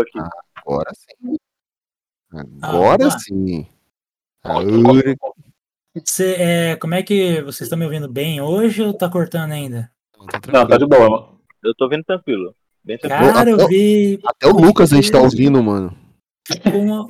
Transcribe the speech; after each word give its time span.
aqui. 0.00 0.18
Agora 0.56 0.90
sim. 0.94 1.36
Agora 2.62 3.06
Ah, 3.06 3.18
sim. 3.18 3.66
Corta, 4.42 5.04
Cê, 6.04 6.34
é, 6.38 6.76
como 6.76 6.94
é 6.94 7.02
que 7.04 7.40
vocês 7.42 7.62
estão 7.62 7.78
me 7.78 7.84
ouvindo 7.84 8.10
bem 8.10 8.40
hoje 8.40 8.82
ou 8.82 8.92
tá 8.92 9.08
cortando 9.08 9.52
ainda? 9.52 9.90
Não, 10.52 10.66
tá 10.66 10.76
de 10.76 10.86
boa, 10.86 11.08
mano. 11.08 11.40
Eu 11.62 11.72
tô 11.76 11.88
vendo 11.88 12.02
tranquilo. 12.04 12.54
Bem 12.82 12.98
tranquilo. 12.98 13.32
Cara, 13.32 13.50
eu 13.50 13.56
até- 13.56 13.66
vi 13.68 14.20
Até 14.26 14.46
o 14.48 14.56
Lucas 14.58 14.92
a 14.92 14.96
gente 14.96 15.12
tá 15.12 15.20
ouvindo, 15.20 15.62
mano. 15.62 15.96
como 16.70 17.06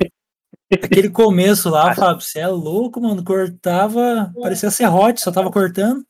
aquele 0.71 1.09
começo 1.09 1.69
lá, 1.69 1.95
Fábio, 1.95 2.21
você 2.21 2.39
é 2.39 2.47
louco, 2.47 3.01
mano, 3.01 3.23
cortava, 3.23 4.31
parecia 4.39 4.69
serrote, 4.69 5.19
só 5.21 5.31
tava 5.31 5.51
cortando. 5.51 6.05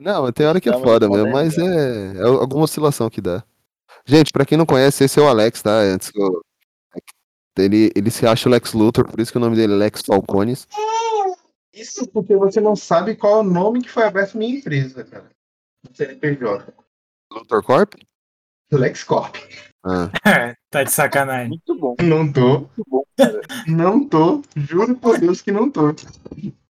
Não, 0.00 0.32
tem 0.32 0.46
hora 0.46 0.60
que 0.60 0.68
é 0.68 0.72
Tá 0.72 0.78
foda 0.78 1.08
mesmo, 1.08 1.26
moderno, 1.26 1.32
mas 1.32 1.58
é, 1.58 2.16
é 2.16 2.22
alguma 2.22 2.64
oscilação 2.64 3.10
que 3.10 3.20
dá. 3.20 3.44
Gente, 4.06 4.32
pra 4.32 4.44
quem 4.44 4.58
não 4.58 4.66
conhece, 4.66 5.04
esse 5.04 5.18
é 5.18 5.22
o 5.22 5.28
Alex, 5.28 5.62
tá? 5.62 5.78
Antes 5.80 6.10
que 6.10 6.20
eu... 6.20 6.42
ele, 7.58 7.90
ele 7.96 8.10
se 8.10 8.26
acha 8.26 8.48
o 8.48 8.52
Lex 8.52 8.72
Luthor, 8.72 9.08
por 9.08 9.18
isso 9.20 9.32
que 9.32 9.38
o 9.38 9.40
nome 9.40 9.56
dele 9.56 9.72
é 9.72 9.76
Lex 9.76 10.02
Falcones. 10.02 10.66
Isso 11.72 12.06
porque 12.08 12.36
você 12.36 12.60
não 12.60 12.76
sabe 12.76 13.16
qual 13.16 13.38
é 13.38 13.40
o 13.40 13.42
nome 13.44 13.82
que 13.82 13.90
foi 13.90 14.04
aberto 14.04 14.38
minha 14.38 14.58
empresa, 14.58 15.04
cara. 15.04 15.28
CNPJ. 15.92 16.72
Luthor 17.32 17.62
Corp? 17.62 17.94
LexCorp. 18.72 19.36
Ah, 19.84 20.10
tá 20.70 20.82
de 20.82 20.90
sacanagem. 20.90 21.48
Muito 21.48 21.74
bom, 21.78 21.94
Não 22.00 22.32
tô. 22.32 22.60
muito 22.60 22.84
bom, 22.88 23.04
cara. 23.16 23.40
Não 23.66 24.08
tô. 24.08 24.42
Juro 24.56 24.96
por 24.96 25.18
Deus 25.18 25.40
que 25.40 25.52
não 25.52 25.70
tô. 25.70 25.94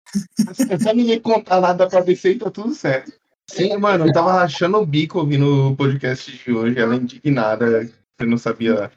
É 0.70 0.78
só 0.78 0.94
ninguém 0.94 1.20
contar 1.20 1.60
nada 1.60 1.90
pra 1.90 2.00
descer 2.02 2.36
e 2.36 2.40
tá 2.40 2.52
tudo 2.52 2.76
certo. 2.76 3.12
Sim, 3.50 3.78
mano, 3.78 4.08
eu 4.08 4.14
tava 4.14 4.32
rachando 4.34 4.78
o 4.78 4.86
bico 4.86 5.20
ouvindo 5.20 5.72
o 5.72 5.76
podcast 5.76 6.32
de 6.32 6.52
hoje. 6.52 6.80
Ela 6.80 6.96
indignada. 6.96 7.86
Você 7.86 8.26
não 8.26 8.38
sabia. 8.38 8.92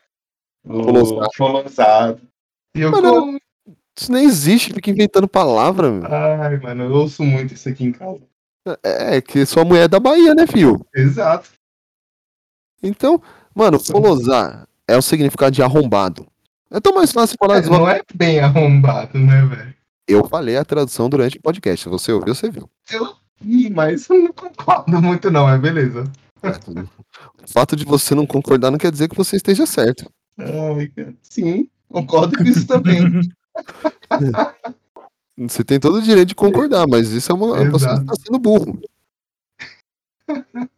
O 0.64 1.30
Folosado. 1.36 2.20
E 2.76 2.80
eu 2.80 2.90
Mano, 2.90 3.10
como? 3.10 3.38
isso 3.98 4.12
nem 4.12 4.24
existe, 4.24 4.72
fica 4.74 4.90
inventando 4.90 5.28
palavra, 5.28 5.90
meu. 5.90 6.12
Ai, 6.12 6.58
mano, 6.58 6.84
eu 6.84 6.92
ouço 6.92 7.22
muito 7.22 7.54
isso 7.54 7.68
aqui 7.68 7.84
em 7.84 7.92
casa. 7.92 8.20
É, 8.82 9.20
que 9.20 9.46
sua 9.46 9.64
mulher 9.64 9.84
é 9.84 9.88
da 9.88 10.00
Bahia, 10.00 10.34
né, 10.34 10.46
filho? 10.46 10.84
Exato. 10.94 11.50
Então, 12.82 13.22
mano, 13.54 13.78
folosar 13.78 14.66
é 14.88 14.96
o 14.96 15.02
significado 15.02 15.52
de 15.52 15.62
arrombado. 15.62 16.26
É 16.70 16.80
tão 16.80 16.94
mais 16.94 17.12
fácil 17.12 17.36
falar 17.38 17.58
É, 17.58 17.60
de 17.60 17.70
não 17.70 17.88
é 17.88 18.02
bem 18.14 18.40
arrombado, 18.40 19.18
né, 19.18 19.44
velho? 19.44 19.74
Eu 20.08 20.28
falei 20.28 20.56
a 20.56 20.64
tradução 20.64 21.08
durante 21.08 21.38
o 21.38 21.42
podcast. 21.42 21.88
Você 21.88 22.12
ouviu, 22.12 22.34
você 22.34 22.50
viu. 22.50 22.68
Eu 22.90 23.14
Ih, 23.44 23.70
mas 23.70 24.08
eu 24.08 24.22
não 24.22 24.32
concordo 24.32 25.02
muito, 25.02 25.30
não, 25.30 25.48
é 25.48 25.58
beleza. 25.58 26.04
O 27.42 27.48
fato 27.48 27.74
de 27.74 27.84
você 27.84 28.14
não 28.14 28.26
concordar 28.26 28.70
não 28.70 28.78
quer 28.78 28.90
dizer 28.90 29.08
que 29.08 29.16
você 29.16 29.36
esteja 29.36 29.64
certo. 29.64 30.10
Sim, 31.22 31.68
concordo 31.88 32.36
com 32.36 32.44
isso 32.44 32.66
também. 32.66 33.20
Você 35.38 35.62
tem 35.62 35.78
todo 35.78 35.96
o 35.96 36.02
direito 36.02 36.28
de 36.28 36.34
concordar, 36.34 36.86
mas 36.88 37.10
isso 37.10 37.30
é 37.30 37.34
uma. 37.34 37.56
Você 37.70 37.84
Exato. 37.84 38.00
está 38.02 38.14
sendo 38.14 38.38
burro. 38.38 38.80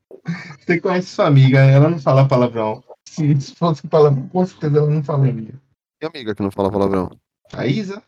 Você 0.61 0.81
conhece 0.81 1.09
sua 1.09 1.27
amiga, 1.27 1.61
ela 1.61 1.89
não 1.89 1.98
fala 1.98 2.27
palavrão. 2.27 2.83
Se 3.09 3.55
fosse 3.55 3.87
palavrão, 3.87 4.28
com 4.28 4.45
certeza 4.45 4.78
ela 4.78 4.91
não 4.91 5.03
falaria. 5.03 5.55
E 6.03 6.06
amiga 6.06 6.34
que 6.34 6.43
não 6.43 6.50
fala 6.50 6.70
palavrão? 6.70 7.11
A 7.53 7.67
Isa? 7.67 8.03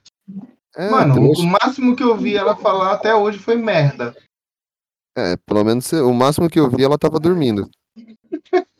É, 0.77 0.91
Mano, 0.91 1.33
o 1.33 1.47
máximo 1.47 1.97
que 1.97 2.03
eu 2.03 2.17
vi 2.17 2.37
ela 2.37 2.57
falar 2.57 2.93
até 2.93 3.15
hoje 3.15 3.39
foi 3.39 3.57
merda. 3.57 4.15
É, 5.21 5.37
pelo 5.37 5.65
menos 5.65 5.93
o 5.93 6.13
máximo 6.13 6.49
que 6.49 6.59
eu 6.59 6.71
vi 6.71 6.83
ela 6.83 6.99
tava 6.99 7.19
dormindo. 7.19 7.69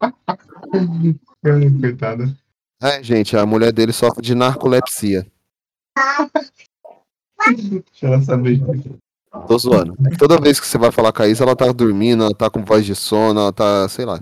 Ai, 0.00 1.70
Coitada. 1.80 2.36
É, 2.82 3.02
gente, 3.02 3.36
a 3.36 3.44
mulher 3.44 3.72
dele 3.72 3.92
sofre 3.92 4.22
de 4.22 4.34
narcolepsia. 4.34 5.26
Deixa 7.56 8.06
ela 8.06 8.22
saber. 8.22 8.60
Tô 9.46 9.58
zoando. 9.58 9.96
Toda 10.18 10.40
vez 10.40 10.58
que 10.58 10.66
você 10.66 10.78
vai 10.78 10.90
falar 10.90 11.12
com 11.12 11.22
a 11.22 11.28
Isa, 11.28 11.44
ela 11.44 11.54
tá 11.54 11.70
dormindo, 11.72 12.24
ela 12.24 12.34
tá 12.34 12.48
com 12.50 12.64
voz 12.64 12.84
de 12.84 12.94
sono, 12.94 13.40
ela 13.40 13.52
tá, 13.52 13.88
sei 13.88 14.04
lá. 14.04 14.20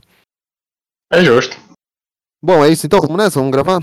É 1.13 1.25
justo. 1.25 1.57
Bom, 2.43 2.65
é 2.65 2.71
isso 2.71 2.87
então, 2.87 3.01
vamos 3.01 3.17
nessa? 3.17 3.39
Vamos 3.39 3.53
gravar? 3.53 3.83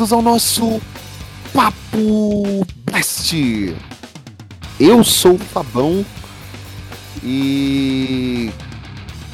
Bem-vindos 0.00 0.12
ao 0.12 0.22
nosso 0.22 0.80
Papo 1.52 2.66
Blast. 2.86 3.34
Eu 4.78 5.04
sou 5.04 5.34
o 5.34 5.38
Fabão 5.38 6.06
e 7.22 8.50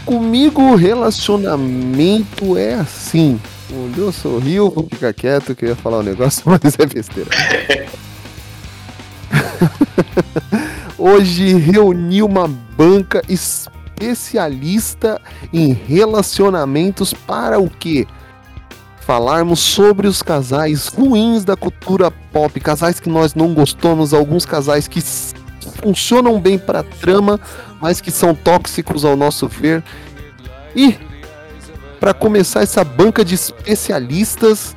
comigo 0.04 0.74
relacionamento 0.74 2.58
é 2.58 2.74
assim. 2.74 3.40
O 3.70 3.88
Deus 3.94 4.16
sorriu, 4.16 4.68
vou 4.68 4.88
ficar 4.90 5.12
quieto 5.12 5.54
que 5.54 5.66
eu 5.66 5.68
ia 5.68 5.76
falar 5.76 6.00
um 6.00 6.02
negócio, 6.02 6.42
mas 6.50 6.76
é 6.78 6.86
besteira. 6.86 7.30
Hoje 10.98 11.54
reuni 11.54 12.24
uma 12.24 12.48
banca 12.48 13.22
especialista 13.28 15.20
em 15.52 15.72
relacionamentos 15.72 17.14
para 17.14 17.60
o 17.60 17.70
quê? 17.70 18.04
Falarmos 19.06 19.60
sobre 19.60 20.08
os 20.08 20.20
casais 20.20 20.88
ruins 20.88 21.44
da 21.44 21.56
cultura 21.56 22.10
pop, 22.10 22.58
casais 22.58 22.98
que 22.98 23.08
nós 23.08 23.36
não 23.36 23.54
gostamos, 23.54 24.12
alguns 24.12 24.44
casais 24.44 24.88
que 24.88 25.00
funcionam 25.80 26.40
bem 26.40 26.58
para 26.58 26.82
trama, 26.82 27.38
mas 27.80 28.00
que 28.00 28.10
são 28.10 28.34
tóxicos 28.34 29.04
ao 29.04 29.14
nosso 29.14 29.46
ver. 29.46 29.80
E 30.74 30.96
para 32.00 32.12
começar 32.12 32.64
essa 32.64 32.82
banca 32.82 33.24
de 33.24 33.36
especialistas 33.36 34.74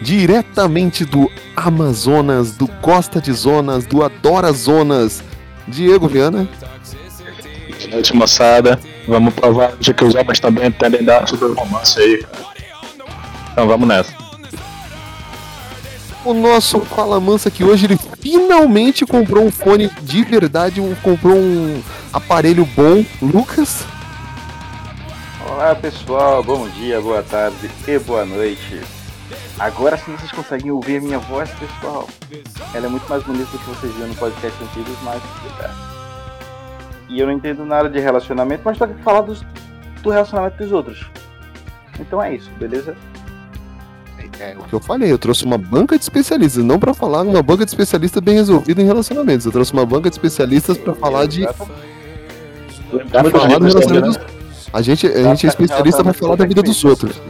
diretamente 0.00 1.04
do 1.04 1.30
Amazonas, 1.54 2.52
do 2.52 2.66
Gosta 2.80 3.20
de 3.20 3.34
Zonas, 3.34 3.84
do 3.84 4.02
Adora 4.02 4.50
Zonas, 4.50 5.22
Diego 5.66 6.08
Viana. 6.08 6.48
Noite, 7.90 8.16
moçada. 8.16 8.80
Vamos 9.06 9.34
provar 9.34 9.76
de 9.78 9.92
que 9.92 10.04
os 10.04 10.14
homens 10.14 10.40
também 10.40 10.68
entendem 10.68 11.04
dar 11.04 11.28
sobre 11.28 11.52
romance 11.52 12.00
aí. 12.00 12.24
Então 13.58 13.66
vamos 13.66 13.88
nessa. 13.88 14.14
O 16.24 16.32
nosso 16.32 16.78
Fala 16.78 17.18
Mansa 17.18 17.50
que 17.50 17.64
hoje 17.64 17.86
ele 17.86 17.98
finalmente 18.20 19.04
comprou 19.04 19.44
um 19.44 19.50
fone 19.50 19.90
de 20.02 20.22
verdade, 20.22 20.80
um, 20.80 20.94
comprou 21.02 21.34
um 21.34 21.82
aparelho 22.12 22.64
bom. 22.64 23.04
Lucas, 23.20 23.84
Olá 25.44 25.74
pessoal, 25.74 26.40
bom 26.40 26.68
dia, 26.68 27.00
boa 27.00 27.20
tarde 27.20 27.68
e 27.88 27.98
boa 27.98 28.24
noite. 28.24 28.80
Agora 29.58 29.96
sim 29.96 30.14
vocês 30.16 30.30
conseguem 30.30 30.70
ouvir 30.70 30.98
a 30.98 31.00
minha 31.00 31.18
voz, 31.18 31.50
pessoal. 31.50 32.08
Ela 32.72 32.86
é 32.86 32.88
muito 32.88 33.08
mais 33.08 33.24
bonita 33.24 33.50
do 33.50 33.58
que 33.58 33.70
vocês 33.70 33.92
viram 33.92 34.06
no 34.06 34.14
podcast 34.14 34.56
antigos, 34.62 34.96
mas. 35.02 35.20
é. 35.64 35.70
E 37.08 37.18
eu 37.18 37.26
não 37.26 37.32
entendo 37.32 37.64
nada 37.64 37.90
de 37.90 37.98
relacionamento, 37.98 38.62
mas 38.64 38.78
tô 38.78 38.84
aqui 38.84 38.94
pra 38.94 39.02
falar 39.02 39.22
dos, 39.22 39.44
do 40.00 40.10
relacionamento 40.10 40.58
dos 40.58 40.70
outros. 40.70 41.04
Então 41.98 42.22
é 42.22 42.36
isso, 42.36 42.48
beleza? 42.52 42.96
É 44.40 44.54
o 44.58 44.64
que 44.64 44.72
eu 44.72 44.80
falei, 44.80 45.10
eu 45.10 45.18
trouxe 45.18 45.44
uma 45.44 45.58
banca 45.58 45.96
de 45.96 46.02
especialistas, 46.04 46.62
não 46.64 46.78
pra 46.78 46.94
falar 46.94 47.22
uma 47.22 47.42
banca 47.42 47.64
de 47.64 47.70
especialistas 47.70 48.22
bem 48.22 48.34
resolvida 48.34 48.80
em 48.82 48.86
relacionamentos. 48.86 49.46
Eu 49.46 49.52
trouxe 49.52 49.72
uma 49.72 49.84
banca 49.86 50.08
de 50.08 50.14
especialistas 50.14 50.76
pra 50.78 50.94
falar 50.94 51.26
de 51.26 51.42
pra 51.42 51.52
falar 53.30 53.58
do 53.58 53.66
relacionamento. 53.66 54.18
né? 54.18 54.26
A 54.72 54.82
gente, 54.82 55.06
a 55.06 55.22
gente 55.22 55.46
é 55.46 55.48
especialista 55.48 56.02
pra 56.02 56.12
falar 56.12 56.36
da 56.36 56.46
vida 56.46 56.62
dos 56.62 56.84
outros. 56.84 57.20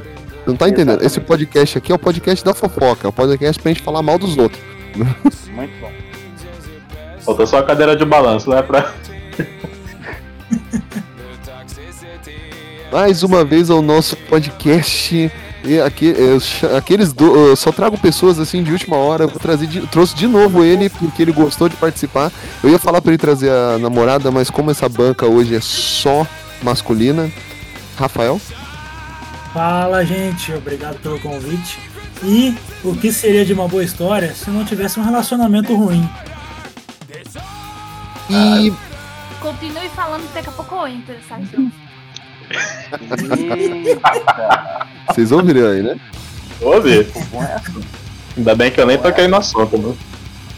Não 0.47 0.57
tá 0.57 0.69
entendendo? 0.69 1.05
Esse 1.05 1.21
podcast 1.21 1.79
aqui 1.79 1.93
é 1.93 1.95
o 1.95 1.99
podcast 1.99 2.45
da 2.45 2.55
fofoca, 2.55 3.07
é 3.07 3.11
o 3.11 3.13
podcast 3.13 3.61
pra 3.63 3.71
gente 3.71 3.83
falar 3.83 4.03
mal 4.03 4.19
dos 4.19 4.37
outros. 4.37 4.61
Muito 4.97 5.81
bom. 5.81 5.93
Faltou 7.21 7.47
só 7.47 7.59
a 7.59 7.63
cadeira 7.63 7.95
de 7.95 8.05
balanço, 8.05 8.49
né? 8.49 8.63
Pra... 8.63 8.93
mais 12.91 13.23
uma 13.23 13.45
vez 13.45 13.71
ao 13.71 13.83
nosso 13.83 14.17
podcast. 14.17 15.31
E 15.69 15.79
aqui, 15.81 16.15
eu 16.17 16.39
aqueles 16.77 17.13
do, 17.13 17.49
eu 17.49 17.57
só 17.57 17.71
trago 17.71 17.99
pessoas 17.99 18.39
assim 18.39 18.63
de 18.63 18.73
última 18.73 18.97
hora. 18.97 19.25
Eu 19.25 19.29
vou 19.29 19.39
trazer 19.39 19.67
de- 19.67 19.87
trouxe 19.89 20.15
de 20.17 20.27
novo 20.27 20.65
ele 20.65 20.89
porque 20.89 21.21
ele 21.23 21.33
gostou 21.33 21.69
de 21.69 21.77
participar. 21.77 22.33
Eu 22.63 22.71
ia 22.71 22.79
falar 22.79 23.03
pra 23.03 23.11
ele 23.11 23.19
trazer 23.19 23.51
a 23.51 23.77
namorada, 23.79 24.31
mas 24.31 24.49
como 24.49 24.71
essa 24.71 24.89
banca 24.89 25.27
hoje 25.27 25.55
é 25.55 25.61
só 25.61 26.27
masculina, 26.63 27.31
Rafael. 27.99 28.41
Fala, 29.53 30.05
gente. 30.07 30.53
Obrigado 30.53 30.99
pelo 31.01 31.21
convite. 31.21 31.79
E 32.23 32.57
o 32.83 32.97
que 32.97 33.13
seria 33.13 33.45
de 33.45 33.53
uma 33.53 33.69
boa 33.69 33.85
história 33.85 34.35
se 34.35 34.49
não 34.51 34.65
tivesse 34.65 34.99
um 34.99 35.05
relacionamento 35.05 35.75
ruim? 35.77 36.09
E 38.31 38.73
Continue 39.41 39.89
falando 39.95 40.27
que 40.29 40.35
daqui 40.35 40.49
a 40.49 40.53
pouco 40.53 40.75
eu 40.75 40.89
entro, 40.89 41.15
sabe? 41.29 41.47
vocês 45.09 45.33
ouviram 45.33 45.69
aí, 45.69 45.83
né? 45.83 45.99
Ouve? 46.61 47.07
Ainda 48.37 48.55
bem 48.55 48.71
que 48.71 48.81
eu 48.81 48.87
nem 48.87 48.99
toquei 48.99 49.27
no 49.29 49.37
assunto, 49.37 49.79
mano. 49.79 49.97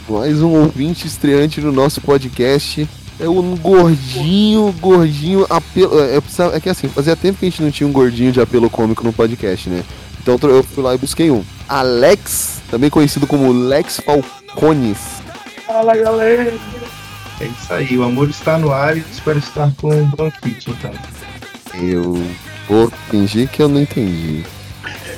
Mais 0.09 0.43
um 0.43 0.51
ouvinte 0.63 1.07
estreante 1.07 1.61
no 1.61 1.71
nosso 1.73 2.01
podcast. 2.01 2.89
É 3.19 3.29
um 3.29 3.55
gordinho, 3.57 4.75
gordinho 4.81 5.47
apelo. 5.51 6.01
É, 6.01 6.17
eu 6.17 6.23
precisava- 6.23 6.57
é 6.57 6.61
que 6.61 6.69
assim, 6.69 6.89
fazia 6.89 7.15
tempo 7.15 7.39
que 7.39 7.47
a 7.47 7.51
gente 7.51 7.63
não 7.63 7.71
tinha 7.71 7.87
um 7.87 7.93
gordinho 7.93 8.33
de 8.33 8.41
apelo 8.41 8.71
cômico 8.71 9.05
no 9.05 9.13
podcast, 9.13 9.69
né? 9.69 9.85
Então 10.23 10.39
eu 10.51 10.63
fui 10.63 10.83
lá 10.83 10.95
e 10.95 10.99
busquei 10.99 11.31
um. 11.31 11.45
Alex, 11.69 12.61
também 12.71 12.91
conhecido 12.91 13.27
como 13.27 13.53
Lex 13.53 14.01
Falcones. 14.05 14.99
Fala 15.67 15.97
galera! 15.97 16.53
É 17.41 17.45
isso 17.47 17.73
aí, 17.73 17.97
o 17.97 18.03
amor 18.05 18.29
está 18.29 18.59
no 18.59 18.71
ar 18.73 18.97
e 18.97 19.05
espero 19.13 19.39
estar 19.39 19.71
com 19.81 19.95
um 19.95 20.07
bronquite, 20.11 20.71
então. 20.71 20.91
Eu 21.75 22.21
vou 22.71 22.89
fingir 23.11 23.49
que 23.49 23.61
eu 23.61 23.69
não 23.69 23.81
entendi. 23.81 24.45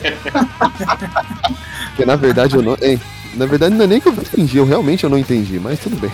Porque 1.89 2.07
na 2.07 2.17
verdade 2.17 2.57
eu 2.57 2.63
não. 2.63 2.79
Hein, 2.81 2.99
na 3.35 3.45
verdade 3.45 3.75
não 3.75 3.85
é 3.85 3.87
nem 3.87 4.01
que 4.01 4.09
eu 4.09 4.13
vou 4.13 4.25
fingir, 4.25 4.57
eu 4.57 4.65
realmente 4.65 5.05
eu 5.05 5.11
não 5.11 5.19
entendi, 5.19 5.61
mas 5.61 5.79
tudo 5.79 5.97
bem. 5.97 6.11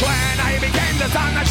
When 0.00 0.38
I 0.40 0.58
became 0.58 0.98
the 0.98 1.08
sun 1.08 1.34
that 1.34 1.46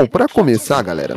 Bom, 0.00 0.06
pra 0.06 0.26
começar, 0.26 0.80
galera, 0.82 1.14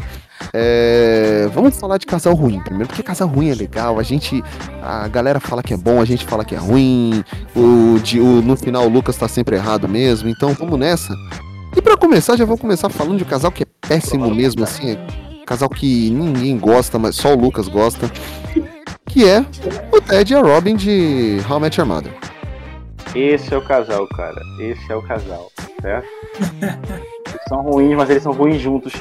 é, 0.53 1.47
vamos 1.53 1.80
falar 1.80 1.97
de 1.97 2.06
casal 2.06 2.33
ruim 2.33 2.59
primeiro, 2.59 2.88
porque 2.88 3.01
casal 3.01 3.30
ruim 3.30 3.50
é 3.50 3.56
legal. 3.56 3.97
A 3.97 4.03
gente, 4.03 4.44
a 4.81 5.07
galera 5.07 5.39
fala 5.39 5.63
que 5.63 5.74
é 5.74 5.77
bom, 5.77 6.01
a 6.01 6.06
gente 6.06 6.25
fala 6.25 6.44
que 6.44 6.53
é 6.53 6.57
ruim. 6.57 7.24
O, 7.56 7.97
de- 8.00 8.19
o- 8.19 8.41
no 8.41 8.57
final 8.57 8.83
o 8.85 8.89
Lucas 8.89 9.15
tá 9.15 9.27
sempre 9.30 9.56
errado 9.56 9.88
mesmo, 9.88 10.27
então 10.27 10.53
vamos 10.53 10.77
nessa. 10.77 11.15
E 11.77 11.81
pra 11.81 11.95
começar, 11.95 12.35
já 12.35 12.44
vou 12.44 12.57
começar 12.57 12.89
falando 12.89 13.18
de 13.19 13.24
um 13.24 13.27
casal 13.27 13.51
que 13.53 13.63
é 13.63 13.65
péssimo 13.88 14.30
mesmo, 14.35 14.63
assim, 14.65 14.91
é 14.91 15.07
casal 15.45 15.69
que 15.69 16.09
ninguém 16.09 16.57
gosta, 16.57 17.00
mas 17.00 17.15
só 17.15 17.33
o 17.33 17.39
Lucas 17.39 17.69
gosta, 17.69 18.12
que 19.07 19.25
é 19.27 19.45
o 19.94 20.01
Ted 20.01 20.33
e 20.33 20.35
a 20.35 20.41
Robin 20.41 20.75
de 20.75 21.38
How 21.50 21.57
I 21.57 21.62
Met 21.62 21.80
Your 21.80 21.88
Mother. 21.88 22.13
Esse 23.15 23.53
é 23.53 23.57
o 23.57 23.62
casal, 23.63 24.06
cara. 24.09 24.41
Esse 24.59 24.91
é 24.91 24.95
o 24.95 25.01
casal, 25.03 25.50
certo? 25.81 26.07
São 27.48 27.62
ruins, 27.62 27.95
mas 27.95 28.10
eles 28.10 28.24
são 28.24 28.31
ruins 28.34 28.62
juntos. 28.62 28.94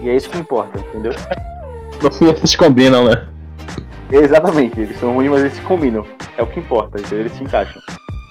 E 0.00 0.08
é 0.08 0.14
isso 0.16 0.30
que 0.30 0.38
importa, 0.38 0.78
entendeu? 0.78 1.12
No 2.02 2.10
fim 2.12 2.26
eles 2.28 2.54
combinam, 2.56 3.04
né? 3.06 3.26
Exatamente, 4.10 4.80
eles 4.80 4.98
são 4.98 5.12
ruins, 5.14 5.30
mas 5.30 5.40
eles 5.40 5.54
se 5.54 5.60
combinam. 5.62 6.06
É 6.36 6.42
o 6.42 6.46
que 6.46 6.60
importa, 6.60 6.98
entendeu? 7.00 7.20
Eles 7.20 7.32
se 7.32 7.42
encaixam. 7.44 7.80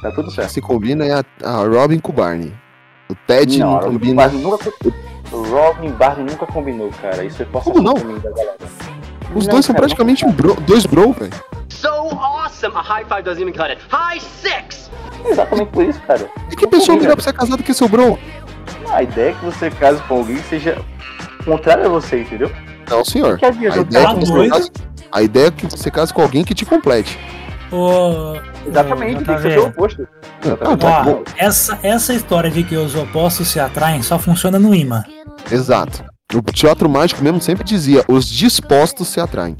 Tá 0.02 0.12
tudo 0.12 0.32
certo. 0.32 0.50
Se 0.50 0.62
combina 0.62 1.06
é 1.06 1.14
a, 1.14 1.24
a 1.44 1.66
Robin 1.68 2.00
com 2.00 2.12
o 2.12 2.16
Barney. 2.16 2.54
O 3.10 3.16
Ted 3.28 3.60
não, 3.60 3.68
Não, 3.68 3.74
Robin 3.80 3.94
combina. 3.94 4.16
Barney 4.24 4.42
nunca, 4.42 4.72
o 5.32 5.44
Robin 5.44 5.90
Barney 5.92 6.26
nunca 6.26 6.46
combinou, 6.46 6.90
cara. 7.02 7.24
Isso 7.24 7.42
é 7.42 7.46
posso 7.46 7.72
Como 7.72 7.82
não? 7.84 7.94
da 7.94 8.30
galera. 8.32 8.56
Os 9.36 9.46
Não, 9.46 9.54
dois 9.54 9.66
são 9.66 9.76
cara, 9.76 9.84
praticamente 9.86 10.26
um 10.26 10.32
bro- 10.32 10.56
dois 10.62 10.86
bro, 10.86 11.12
velho. 11.12 11.34
So 11.70 11.90
awesome! 11.90 12.76
A 12.76 12.82
high 12.82 13.04
five 13.06 13.24
doesn't 13.24 13.42
even 13.42 13.54
cut 13.54 13.70
it. 13.70 13.82
High 13.92 14.20
six! 14.22 14.90
Exatamente 15.26 15.70
por 15.72 15.84
isso, 15.84 16.00
cara. 16.08 16.28
E 16.52 16.56
que 16.56 16.66
pessoa 16.68 16.98
melhor 16.98 17.16
pra 17.16 17.24
ser 17.24 17.34
casado 17.34 17.62
que 17.62 17.74
seu 17.74 17.88
bro? 17.90 18.18
A 18.92 19.04
ideia 19.04 19.30
é 19.30 19.34
que 19.34 19.46
você 19.46 19.70
case 19.70 20.02
com 20.04 20.16
alguém 20.16 20.38
que 20.38 20.50
seja 20.50 20.82
contrário 21.44 21.86
a 21.86 21.90
você, 21.90 22.22
entendeu? 22.22 22.52
Não, 22.90 23.04
senhor. 23.04 23.38
Que 23.38 23.46
havia 23.46 23.74
A 23.74 23.78
ideia, 23.78 24.04
é 24.04 24.06
Tá 24.06 24.14
você 24.14 24.50
case, 24.50 24.72
a 25.12 25.22
ideia 25.22 25.48
é 25.48 25.52
que 25.52 25.66
você 25.66 25.92
case 25.92 26.14
com 26.14 26.22
alguém 26.22 26.44
que 26.44 26.56
te 26.56 26.66
complete. 26.66 27.18
Exatamente, 28.66 29.24
tem 29.26 29.36
que 29.36 29.42
ser 29.42 29.60
o 29.60 29.68
oposto. 29.68 30.08
Ah, 30.62 30.78
tá 30.78 31.02
Ó, 31.02 31.04
bom. 31.04 31.24
essa, 31.36 31.78
essa 31.84 32.14
história 32.14 32.50
de 32.50 32.64
que 32.64 32.76
os 32.76 32.96
opostos 32.96 33.48
se 33.50 33.60
atraem 33.60 34.02
só 34.02 34.18
funciona 34.18 34.58
no 34.58 34.74
imã. 34.74 35.04
Exato. 35.52 36.04
O 36.34 36.42
teatro 36.52 36.90
mágico 36.90 37.24
mesmo 37.24 37.42
sempre 37.42 37.64
dizia: 37.64 38.04
os 38.08 38.28
dispostos 38.28 39.08
se 39.10 39.20
atraem. 39.20 39.58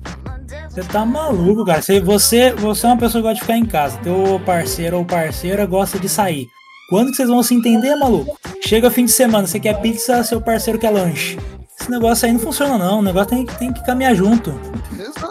Você 0.70 0.84
tá 0.84 1.06
maluco, 1.06 1.66
cara. 1.66 1.82
Se 1.82 2.00
você, 2.00 2.52
você 2.54 2.86
é 2.86 2.90
uma 2.90 2.98
pessoa 2.98 3.22
que 3.22 3.28
gosta 3.28 3.36
de 3.36 3.42
ficar 3.42 3.58
em 3.58 3.66
casa, 3.66 3.98
teu 4.00 4.40
parceiro 4.46 4.98
ou 4.98 5.06
parceira 5.06 5.66
gosta 5.66 6.00
de 6.00 6.08
sair. 6.08 6.48
Quando 6.90 7.10
que 7.10 7.18
vocês 7.18 7.28
vão 7.28 7.44
se 7.44 7.54
entender, 7.54 7.94
maluco? 7.96 8.40
Chega 8.62 8.90
fim 8.90 9.04
de 9.04 9.12
semana, 9.12 9.46
você 9.46 9.60
quer 9.60 9.82
pizza, 9.82 10.24
seu 10.24 10.40
parceiro 10.40 10.80
quer 10.80 10.90
lanche. 10.90 11.38
Esse 11.80 11.92
negócio 11.92 12.26
aí 12.26 12.32
não 12.32 12.40
funciona 12.40 12.78
não, 12.78 13.00
o 13.00 13.02
negócio 13.02 13.28
tem, 13.28 13.46
tem 13.46 13.74
que 13.74 13.86
caminhar 13.86 14.16
junto. 14.16 14.54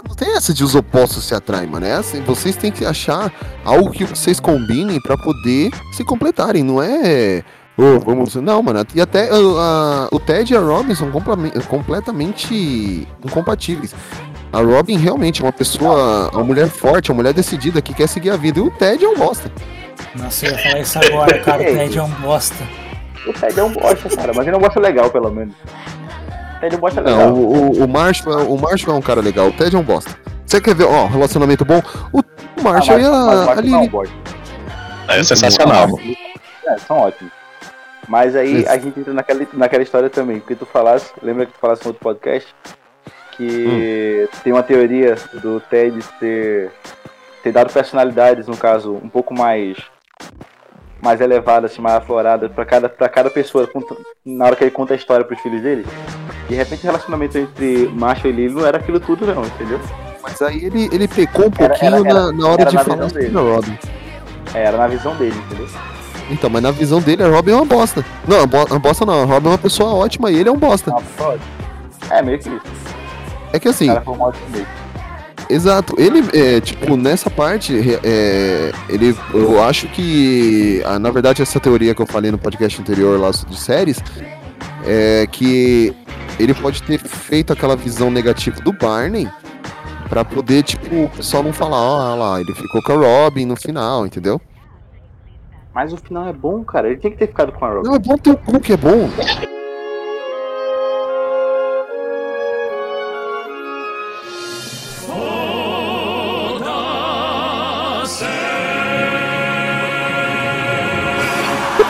Não 0.06 0.14
tem 0.14 0.36
essa 0.36 0.52
de 0.52 0.62
os 0.62 0.74
opostos 0.74 1.24
se 1.24 1.34
atraem, 1.34 1.66
mano. 1.66 1.86
É 1.86 1.94
assim, 1.94 2.22
vocês 2.22 2.56
têm 2.56 2.70
que 2.70 2.84
achar 2.84 3.32
algo 3.64 3.90
que 3.90 4.04
vocês 4.04 4.38
combinem 4.38 5.00
pra 5.00 5.16
poder 5.16 5.70
se 5.92 6.04
completarem. 6.04 6.62
Não 6.62 6.82
é. 6.82 7.42
Ô, 7.76 7.98
vamos. 8.00 8.34
Não, 8.34 8.62
mano. 8.62 8.86
E 8.94 9.00
até 9.00 9.30
uh, 9.32 10.08
o 10.12 10.20
Ted 10.20 10.52
e 10.52 10.56
a 10.56 10.60
Robin 10.60 10.94
são 10.94 11.10
completamente 11.68 13.08
incompatíveis. 13.24 13.94
A 14.52 14.60
Robin 14.60 14.98
realmente 14.98 15.40
é 15.40 15.44
uma 15.44 15.52
pessoa, 15.52 16.30
uma 16.32 16.44
mulher 16.44 16.68
forte, 16.68 17.10
uma 17.10 17.16
mulher 17.16 17.32
decidida 17.32 17.80
que 17.80 17.94
quer 17.94 18.08
seguir 18.08 18.30
a 18.30 18.36
vida. 18.36 18.58
E 18.58 18.62
o 18.62 18.70
Ted 18.70 19.04
é 19.04 19.08
um 19.08 19.16
bosta. 19.16 19.50
Nossa, 20.14 20.46
eu 20.46 20.52
ia 20.52 20.58
falar 20.58 20.80
isso 20.80 20.98
agora, 20.98 21.38
cara. 21.44 21.62
O 21.62 21.64
Ted 21.64 21.98
é 21.98 22.02
um 22.02 22.08
bosta. 22.10 22.64
O 23.26 23.32
Ted 23.32 23.58
é 23.60 23.62
um 23.64 23.72
bosta, 23.72 24.08
cara, 24.16 24.32
mas 24.34 24.46
ele 24.46 24.54
é 24.56 24.58
um 24.58 24.62
bosta 24.62 24.80
legal, 24.80 25.10
pelo 25.10 25.30
menos. 25.30 25.54
O 26.56 26.60
Ted 26.60 26.74
é 26.74 26.78
um 26.78 26.80
bosta 26.80 27.00
Não, 27.00 27.16
legal. 27.18 27.32
o, 27.34 27.80
o, 27.80 27.84
o 27.84 27.88
Marshall, 27.88 28.38
é- 28.40 28.44
o 28.44 28.56
Marshall 28.56 28.94
é 28.94 28.98
um 28.98 29.02
cara 29.02 29.20
legal. 29.20 29.48
O 29.48 29.52
Ted 29.52 29.74
é 29.74 29.78
um 29.78 29.82
bosta. 29.82 30.16
Você 30.46 30.60
quer 30.60 30.74
ver, 30.74 30.84
ó, 30.84 31.06
relacionamento 31.06 31.64
bom? 31.64 31.82
O 32.12 32.22
Marshall 32.62 32.96
Ah, 32.98 33.00
e 33.00 33.04
a, 33.04 33.08
a 33.08 33.62
não 33.62 33.78
é 33.78 33.80
um 33.80 34.02
Lily. 34.02 34.12
É 35.08 35.22
sensacional. 35.24 35.88
É, 36.68 36.78
são 36.78 36.98
ótimos. 36.98 37.32
Mas 38.08 38.36
aí 38.36 38.64
a 38.68 38.78
gente 38.78 39.00
entra 39.00 39.12
naquela, 39.12 39.44
naquela 39.52 39.82
história 39.82 40.08
também, 40.08 40.38
porque 40.38 40.54
tu 40.54 40.64
falasse, 40.64 41.10
lembra 41.20 41.46
que 41.46 41.52
tu 41.52 41.58
falasse 41.58 41.82
no 41.82 41.88
outro 41.88 42.02
podcast, 42.02 42.48
que 43.36 44.28
tem 44.44 44.52
uma 44.52 44.62
teoria 44.62 45.16
do 45.42 45.60
Ted 45.60 45.98
ter, 46.20 46.70
ter 47.46 47.52
dado 47.52 47.72
personalidades, 47.72 48.48
no 48.48 48.56
caso, 48.56 48.94
um 48.94 49.08
pouco 49.08 49.32
mais 49.32 49.76
mais 51.00 51.20
elevadas, 51.20 51.70
assim, 51.70 51.80
mais 51.80 51.94
afloradas 51.96 52.50
pra 52.50 52.64
cada, 52.64 52.88
pra 52.88 53.08
cada 53.08 53.30
pessoa 53.30 53.68
na 54.24 54.46
hora 54.46 54.56
que 54.56 54.64
ele 54.64 54.70
conta 54.72 54.94
a 54.94 54.96
história 54.96 55.24
pros 55.24 55.38
filhos 55.40 55.62
dele. 55.62 55.86
De 56.48 56.54
repente 56.56 56.82
o 56.82 56.86
relacionamento 56.86 57.38
entre 57.38 57.88
Marshall 57.94 58.32
e 58.32 58.36
Lily 58.36 58.54
não 58.54 58.66
era 58.66 58.78
aquilo 58.78 58.98
tudo 58.98 59.24
não, 59.26 59.44
entendeu? 59.44 59.78
Mas 60.20 60.42
aí 60.42 60.64
ele, 60.64 60.88
ele 60.92 61.06
pecou 61.06 61.44
um 61.44 61.50
Era- 61.56 61.68
pouquinho 61.68 61.94
era- 61.94 62.08
era- 62.08 62.14
na, 62.14 62.32
na 62.32 62.48
hora 62.48 62.62
era 62.62 62.70
de 62.70 62.76
na 62.76 62.84
falar 62.84 63.08
sobre 63.08 63.28
Robin. 63.28 63.78
É, 64.52 64.62
era 64.64 64.76
na 64.76 64.86
visão 64.88 65.14
dele, 65.14 65.36
entendeu? 65.46 65.68
Então, 66.28 66.50
mas 66.50 66.62
na 66.62 66.70
visão 66.72 67.00
dele, 67.00 67.22
a 67.22 67.28
Robin 67.28 67.52
é 67.52 67.54
uma 67.54 67.64
bosta. 67.64 68.04
Não, 68.26 68.40
a 68.42 68.46
bo- 68.46 68.74
a 68.74 68.78
bosta 68.80 69.06
não. 69.06 69.22
A 69.22 69.24
Robin 69.24 69.46
é 69.46 69.50
uma 69.52 69.58
pessoa 69.58 69.94
ótima 69.94 70.32
e 70.32 70.36
ele 70.40 70.48
é 70.48 70.52
um 70.52 70.56
bosta. 70.58 70.92
É, 72.10 72.20
meio 72.22 72.38
que 72.40 72.48
isso. 72.48 72.60
É 73.52 73.60
que 73.60 73.68
assim, 73.68 73.84
O 73.90 73.92
cara 73.94 74.00
foi 74.04 74.18
ótimo 74.18 74.46
meio. 74.50 74.66
Exato. 75.48 75.94
Ele, 75.98 76.24
é, 76.32 76.60
tipo, 76.60 76.96
nessa 76.96 77.30
parte, 77.30 77.74
é, 78.04 78.72
ele, 78.88 79.16
eu 79.32 79.62
acho 79.62 79.88
que, 79.88 80.82
ah, 80.84 80.98
na 80.98 81.10
verdade, 81.10 81.42
essa 81.42 81.60
teoria 81.60 81.94
que 81.94 82.02
eu 82.02 82.06
falei 82.06 82.30
no 82.30 82.38
podcast 82.38 82.80
anterior 82.80 83.18
lá 83.20 83.30
de 83.30 83.58
séries, 83.58 84.02
é 84.84 85.26
que 85.30 85.94
ele 86.38 86.54
pode 86.54 86.82
ter 86.82 86.98
feito 86.98 87.52
aquela 87.52 87.76
visão 87.76 88.10
negativa 88.10 88.60
do 88.60 88.72
Barney 88.72 89.28
pra 90.08 90.24
poder, 90.24 90.62
tipo, 90.62 91.04
o 91.04 91.10
pessoal 91.10 91.42
não 91.42 91.52
falar, 91.52 91.80
ó, 91.80 92.14
lá, 92.14 92.40
ele 92.40 92.54
ficou 92.54 92.82
com 92.82 92.92
a 92.92 92.96
Robin 92.96 93.46
no 93.46 93.56
final, 93.56 94.06
entendeu? 94.06 94.40
Mas 95.74 95.92
o 95.92 95.96
final 95.98 96.26
é 96.26 96.32
bom, 96.32 96.64
cara. 96.64 96.88
Ele 96.88 96.96
tem 96.96 97.10
que 97.10 97.18
ter 97.18 97.26
ficado 97.26 97.52
com 97.52 97.64
a 97.64 97.68
Robin. 97.68 97.88
Não, 97.88 97.96
é 97.96 97.98
bom 97.98 98.16
ter 98.16 98.30
o 98.30 98.36
cu 98.38 98.58
que 98.58 98.72
é 98.72 98.76
bom. 98.78 99.10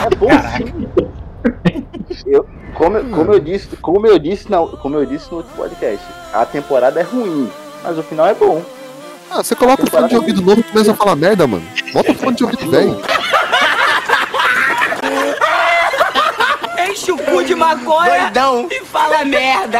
Assim? 0.05 0.87
Eu, 2.25 2.45
como, 2.75 2.97
eu- 2.97 3.09
como 3.09 3.33
eu 3.33 3.39
disse, 3.39 3.67
como 3.77 4.07
eu 4.07 4.19
disse, 4.19 4.49
não, 4.51 4.67
como 4.67 4.95
eu 4.95 5.05
disse 5.05 5.29
no 5.31 5.37
outro 5.37 5.51
podcast, 5.55 6.05
a 6.33 6.45
temporada 6.45 6.99
é 6.99 7.03
ruim, 7.03 7.49
mas 7.83 7.97
o 7.97 8.03
final 8.03 8.27
é 8.27 8.33
bom. 8.33 8.61
Ah, 9.29 9.43
você 9.43 9.55
coloca 9.55 9.83
o 9.83 9.89
fone 9.89 10.07
de 10.07 10.15
ouvido 10.15 10.41
novo 10.41 10.61
e 10.61 10.63
começa 10.63 10.91
a 10.91 10.95
falar 10.95 11.15
merda, 11.15 11.45
mano. 11.45 11.63
Bota 11.93 12.11
o 12.11 12.15
fone 12.15 12.35
de 12.35 12.43
ouvido 12.45 12.69
velho. 12.71 13.01
Enche 16.89 17.11
o 17.11 17.17
cu 17.17 17.43
de 17.43 17.53
maconha 17.55 18.31
e 18.71 18.85
fala 18.85 19.25
merda. 19.25 19.79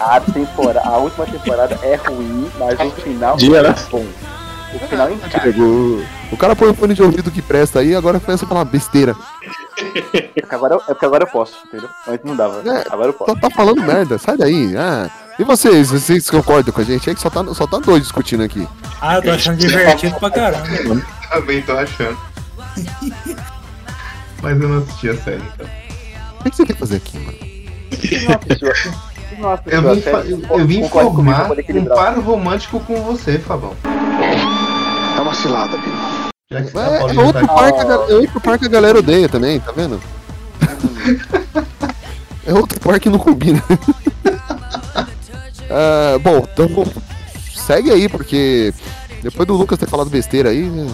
A 0.00 0.20
temporada, 0.20 0.88
a 0.88 0.96
última 0.96 1.26
temporada 1.26 1.78
é 1.82 1.94
ruim, 1.96 2.50
mas 2.58 2.78
o 2.80 2.90
final 3.02 3.36
Dia, 3.36 3.58
é 3.58 3.62
né? 3.62 3.74
bom. 3.90 4.06
O 4.74 4.78
final 4.88 5.10
encaixa. 5.12 5.40
Chegou. 5.40 6.02
O 6.30 6.36
cara 6.36 6.54
põe 6.54 6.68
o 6.70 6.74
fone 6.74 6.94
de 6.94 7.02
ouvido 7.02 7.30
que 7.30 7.42
presta 7.42 7.80
aí, 7.80 7.94
agora 7.94 8.20
começa 8.20 8.44
a 8.44 8.48
falar 8.48 8.64
besteira. 8.64 9.14
É 10.14 10.40
porque 10.40 10.54
agora, 10.54 10.74
eu- 10.74 10.82
é 10.82 10.84
porque 10.92 11.06
agora 11.06 11.24
eu 11.24 11.28
posso, 11.28 11.54
entendeu? 11.66 11.88
Antes 12.06 12.24
não 12.24 12.36
dava. 12.36 12.60
É, 12.68 12.84
agora 12.90 13.08
eu 13.08 13.12
posso. 13.14 13.32
Só 13.32 13.38
tá 13.38 13.50
falando 13.50 13.82
merda, 13.82 14.18
sai 14.18 14.36
daí. 14.36 14.74
Ah. 14.76 15.08
E 15.38 15.44
vocês, 15.44 15.90
vocês 15.90 16.28
concordam 16.28 16.72
com 16.72 16.80
a 16.80 16.84
gente? 16.84 17.08
É 17.08 17.14
que 17.14 17.20
só 17.20 17.30
tá, 17.30 17.42
só 17.54 17.66
tá 17.66 17.78
dois 17.78 18.02
discutindo 18.02 18.42
aqui. 18.42 18.68
Ah, 19.00 19.16
eu 19.16 19.22
tô 19.22 19.30
achando 19.30 19.56
divertido 19.56 20.14
pra 20.20 20.30
caramba. 20.30 20.66
Também 21.30 21.62
tô 21.62 21.72
achando. 21.72 22.18
Mas 24.42 24.60
eu 24.60 24.68
não 24.68 24.78
assisti 24.78 25.08
a 25.10 25.16
série, 25.16 25.42
então. 25.54 25.66
O 26.40 26.44
que 26.50 26.56
você 26.56 26.64
quer 26.64 26.76
fazer 26.76 26.96
aqui, 26.96 27.18
mano? 27.18 27.38
Eu 29.66 29.94
vim, 29.94 30.00
fa- 30.02 30.24
eu, 30.26 30.58
eu 30.58 30.66
vim 30.66 30.88
formar 30.88 31.50
um 31.50 31.84
paro 31.86 32.20
romântico 32.20 32.80
com 32.80 33.02
você, 33.02 33.38
Fabão. 33.38 33.74
Tá 35.20 35.24
uma 35.24 35.34
cilada, 35.34 35.76
que 35.76 35.90
É, 36.54 36.58
é 36.58 37.20
outro, 37.20 37.46
tá- 37.46 37.54
par 37.54 37.72
que 37.72 37.80
a, 37.80 37.84
ga- 37.84 38.06
é 38.08 38.14
outro 38.14 38.40
par 38.40 38.58
que 38.58 38.64
a 38.64 38.68
galera 38.68 38.98
odeia 39.00 39.28
também, 39.28 39.60
tá 39.60 39.70
vendo? 39.70 40.00
é 42.46 42.54
outro 42.54 42.80
par 42.80 42.98
que 42.98 43.10
não 43.10 43.18
combina. 43.18 43.62
Ah, 45.72 46.18
bom, 46.18 46.44
então 46.52 46.68
segue 47.54 47.92
aí, 47.92 48.08
porque 48.08 48.74
depois 49.22 49.46
do 49.46 49.54
Lucas 49.54 49.78
ter 49.78 49.86
falado 49.88 50.10
besteira 50.10 50.48
aí. 50.48 50.62
né? 50.62 50.88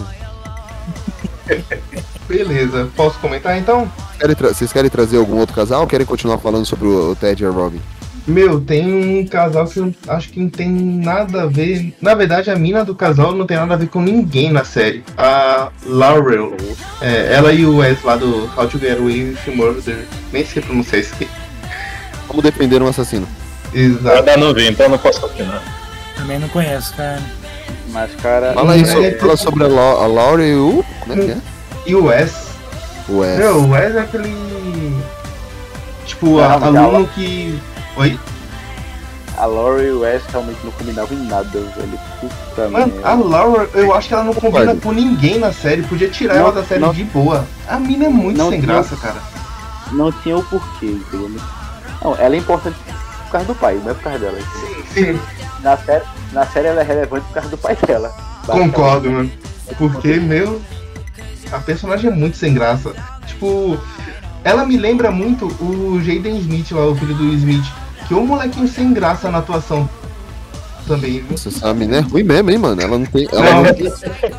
Beleza, 2.27 2.87
posso 2.95 3.17
comentar 3.17 3.57
então? 3.57 3.91
Vocês 4.39 4.71
querem 4.71 4.87
trazer 4.91 5.17
algum 5.17 5.37
outro 5.37 5.55
casal 5.55 5.81
ou 5.81 5.87
querem 5.87 6.05
continuar 6.05 6.37
falando 6.37 6.63
sobre 6.63 6.85
o, 6.87 7.09
o 7.11 7.15
Ted 7.15 7.41
e 7.43 7.47
a 7.47 7.49
Robin? 7.49 7.81
Meu, 8.27 8.59
tem 8.59 8.85
um 9.21 9.25
casal 9.25 9.65
que 9.67 9.79
eu 9.79 9.93
acho 10.09 10.29
que 10.29 10.39
não 10.39 10.49
tem 10.49 10.69
nada 10.69 11.43
a 11.43 11.45
ver. 11.45 11.95
Na 12.01 12.13
verdade, 12.13 12.51
a 12.51 12.55
mina 12.57 12.83
do 12.83 12.93
casal 12.93 13.31
não 13.33 13.45
tem 13.47 13.55
nada 13.55 13.73
a 13.73 13.77
ver 13.77 13.87
com 13.87 14.01
ninguém 14.01 14.51
na 14.51 14.65
série. 14.65 15.01
A 15.17 15.69
Laurel. 15.85 16.57
É, 17.01 17.33
ela 17.33 17.53
e 17.53 17.65
o 17.65 17.77
Wes 17.77 18.03
lá 18.03 18.17
do 18.17 18.49
How 18.57 18.67
to 18.67 18.77
Get 18.79 18.97
Away 18.99 19.29
with 19.45 19.55
Murder. 19.55 20.05
Nem 20.33 20.45
sei 20.45 20.61
pronunciar 20.61 20.99
isso 21.01 21.13
aqui. 21.13 21.27
Como 22.27 22.41
defender 22.41 22.81
um 22.83 22.87
assassino? 22.87 23.25
Exato. 23.73 24.17
Ainda 24.17 24.35
não 24.37 24.53
vi, 24.53 24.67
então 24.67 24.89
não 24.89 24.97
posso 24.97 25.25
opinar. 25.25 25.63
Também 26.17 26.37
não 26.37 26.49
conheço, 26.49 26.93
cara. 26.95 27.21
Mas, 27.91 28.13
cara. 28.15 28.51
Fala 28.53 28.73
aí, 28.73 28.85
so- 28.85 29.01
É, 29.03 29.11
fala 29.11 29.37
sobre 29.37 29.63
a, 29.63 29.67
La 29.67 29.81
a 30.03 30.07
Laura 30.07 30.45
e 30.45 30.53
o. 30.53 30.83
Como 30.99 31.13
é 31.13 31.25
que 31.25 31.31
é? 31.31 31.37
E 31.85 31.95
o 31.95 32.05
Wes. 32.05 32.33
O 33.07 33.19
Wes. 33.19 33.37
Meu, 33.37 33.55
o 33.63 33.69
Wes 33.69 33.95
é 33.95 33.99
aquele. 34.01 34.93
Tipo, 36.05 36.39
a- 36.39 36.53
aluno 36.55 37.07
que. 37.15 37.57
Oi? 37.97 38.19
A 39.37 39.45
Laurie 39.45 39.91
West 39.91 40.25
realmente 40.31 40.59
não 40.63 40.71
combinava 40.71 41.13
em 41.13 41.27
nada, 41.27 41.47
velho. 41.51 41.99
Puta 42.19 42.69
Mano, 42.69 42.93
a 43.03 43.13
Laura, 43.13 43.69
eu 43.75 43.93
acho 43.93 44.07
que 44.07 44.13
ela 44.15 44.23
não 44.23 44.33
combina 44.33 44.75
com 44.75 44.91
ninguém 44.91 45.37
na 45.37 45.53
série. 45.53 45.83
Podia 45.83 46.09
tirar 46.09 46.33
Não, 46.35 46.41
ela 46.41 46.51
da 46.53 46.63
série 46.63 46.81
não. 46.81 46.91
de 46.91 47.03
boa. 47.03 47.45
A 47.67 47.77
mina 47.79 48.05
é 48.05 48.09
muito 48.09 48.39
sem 48.39 48.59
tinha- 48.61 48.61
graça, 48.73 48.95
cara. 48.95 49.17
Não 49.91 50.11
tinha 50.11 50.37
o 50.37 50.43
porquê, 50.43 50.87
entendeu? 50.87 51.31
Não, 52.03 52.15
ela 52.17 52.33
é 52.35 52.37
importante 52.39 52.75
por 53.25 53.31
causa 53.31 53.47
do 53.47 53.55
pai, 53.55 53.79
não 53.83 53.91
é 53.91 53.93
por 53.93 54.03
causa 54.03 54.19
dela. 54.19 54.39
entendeu? 54.39 55.15
Sim, 55.15 55.21
Na 55.61 55.77
série, 55.77 56.03
na 56.33 56.45
série 56.47 56.67
ela 56.69 56.81
é 56.81 56.83
relevante 56.83 57.25
por 57.27 57.33
causa 57.35 57.49
do 57.49 57.57
pai 57.59 57.75
dela. 57.85 58.09
concordo, 58.47 59.11
mano. 59.11 59.31
Porque, 59.77 60.15
meu. 60.15 60.59
A 61.51 61.59
personagem 61.59 62.09
é 62.11 62.13
muito 62.13 62.35
sem 62.37 62.53
graça. 62.53 62.91
Tipo, 63.27 63.77
ela 64.43 64.65
me 64.65 64.77
lembra 64.77 65.11
muito 65.11 65.45
o 65.63 66.01
Jaden 66.03 66.39
Smith 66.39 66.71
lá, 66.71 66.85
o 66.87 66.95
filho 66.95 67.13
do 67.15 67.25
Smith. 67.33 67.63
Que 68.07 68.13
é 68.13 68.17
um 68.17 68.25
molequinho 68.25 68.67
sem 68.67 68.93
graça 68.93 69.29
na 69.29 69.39
atuação. 69.39 69.89
Também, 70.87 71.21
viu? 71.21 71.37
Você 71.37 71.51
sabe, 71.51 71.85
né? 71.85 71.99
Ruim 71.99 72.23
mesmo, 72.23 72.49
hein, 72.49 72.57
mano? 72.57 72.81
Ela 72.81 72.97
não 72.97 73.05
tem. 73.05 73.27
Ela 73.29 73.51
não, 73.51 73.63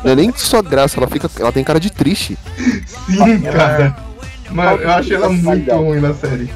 não 0.03 0.11
é 0.11 0.15
nem 0.15 0.33
só 0.35 0.61
graça, 0.63 0.99
ela 0.99 1.07
fica. 1.07 1.29
Ela 1.39 1.51
tem 1.51 1.63
cara 1.63 1.79
de 1.79 1.91
triste. 1.91 2.37
Sim, 2.87 3.41
cara. 3.41 3.95
Mano, 4.49 4.81
eu 4.81 4.89
achei 4.89 5.15
ela 5.15 5.29
muito 5.29 5.71
ruim 5.71 5.99
na 5.99 6.13
série. 6.13 6.49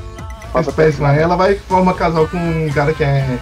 É 0.55 0.71
péssima. 0.71 1.13
Ela 1.13 1.35
vai 1.35 1.55
formar 1.55 1.93
casal 1.93 2.27
com 2.27 2.37
um 2.37 2.69
cara 2.71 2.93
que 2.93 3.03
é. 3.03 3.37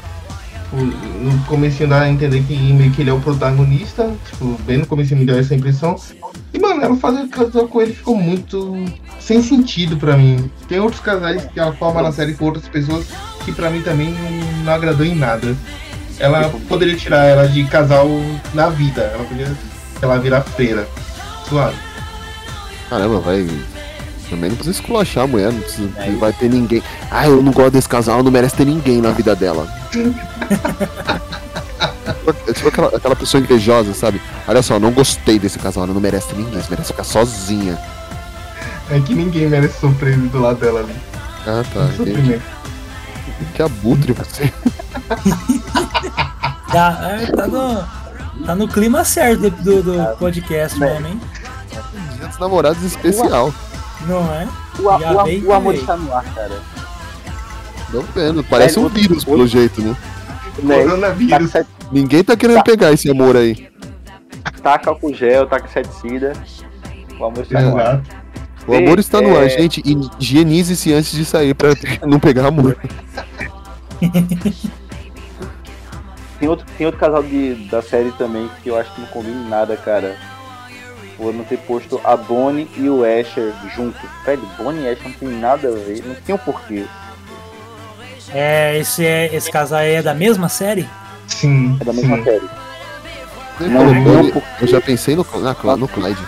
tipo, 0.63 0.75
No 0.75 1.43
comecinho 1.45 1.89
dá 1.89 2.01
a 2.01 2.09
entender 2.09 2.43
que 2.43 2.55
meio 2.73 2.91
que 2.91 3.01
ele 3.01 3.09
é 3.09 3.13
o 3.13 3.19
protagonista. 3.21 4.13
Tipo, 4.29 4.57
bem 4.63 4.77
no 4.77 4.85
comecinho 4.85 5.21
me 5.21 5.25
deu 5.25 5.39
essa 5.39 5.55
impressão. 5.55 5.95
E 6.53 6.59
mano, 6.59 6.81
ela 6.81 6.97
fazer 6.97 7.27
casal 7.29 7.67
com 7.69 7.81
ele 7.81 7.93
ficou 7.93 8.17
muito 8.17 8.75
sem 9.19 9.41
sentido 9.41 9.95
pra 9.95 10.17
mim. 10.17 10.51
Tem 10.67 10.79
outros 10.81 11.01
casais 11.01 11.45
que 11.45 11.59
ela 11.59 11.71
forma 11.73 12.01
na 12.01 12.11
série 12.11 12.33
com 12.33 12.45
outras 12.45 12.67
pessoas 12.67 13.07
que 13.43 13.51
pra 13.51 13.69
mim 13.69 13.81
também 13.81 14.12
não, 14.13 14.63
não 14.63 14.74
agradou 14.74 15.05
em 15.05 15.15
nada. 15.15 15.55
Ela 16.19 16.50
poderia 16.67 16.95
tirar 16.95 17.25
ela 17.25 17.48
de 17.48 17.63
casal 17.65 18.07
na 18.53 18.69
vida. 18.69 19.01
Ela 19.01 19.24
podia, 19.24 19.48
sei 20.00 20.07
lá, 20.07 20.17
virar 20.17 20.41
freira. 20.41 20.88
Suave. 21.48 21.75
Caramba, 22.89 23.19
vai. 23.19 23.48
Também 24.29 24.50
não 24.50 24.55
precisa 24.55 24.79
esculachar 24.79 25.25
a 25.25 25.27
mulher, 25.27 25.51
não, 25.51 25.60
precisa, 25.60 25.89
não 26.07 26.19
vai 26.19 26.31
ter 26.31 26.50
ninguém. 26.50 26.81
Ah, 27.10 27.27
eu 27.27 27.41
não 27.43 27.51
gosto 27.51 27.71
desse 27.71 27.89
casal, 27.89 28.24
não 28.24 28.31
merece 28.31 28.55
ter 28.55 28.65
ninguém 28.65 29.01
na 29.01 29.12
vida 29.12 29.36
dela. 29.36 29.67
É 32.48 32.53
tipo 32.53 32.67
aquela, 32.67 32.88
aquela 32.89 33.15
pessoa 33.15 33.41
invejosa, 33.41 33.93
sabe? 33.93 34.21
Olha 34.48 34.62
só, 34.62 34.79
não 34.79 34.91
gostei 34.91 35.39
desse 35.39 35.57
casal, 35.57 35.83
ela 35.83 35.93
não 35.93 36.01
merece 36.01 36.27
ter 36.27 36.36
ninguém, 36.36 36.62
você 36.62 36.69
merece 36.69 36.91
ficar 36.91 37.03
sozinha. 37.03 37.77
É 38.89 39.00
que 39.00 39.13
ninguém 39.13 39.48
merece 39.48 39.79
sofrer 39.79 40.17
do 40.17 40.39
lado 40.39 40.60
dela 40.60 40.81
ali. 40.81 40.93
Ah, 41.48 41.63
tá. 41.74 41.88
Sofrimento. 41.95 42.41
Que 43.55 43.62
abutre 43.62 44.13
você. 44.13 44.51
Tá, 46.71 46.98
é, 47.03 47.25
tá, 47.25 47.48
no, 47.48 48.45
tá 48.45 48.55
no 48.55 48.65
clima 48.65 49.03
certo 49.03 49.50
do, 49.50 49.83
do, 49.83 50.17
podcast 50.17 50.79
mesmo, 50.79 51.05
hein? 51.05 51.21
Dia 52.15 52.27
dos 52.27 52.39
namorados 52.39 52.81
especial. 52.81 53.53
Não 54.07 54.24
é? 54.33 54.48
O, 54.79 54.83
o 54.83 55.48
o 55.48 55.53
amor 55.53 55.75
está 55.75 55.98
no 55.98 56.15
ar, 56.15 56.24
cara. 56.33 56.62
Não 57.91 58.01
vendo, 58.03 58.41
parece 58.41 58.79
um 58.79 58.88
vírus 58.88 59.25
pelo 59.25 59.45
jeito, 59.45 59.81
né? 59.81 59.98
Né? 60.63 60.83
Coronavírus. 60.83 61.51
Taca, 61.51 61.67
Ninguém 61.91 62.24
tá 62.24 62.38
querendo 62.38 62.63
pegar 62.63 62.93
esse 62.93 63.12
amor 63.12 63.36
aí. 63.36 63.69
taca 64.63 64.91
álcool 64.91 65.13
gel, 65.13 65.48
taca 65.48 65.67
inseticida. 65.67 66.31
O 67.19 67.25
amor 67.25 67.43
está 67.43 67.60
no 67.62 67.77
ar. 67.77 68.01
O 68.68 68.75
amor 68.75 69.00
está 69.00 69.20
no 69.22 69.36
ar, 69.38 69.46
É. 69.46 69.50
gente. 69.50 69.82
e 69.86 69.98
Higienize-se 70.20 70.94
antes 70.94 71.12
de 71.12 71.25
sair 71.25 71.53
pra 71.53 71.70
não 72.08 72.20
pegar 72.20 72.48
amor. 72.48 72.77
Tem 76.39 76.50
outro, 76.50 76.65
tem 76.75 76.86
outro 76.88 77.00
casal 77.00 77.22
de, 77.22 77.53
da 77.70 77.84
série 77.84 78.12
também 78.13 78.50
que 78.63 78.70
eu 78.70 78.75
acho 78.75 78.91
que 78.96 79.01
não 79.01 79.08
combina 79.10 79.46
em 79.46 79.48
nada, 79.48 79.77
cara. 79.77 80.15
Por 81.15 81.32
não 81.32 81.44
ter 81.44 81.58
posto 81.60 82.01
a 82.03 82.18
Bonnie 82.18 82.68
e 82.75 82.89
o 82.89 83.03
Asher 83.03 83.53
junto. 83.75 83.96
Velho, 84.25 84.41
Bonnie 84.58 84.82
e 84.86 84.89
Asher 84.89 85.03
não 85.03 85.13
tem 85.13 85.30
nada 85.30 85.68
a 85.68 85.72
ver, 85.72 86.03
não 86.03 86.15
tem 86.15 86.34
um 86.34 86.38
porquê. 86.39 86.86
É, 88.34 88.75
esse, 88.80 89.06
é, 89.06 89.30
esse 89.36 89.51
casal 89.51 89.77
aí 89.80 89.94
é 89.96 90.01
da 90.01 90.15
mesma 90.15 90.50
série? 90.50 90.89
Sim. 91.27 91.77
É 91.80 91.84
da 91.86 91.94
mesma 91.94 92.18
sim. 92.18 92.24
série. 92.24 92.50
Não, 93.60 94.03
Bonnie, 94.03 94.32
porque- 94.32 94.63
eu 94.63 94.68
já 94.68 94.82
pensei 94.82 95.15
no, 95.15 95.24
na, 95.41 95.77
no 95.77 95.88
Clyde. 95.88 96.25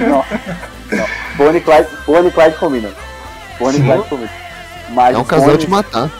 Não. 0.00 0.24
não. 0.96 1.06
Bonnie 1.36 1.58
e 1.58 1.60
Clyde, 1.64 1.88
Bonnie 2.06 2.28
e 2.28 2.32
Clyde 2.32 2.56
combinam. 2.56 2.90
Bonnie 3.58 3.78
e 3.78 3.82
Sim. 3.82 3.86
Clyde 3.88 4.08
combinam. 4.08 4.30
Mas 4.90 5.14
É 5.16 5.18
um 5.18 5.24
casal 5.24 5.46
Bonnie- 5.46 5.58
de 5.64 5.70
matar. 5.70 6.10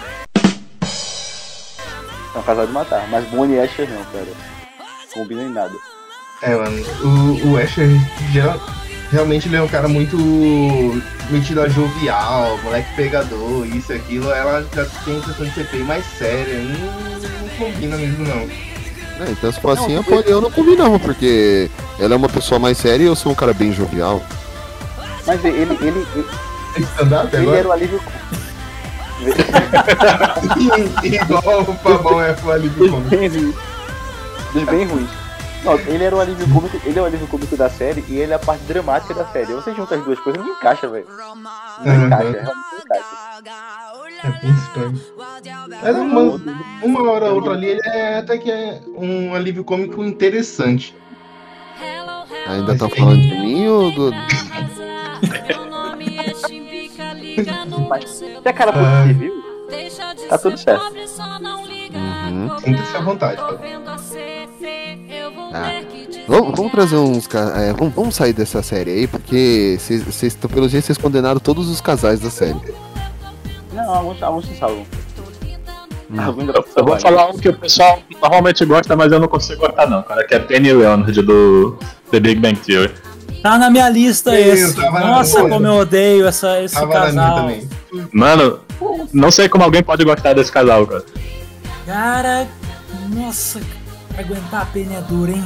É 2.35 2.38
um 2.38 2.43
casal 2.43 2.67
de 2.67 2.73
matar. 2.73 3.07
Mas 3.11 3.25
Bonnie 3.26 3.57
e 3.57 3.61
Asher 3.61 3.88
não, 3.88 4.02
cara. 4.07 4.26
Combinam 5.12 5.45
em 5.47 5.52
nada. 5.52 5.75
É, 6.43 6.55
mano, 6.57 6.85
o, 7.05 7.52
o 7.52 7.57
Asher 7.59 7.88
já, 8.33 8.59
realmente 9.12 9.47
ele 9.47 9.57
é 9.57 9.62
um 9.62 9.69
cara 9.69 9.87
muito 9.87 10.17
metido 11.31 11.61
a 11.62 11.69
jovial, 11.69 12.59
moleque 12.64 12.93
pegador, 12.97 13.64
isso 13.67 13.93
e 13.93 13.97
aquilo. 13.97 14.31
Ela 14.33 14.67
já 14.75 14.85
tem 15.05 15.14
a 15.14 15.19
impressão 15.19 15.47
de 15.47 15.55
ser 15.55 15.64
bem 15.71 15.85
mais 15.85 16.05
séria. 16.19 16.55
Não, 16.59 16.91
não 17.43 17.49
combina 17.59 17.97
mesmo, 17.97 18.25
não. 18.26 18.49
É, 19.26 19.31
então 19.31 19.52
se 19.52 19.61
for 19.61 19.71
assim, 19.79 19.93
eu, 19.95 20.02
pode- 20.05 20.29
eu 20.31 20.41
não 20.41 20.50
combinava, 20.50 20.99
porque 20.99 21.71
ela 21.99 22.14
é 22.14 22.17
uma 22.17 22.29
pessoa 22.29 22.59
mais 22.59 22.79
séria 22.79 23.05
e 23.05 23.07
eu 23.07 23.14
sou 23.17 23.33
um 23.33 23.35
cara 23.35 23.52
bem 23.52 23.73
jovial. 23.73 24.23
Mas 25.26 25.45
ele, 25.45 25.59
ele, 25.59 25.79
ele, 25.83 26.07
ele 26.76 26.87
agora? 27.07 27.59
era 27.59 27.69
o 27.69 27.73
alívio. 27.73 28.00
Igual 31.05 31.62
o 31.62 31.75
Fabão 31.76 32.21
é 32.21 32.35
o 32.45 32.50
alívio 32.50 32.91
cômico. 32.91 33.11
Bem 33.11 33.29
ruim. 33.29 33.55
Dos 34.52 34.62
bem 34.64 34.85
ruins. 34.87 35.09
Não, 35.64 35.78
ele 35.78 36.02
era 36.04 36.16
o 36.16 36.21
alívio 36.21 36.49
cômico, 36.52 36.81
ele 36.85 36.99
é 36.99 37.02
o 37.02 37.04
alívio 37.04 37.26
cômico 37.28 37.57
da 37.57 37.71
série 37.71 38.04
e 38.09 38.19
ele 38.19 38.33
é 38.33 38.35
a 38.35 38.38
parte 38.38 38.64
dramática 38.64 39.14
da 39.14 39.25
série. 39.26 39.52
Você 39.52 39.73
junta 39.75 39.95
as 39.95 40.04
duas 40.04 40.19
coisas, 40.19 40.45
não 40.45 40.52
encaixa, 40.54 40.88
velho. 40.88 41.07
Não 41.85 41.95
Uhum. 41.95 42.07
encaixa, 42.07 42.23
realmente 42.31 42.45
não 42.45 42.78
encaixa. 42.81 43.23
É 44.25 44.31
bem 44.40 44.50
estranho. 44.52 45.00
Mas 45.83 45.97
uma, 45.97 46.40
uma 46.83 47.11
hora 47.11 47.26
ou 47.26 47.35
outra 47.37 47.52
ali, 47.52 47.66
ele 47.66 47.81
é 47.88 48.19
até 48.19 48.38
que 48.38 48.50
é 48.50 48.81
um 48.97 49.35
alívio 49.35 49.62
cômico 49.64 50.02
interessante. 50.04 50.97
Ainda 52.49 52.76
tá 52.76 52.88
falando 52.88 53.21
de 53.21 53.35
mim 53.38 53.69
ou 53.69 53.90
do. 53.92 54.11
Mas 57.88 58.11
se 58.11 58.40
a 58.45 58.52
cara 58.52 58.73
fosse 58.73 58.85
Ah. 58.85 59.04
civil, 59.07 59.42
tá 60.28 60.38
tudo 60.38 60.57
certo. 60.59 60.85
Uhum. 61.95 62.59
Sinta-se 62.59 62.97
à 62.97 63.00
vontade, 63.00 63.37
tá? 63.37 63.59
Ah. 65.53 65.83
Vamos, 66.27 66.57
vamos 66.57 66.73
trazer 66.73 66.97
uns. 66.97 67.29
é, 67.35 67.73
vamos, 67.73 67.95
vamos 67.95 68.15
sair 68.15 68.33
dessa 68.33 68.63
série 68.63 68.91
aí, 68.91 69.07
porque 69.07 69.77
vocês, 69.79 70.03
vocês, 70.03 70.35
pelo 70.35 70.69
jeito 70.69 70.87
vocês 70.87 70.99
condenaram 70.99 71.41
todos 71.41 71.69
os 71.69 71.81
casais 71.81 72.21
da 72.21 72.31
série. 72.31 72.59
Não, 73.73 73.95
alguns, 73.95 74.23
alguns 74.23 74.47
se 74.47 74.57
salvam. 74.57 74.85
Hum. 76.11 76.17
Eu, 76.77 76.85
vou 76.85 77.01
falar 77.01 77.31
um 77.31 77.39
que 77.39 77.49
o 77.49 77.55
pessoal 77.55 77.99
normalmente 78.21 78.65
gosta, 78.67 78.95
mas 78.95 79.11
eu 79.11 79.19
não 79.19 79.29
consigo 79.29 79.61
gostar 79.61 79.89
não, 79.89 80.03
cara, 80.03 80.27
que 80.27 80.35
é 80.35 80.39
Penny 80.39 80.73
Leonard 80.73 81.23
do 81.23 81.79
The 82.11 82.21
Big 82.21 82.39
Bang 82.39 82.59
Theory. 82.61 82.93
Tá 83.43 83.59
na 83.59 83.71
minha 83.71 83.89
lista 83.89 84.39
esse. 84.39 84.79
na 84.79 85.01
Nossa, 85.01 85.41
como 85.49 85.67
eu 85.67 85.75
odeio 85.79 86.29
essa, 86.29 86.63
esse 86.63 86.75
Tava 86.75 86.93
casal. 86.93 87.37
também. 87.37 87.69
Mano, 88.13 88.61
não 89.13 89.31
sei 89.33 89.49
como 89.49 89.65
alguém 89.65 89.83
pode 89.83 90.05
gostar 90.05 90.35
desse 90.35 90.53
casal, 90.53 90.87
cara. 90.87 91.05
Cara, 91.87 92.47
nossa, 93.09 93.61
aguentar 94.19 94.62
a 94.62 94.66
pena 94.66 94.95
é 94.97 95.00
duro, 95.02 95.31
hein? 95.33 95.45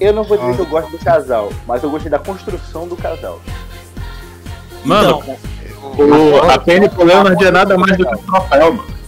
Eu 0.00 0.12
não 0.12 0.22
vou 0.24 0.38
dizer 0.38 0.54
que 0.54 0.60
eu 0.60 0.66
gosto 0.66 0.90
do 0.90 0.98
casal, 0.98 1.52
mas 1.66 1.82
eu 1.82 1.90
gostei 1.90 2.10
da 2.10 2.18
construção 2.18 2.86
do 2.86 2.96
casal. 2.96 3.40
Mano, 4.84 5.22
Então, 5.22 5.36
o, 6.06 6.50
a 6.50 6.58
Penny 6.58 6.88
pro 6.88 7.04
Leonard 7.04 7.44
é 7.44 7.50
nada 7.50 7.76
mais 7.76 7.96
do 7.96 8.06
que 8.06 8.14
um 8.14 8.18
troféu, 8.18 8.72
mano. 8.74 8.98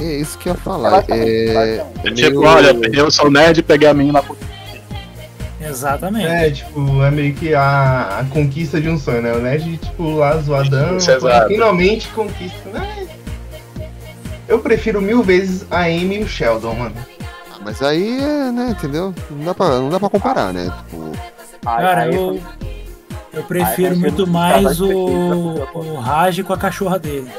É 0.00 0.16
isso 0.16 0.36
que 0.38 0.48
eu 0.48 0.54
ia 0.54 0.58
falar. 0.58 1.04
É, 1.08 1.14
é 1.18 1.86
É 2.04 2.10
tipo, 2.10 2.40
meio- 2.40 2.42
olha, 2.42 2.74
eu 2.92 3.10
sou 3.10 3.30
nerd 3.30 3.60
e 3.60 3.62
peguei 3.62 3.88
a 3.88 3.94
menina 3.94 4.22
por 4.22 4.36
exatamente. 5.60 6.26
É, 6.26 6.50
tipo, 6.50 7.02
é 7.02 7.10
meio 7.10 7.34
que 7.34 7.54
a, 7.54 8.20
a 8.20 8.24
conquista 8.24 8.80
de 8.80 8.88
um 8.88 8.98
sonho, 8.98 9.20
né? 9.22 9.32
O 9.32 9.38
Nerd, 9.40 9.76
tipo, 9.76 10.16
lá 10.16 10.36
zoadão, 10.38 10.96
exato. 10.96 11.48
finalmente 11.48 12.08
conquista. 12.08 12.68
né? 12.70 13.06
Eu 14.48 14.58
prefiro 14.60 15.00
mil 15.02 15.22
vezes 15.22 15.64
a 15.70 15.82
Amy 15.82 16.20
e 16.20 16.22
o 16.22 16.28
Sheldon, 16.28 16.74
mano. 16.74 16.94
Mas 17.60 17.82
aí, 17.82 18.18
é, 18.20 18.50
né, 18.50 18.70
entendeu? 18.70 19.14
Não 19.30 19.44
dá 19.44 19.54
pra, 19.54 19.68
não 19.80 19.90
dá 19.90 20.00
pra 20.00 20.08
comparar, 20.10 20.52
né? 20.52 20.72
Tipo, 20.88 21.12
Cara, 21.62 22.02
aí 22.02 22.14
eu, 22.14 22.40
eu 23.32 23.42
prefiro 23.44 23.92
Aí 23.92 23.98
muito 23.98 24.26
mais 24.26 24.80
o, 24.80 24.88
o 25.74 25.96
Raj 26.00 26.42
com 26.42 26.52
a 26.52 26.58
cachorra 26.58 26.98
dele. 26.98 27.30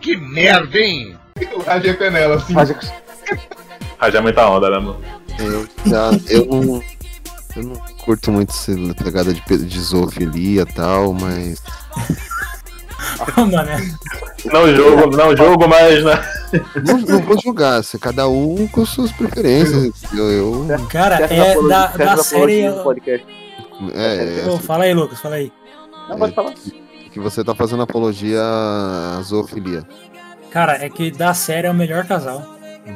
Que 0.00 0.16
merda, 0.16 0.78
hein? 0.78 1.16
O 1.54 1.60
Raj 1.62 1.84
é 1.86 1.94
canela, 1.94 2.36
assim. 2.36 2.54
Mas 2.54 2.70
Ah, 3.98 4.10
já 4.10 4.18
é 4.18 4.22
muita 4.22 4.48
onda, 4.48 4.70
né, 4.70 4.78
mano? 4.78 5.00
eu 5.38 5.68
já. 5.86 6.10
Eu 6.28 6.46
não. 6.46 6.82
Eu 7.56 7.64
não 7.64 7.74
curto 8.04 8.30
muito 8.30 8.50
essa 8.50 8.72
pegada 9.02 9.34
de, 9.34 9.40
de 9.40 9.80
zoofilia 9.80 10.62
e 10.62 10.66
tal, 10.72 11.12
mas. 11.12 11.60
Mano, 13.36 13.68
é- 13.70 13.90
Não 14.52 14.74
jogo, 14.74 15.16
não 15.16 15.36
jogo, 15.36 15.68
mas, 15.68 16.04
né? 16.04 16.22
Não, 16.86 16.98
não 16.98 17.22
vou 17.22 17.40
julgar, 17.40 17.82
se 17.84 17.98
cada 17.98 18.28
um 18.28 18.66
com 18.68 18.84
suas 18.84 19.12
preferências. 19.12 19.92
Eu. 20.12 20.66
eu 20.68 20.86
cara, 20.88 21.16
é 21.26 21.50
apologia- 21.52 21.68
da, 21.68 21.86
da 22.14 22.16
série. 22.22 22.62
é, 22.62 24.48
Ô, 24.48 24.58
fala 24.58 24.84
aí, 24.84 24.94
Lucas, 24.94 25.20
fala 25.20 25.36
aí. 25.36 25.52
Não, 26.08 26.18
pode 26.18 26.34
falar. 26.34 26.52
que 27.12 27.20
você 27.20 27.42
tá 27.44 27.54
fazendo 27.54 27.82
apologia 27.82 28.40
à 28.42 29.20
zoofilia. 29.22 29.84
Cara, 30.50 30.84
é 30.84 30.88
que 30.88 31.10
da 31.10 31.32
série 31.34 31.66
é 31.66 31.70
o 31.70 31.74
melhor 31.74 32.04
casal. 32.06 32.44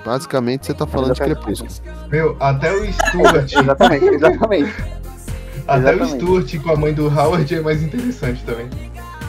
Basicamente 0.05 0.67
você 0.67 0.75
tá 0.75 0.87
falando 0.87 1.15
de 1.15 1.21
crepúsculo. 1.21 1.71
Meu, 2.11 2.37
até 2.41 2.73
o 2.73 2.93
Stuart, 2.93 3.53
Exatamente, 3.55 4.07
exatamente. 4.07 4.75
até 5.69 5.79
o 5.79 5.93
exatamente. 5.95 6.15
Stuart 6.17 6.59
com 6.63 6.71
a 6.73 6.77
mãe 6.77 6.93
do 6.95 7.07
Howard 7.07 7.55
é 7.55 7.61
mais 7.61 7.83
interessante 7.83 8.43
também. 8.45 8.69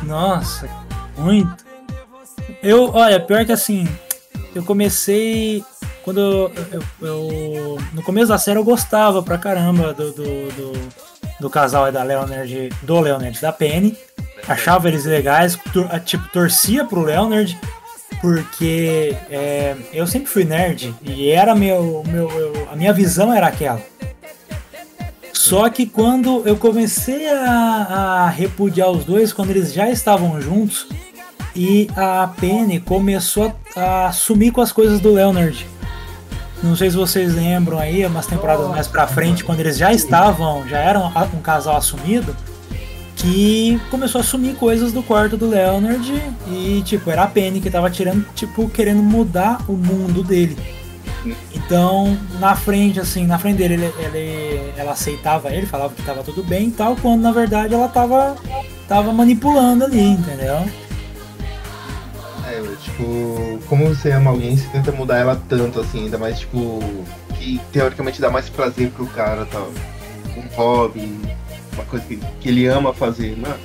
Nossa, 0.04 0.70
muito. 1.18 1.66
Eu, 2.62 2.92
olha, 2.94 3.20
pior 3.20 3.46
que 3.46 3.52
assim, 3.52 3.88
eu 4.54 4.64
comecei. 4.64 5.64
Quando 6.04 6.20
eu, 6.20 6.52
eu- 6.72 7.08
eu- 7.08 7.78
No 7.94 8.04
começo 8.04 8.28
da 8.28 8.38
série 8.38 8.60
eu 8.60 8.64
gostava 8.64 9.24
pra 9.24 9.38
caramba 9.38 9.92
do, 9.94 10.12
do, 10.12 10.24
do, 10.24 10.90
do 11.40 11.50
casal 11.50 11.92
da 11.92 12.04
Leonard, 12.04 12.70
do 12.84 13.00
Leonard 13.00 13.40
da 13.42 13.52
Penny. 13.52 13.98
Achava 14.48 14.88
eles 14.88 15.06
legais, 15.06 15.58
tor- 15.74 15.90
tipo, 16.02 16.28
torcia 16.30 16.86
pro 16.86 17.02
Leonard, 17.02 17.60
porque 18.22 19.18
é, 19.32 19.76
eu 19.92 20.06
sempre 20.06 20.28
fui 20.28 20.44
nerd 20.44 20.94
e 21.02 21.32
era 21.32 21.56
meu, 21.56 22.04
meu, 22.08 22.30
eu- 22.30 22.68
a 22.72 22.76
minha 22.76 22.94
visão 22.94 23.34
era 23.34 23.48
aquela. 23.48 23.82
Só 25.46 25.70
que 25.70 25.86
quando 25.86 26.42
eu 26.44 26.58
comecei 26.58 27.30
a, 27.30 28.24
a 28.26 28.30
repudiar 28.30 28.90
os 28.90 29.06
dois, 29.06 29.32
quando 29.32 29.52
eles 29.52 29.72
já 29.72 29.92
estavam 29.92 30.42
juntos, 30.42 30.88
e 31.56 31.88
a 31.96 32.34
Penny 32.40 32.80
começou 32.80 33.54
a, 33.76 34.08
a 34.08 34.12
sumir 34.12 34.52
com 34.52 34.60
as 34.60 34.72
coisas 34.72 35.00
do 35.00 35.14
Leonard. 35.14 35.68
Não 36.64 36.76
sei 36.76 36.90
se 36.90 36.98
vocês 36.98 37.36
lembram 37.36 37.78
aí, 37.78 38.04
umas 38.08 38.26
temporadas 38.26 38.68
mais 38.70 38.88
pra 38.88 39.06
frente, 39.06 39.44
quando 39.44 39.60
eles 39.60 39.78
já 39.78 39.94
estavam, 39.94 40.68
já 40.68 40.80
eram 40.80 41.14
um 41.32 41.42
casal 41.42 41.78
assumido, 41.78 42.36
que 43.16 43.80
começou 43.92 44.22
a 44.22 44.24
sumir 44.24 44.56
coisas 44.56 44.92
do 44.92 45.04
quarto 45.04 45.38
do 45.38 45.48
Leonard 45.48 46.12
e, 46.48 46.82
tipo, 46.84 47.12
era 47.12 47.22
a 47.22 47.28
Penny 47.28 47.62
que 47.62 47.70
tava 47.70 47.92
tirando, 47.92 48.26
tipo, 48.34 48.68
querendo 48.68 49.04
mudar 49.04 49.64
o 49.68 49.74
mundo 49.74 50.24
dele. 50.24 50.58
Então, 51.54 52.18
na 52.40 52.56
frente, 52.56 53.00
assim, 53.00 53.26
na 53.26 53.40
frente 53.40 53.58
dele, 53.58 53.74
ele, 53.76 53.94
ele- 54.00 54.74
ela 54.78 54.92
aceitava 54.92 55.50
ele, 55.52 55.66
falava 55.66 55.94
que 55.94 56.02
tava 56.04 56.24
tudo 56.24 56.44
bem 56.44 56.68
e 56.68 56.72
tal, 56.72 56.96
quando 56.96 57.22
na 57.22 57.32
verdade 57.32 57.74
ela 57.74 57.88
tava, 57.88 58.36
tava 58.88 59.12
manipulando 59.14 59.86
ali, 59.86 60.00
entendeu? 60.02 60.66
É, 62.48 62.62
tipo, 62.84 63.60
como 63.68 63.88
você 63.88 64.12
ama 64.12 64.30
alguém, 64.32 64.56
você 64.56 64.68
tenta 64.68 64.92
mudar 64.92 65.18
ela 65.18 65.42
tanto, 65.50 65.80
assim, 65.80 66.06
ainda 66.06 66.18
mais, 66.18 66.40
tipo, 66.40 66.80
que 67.40 67.60
teoricamente 67.72 68.22
dá 68.22 68.30
mais 68.30 68.50
prazer 68.50 68.92
pro 68.92 69.08
cara 69.08 69.46
tal. 69.46 69.72
Um 70.38 70.56
hobby, 70.56 71.20
uma 71.74 71.84
coisa 71.86 72.06
que, 72.06 72.18
que 72.40 72.50
ele 72.50 72.68
ama 72.68 72.94
fazer, 72.94 73.36
mano. 73.38 73.56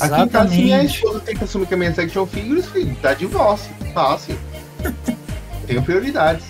Aqui 0.00 0.30
tá 0.30 0.42
assim, 0.42 0.72
a 0.72 0.82
Exatamente. 0.82 0.86
esposa 0.94 1.20
tem 1.20 1.36
que 1.36 1.44
assumir 1.44 1.66
que 1.66 1.74
a 1.74 1.76
minha 1.76 1.92
sexual 1.92 2.26
figures, 2.26 2.66
filho, 2.66 2.96
dá 3.02 3.12
divórcio, 3.12 3.70
fácil. 3.92 4.38
Tenho 5.66 5.82
prioridades. 5.82 6.44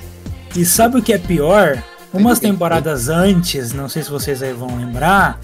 E 0.56 0.64
sabe 0.64 0.98
o 0.98 1.02
que 1.02 1.12
é 1.12 1.18
pior? 1.18 1.82
Umas 2.12 2.38
temporadas 2.38 3.08
antes, 3.08 3.72
não 3.72 3.88
sei 3.88 4.02
se 4.02 4.10
vocês 4.10 4.40
aí 4.40 4.52
vão 4.52 4.76
lembrar, 4.76 5.40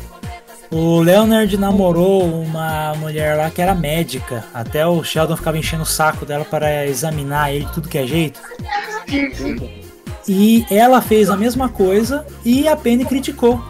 o 0.70 1.00
Leonard 1.00 1.56
namorou 1.56 2.22
uma 2.24 2.94
mulher 2.94 3.36
lá 3.36 3.50
que 3.50 3.60
era 3.60 3.74
médica. 3.74 4.44
Até 4.54 4.86
o 4.86 5.02
Sheldon 5.02 5.36
ficava 5.36 5.58
enchendo 5.58 5.82
o 5.82 5.86
saco 5.86 6.24
dela 6.24 6.44
para 6.44 6.86
examinar 6.86 7.52
ele 7.52 7.64
de 7.64 7.72
tudo 7.72 7.88
que 7.88 7.98
é 7.98 8.06
jeito. 8.06 8.40
E 10.28 10.64
ela 10.70 11.00
fez 11.00 11.28
a 11.28 11.36
mesma 11.36 11.68
coisa 11.68 12.24
e 12.44 12.68
a 12.68 12.76
Penny 12.76 13.04
criticou. 13.04 13.60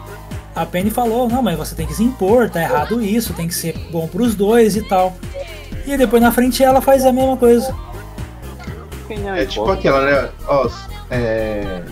A 0.55 0.63
Penny 0.63 0.91
falou: 0.91 1.27
Não, 1.27 1.41
mas 1.41 1.57
você 1.57 1.73
tem 1.73 1.87
que 1.87 1.95
se 1.95 2.03
impor, 2.03 2.51
tá 2.51 2.61
errado 2.61 3.01
isso, 3.01 3.33
tem 3.33 3.47
que 3.47 3.55
ser 3.55 3.75
bom 3.91 4.07
pros 4.07 4.35
dois 4.35 4.75
e 4.75 4.87
tal. 4.87 5.15
E 5.87 5.97
depois 5.97 6.21
na 6.21 6.31
frente 6.31 6.63
ela 6.63 6.81
faz 6.81 7.03
a 7.03 7.11
mesma 7.11 7.35
coisa. 7.35 7.75
É 9.09 9.45
tipo 9.45 9.69
aquela, 9.71 10.05
né? 10.05 10.29
Ó, 10.47 10.69
é, 11.11 11.83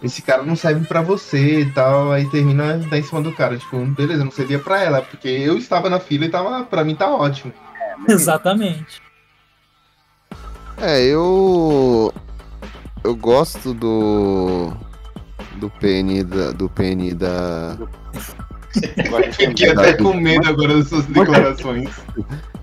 esse 0.00 0.22
cara 0.22 0.44
não 0.44 0.54
serve 0.54 0.86
pra 0.86 1.02
você 1.02 1.60
e 1.60 1.72
tal, 1.72 2.12
aí 2.12 2.30
termina 2.30 2.78
dar 2.78 2.98
em 2.98 3.02
cima 3.02 3.20
do 3.20 3.32
cara. 3.32 3.58
Tipo, 3.58 3.84
beleza, 3.86 4.24
não 4.24 4.30
servia 4.30 4.60
pra 4.60 4.80
ela, 4.82 5.02
porque 5.02 5.28
eu 5.28 5.58
estava 5.58 5.90
na 5.90 5.98
fila 5.98 6.24
e 6.24 6.30
tava, 6.30 6.62
pra 6.62 6.84
mim 6.84 6.94
tá 6.94 7.10
ótimo. 7.10 7.52
Exatamente. 8.08 9.02
É, 10.80 11.02
eu. 11.04 12.14
Eu 13.02 13.16
gosto 13.16 13.74
do. 13.74 14.72
Do 15.56 15.68
Penny 15.80 16.22
da. 16.22 16.52
Do 16.52 16.68
Penny 16.68 17.12
da. 17.12 17.76
Fiquei 19.32 19.70
até 19.70 19.94
com 19.94 20.14
medo 20.14 20.48
agora 20.48 20.76
das 20.76 20.88
suas 20.88 21.04
declarações. 21.06 21.90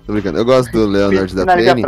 Tô 0.06 0.12
brincando. 0.14 0.38
Eu 0.38 0.44
gosto 0.46 0.72
do 0.72 0.86
Leonard 0.86 1.34
da 1.34 1.44
Penny. 1.44 1.82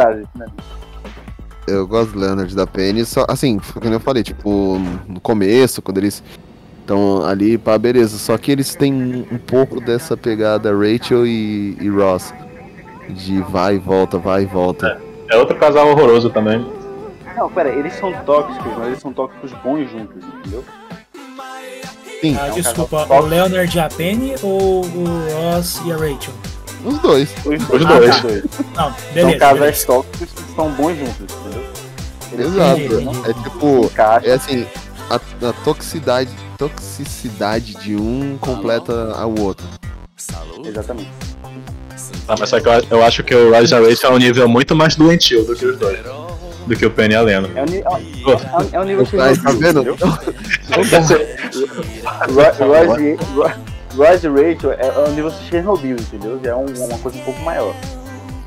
Eu 1.68 1.86
gosto 1.86 2.12
do 2.12 2.18
Leonard 2.20 2.54
da 2.54 2.66
Penny, 2.66 3.04
só 3.04 3.24
assim, 3.28 3.58
como 3.58 3.92
eu 3.92 4.00
falei, 4.00 4.22
tipo, 4.22 4.78
no 5.06 5.20
começo, 5.20 5.82
quando 5.82 5.98
eles 5.98 6.22
estão 6.80 7.24
ali, 7.24 7.58
pá, 7.58 7.76
beleza. 7.78 8.16
Só 8.18 8.36
que 8.38 8.50
eles 8.50 8.74
têm 8.74 9.26
um 9.30 9.38
pouco 9.38 9.80
dessa 9.80 10.16
pegada 10.16 10.70
Rachel 10.72 11.26
e, 11.26 11.76
e 11.80 11.88
Ross. 11.88 12.32
De 13.10 13.40
vai 13.42 13.76
e 13.76 13.78
volta, 13.78 14.18
vai 14.18 14.42
e 14.42 14.46
volta. 14.46 15.00
É 15.30 15.36
outro 15.36 15.56
casal 15.56 15.88
horroroso 15.88 16.30
também. 16.30 16.64
Não, 17.36 17.50
pera, 17.50 17.68
eles 17.70 17.94
são 17.94 18.12
tóxicos, 18.24 18.72
mas 18.76 18.88
eles 18.88 19.00
são 19.00 19.12
tóxicos 19.12 19.52
bons 19.64 19.90
juntos, 19.90 20.22
entendeu? 20.24 20.64
Sim. 22.20 22.36
Ah, 22.38 22.48
É 22.48 22.50
um 22.50 22.54
desculpa, 22.54 23.06
o 23.14 23.20
Leonard 23.20 23.76
e 23.76 23.80
a 23.80 23.88
Penny 23.88 24.34
ou 24.42 24.84
o 24.84 25.04
Ross 25.32 25.80
e 25.86 25.92
a 25.92 25.96
Rachel? 25.96 26.34
Os 26.84 26.98
dois. 27.00 27.28
Os 27.44 27.68
Os 27.70 27.84
Ah, 27.86 27.98
dois. 27.98 28.16
tá. 28.16 28.28
Não, 28.76 28.92
São 28.92 28.94
beleza. 29.14 29.36
casais 29.38 29.58
beleza. 29.60 29.86
tóxicos 29.86 30.28
que 30.32 30.54
são 30.54 30.70
bons 30.72 30.96
juntos, 30.98 31.36
entendeu? 31.36 31.64
Eles 32.32 32.46
Exato. 32.46 33.30
É 33.30 33.32
tipo, 33.42 33.90
é 34.24 34.32
assim, 34.32 34.66
a, 35.10 35.14
a 35.16 35.52
toxicidade, 35.64 36.30
toxicidade 36.58 37.74
de 37.76 37.96
um 37.96 38.36
completa 38.40 39.12
ao 39.16 39.34
outro. 39.38 39.66
Exatamente. 40.64 41.10
Ah, 42.28 42.34
mas 42.38 42.48
só 42.50 42.60
que 42.60 42.68
eu, 42.68 42.72
eu 42.90 43.02
acho 43.04 43.22
que 43.24 43.34
o 43.34 43.50
Rise 43.52 43.74
Rachel 43.74 44.10
é 44.10 44.14
um 44.14 44.18
nível 44.18 44.48
muito 44.48 44.76
mais 44.76 44.94
doentio 44.94 45.44
do 45.44 45.54
que 45.56 45.64
os 45.66 45.78
dois. 45.78 45.98
Do 46.66 46.76
que 46.76 46.84
o 46.84 46.90
Penny 46.90 47.14
e 47.14 47.16
a 47.16 47.22
Lena. 47.22 47.48
É 47.54 47.62
um, 47.62 47.66
é 47.74 47.88
um- 47.88 48.68
é 48.72 48.80
um 48.80 48.84
nível 48.84 49.06
Aí, 49.22 49.38
tá 49.38 49.50
vendo? 49.52 49.96
Ro- 53.98 54.04
Ross 54.04 54.24
e- 54.24 54.28
Rachel 54.28 54.72
é, 54.72 54.86
é 54.86 55.08
um 55.08 55.12
nível 55.12 55.30
Chernobyl, 55.50 55.96
entendeu? 55.96 56.40
Já 56.42 56.50
é 56.50 56.54
um- 56.54 56.66
uma 56.66 56.98
coisa 56.98 57.18
um 57.18 57.22
pouco 57.24 57.40
maior. 57.40 57.74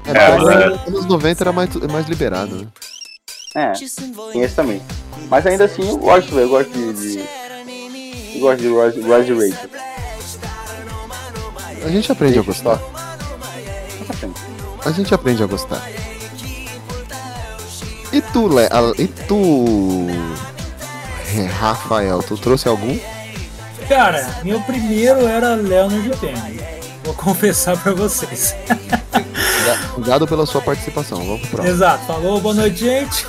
É, 0.05 0.11
É, 0.11 0.37
mas 0.37 0.43
nos 0.85 0.87
anos 0.95 1.05
90 1.05 1.43
era 1.43 1.51
mais, 1.51 1.69
mais 1.75 2.07
liberado, 2.07 2.55
né? 2.55 2.67
É, 3.55 3.71
tem 4.31 4.41
esse 4.41 4.55
também. 4.55 4.81
Mas 5.29 5.45
ainda 5.45 5.65
assim 5.65 5.87
eu 5.87 5.97
gosto. 5.97 6.37
Eu 6.39 6.49
gosto 6.49 6.71
de. 6.71 6.93
de- 6.93 7.41
Eu 8.35 8.39
gosto 8.41 8.61
de 8.61 8.67
Ross, 8.69 8.95
Ross 8.95 9.27
e 9.27 9.33
Rachel. 9.33 9.69
A 11.85 11.89
gente 11.89 12.11
aprende 12.11 12.39
a 12.39 12.41
gostar. 12.41 12.79
A 14.85 14.91
gente 14.91 15.13
aprende 15.13 15.43
a 15.43 15.45
gostar. 15.45 15.81
E 18.13 18.21
tu, 18.21 18.47
Le... 18.47 18.65
a- 18.65 18.93
E 18.97 19.07
tu... 19.07 20.07
Rafael, 21.59 22.21
tu 22.23 22.37
trouxe 22.37 22.67
algum? 22.67 22.97
Cara, 23.91 24.39
meu 24.41 24.61
primeiro 24.61 25.27
era 25.27 25.53
Leonard 25.53 26.09
Penny. 26.17 26.61
Vou 27.03 27.13
confessar 27.13 27.77
pra 27.77 27.91
vocês. 27.91 28.55
Obrigado 29.97 30.25
pela 30.25 30.45
sua 30.45 30.61
participação. 30.61 31.17
Vamos 31.17 31.41
pro 31.41 31.49
próximo. 31.49 31.75
Exato, 31.75 32.05
falou, 32.05 32.39
boa 32.39 32.55
noite, 32.55 32.85
gente. 32.85 33.27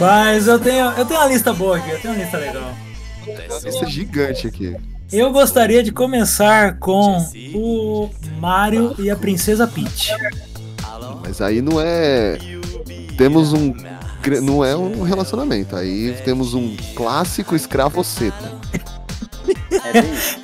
Mas 0.00 0.48
eu 0.48 0.58
tenho, 0.58 0.86
eu 0.86 1.06
tenho 1.06 1.20
uma 1.20 1.28
lista 1.28 1.52
boa 1.52 1.76
aqui, 1.76 1.88
eu 1.88 2.00
tenho 2.00 2.14
uma 2.14 2.22
lista 2.24 2.36
legal. 2.36 2.74
É 3.64 3.86
gigante 3.86 4.48
aqui. 4.48 4.76
Eu 5.12 5.30
gostaria 5.30 5.80
de 5.80 5.92
começar 5.92 6.80
com 6.80 7.24
o 7.54 8.10
Mario 8.40 8.96
e 8.98 9.08
a 9.08 9.14
Princesa 9.14 9.68
Peach. 9.68 10.10
Mas 11.24 11.40
aí 11.40 11.62
não 11.62 11.80
é. 11.80 12.38
Temos 13.16 13.52
um. 13.52 13.72
Não 14.42 14.64
é 14.64 14.76
um 14.76 15.02
relacionamento. 15.02 15.76
Aí 15.76 16.16
temos 16.24 16.54
um 16.54 16.76
clássico 16.94 17.54
escravoceta. 17.54 18.52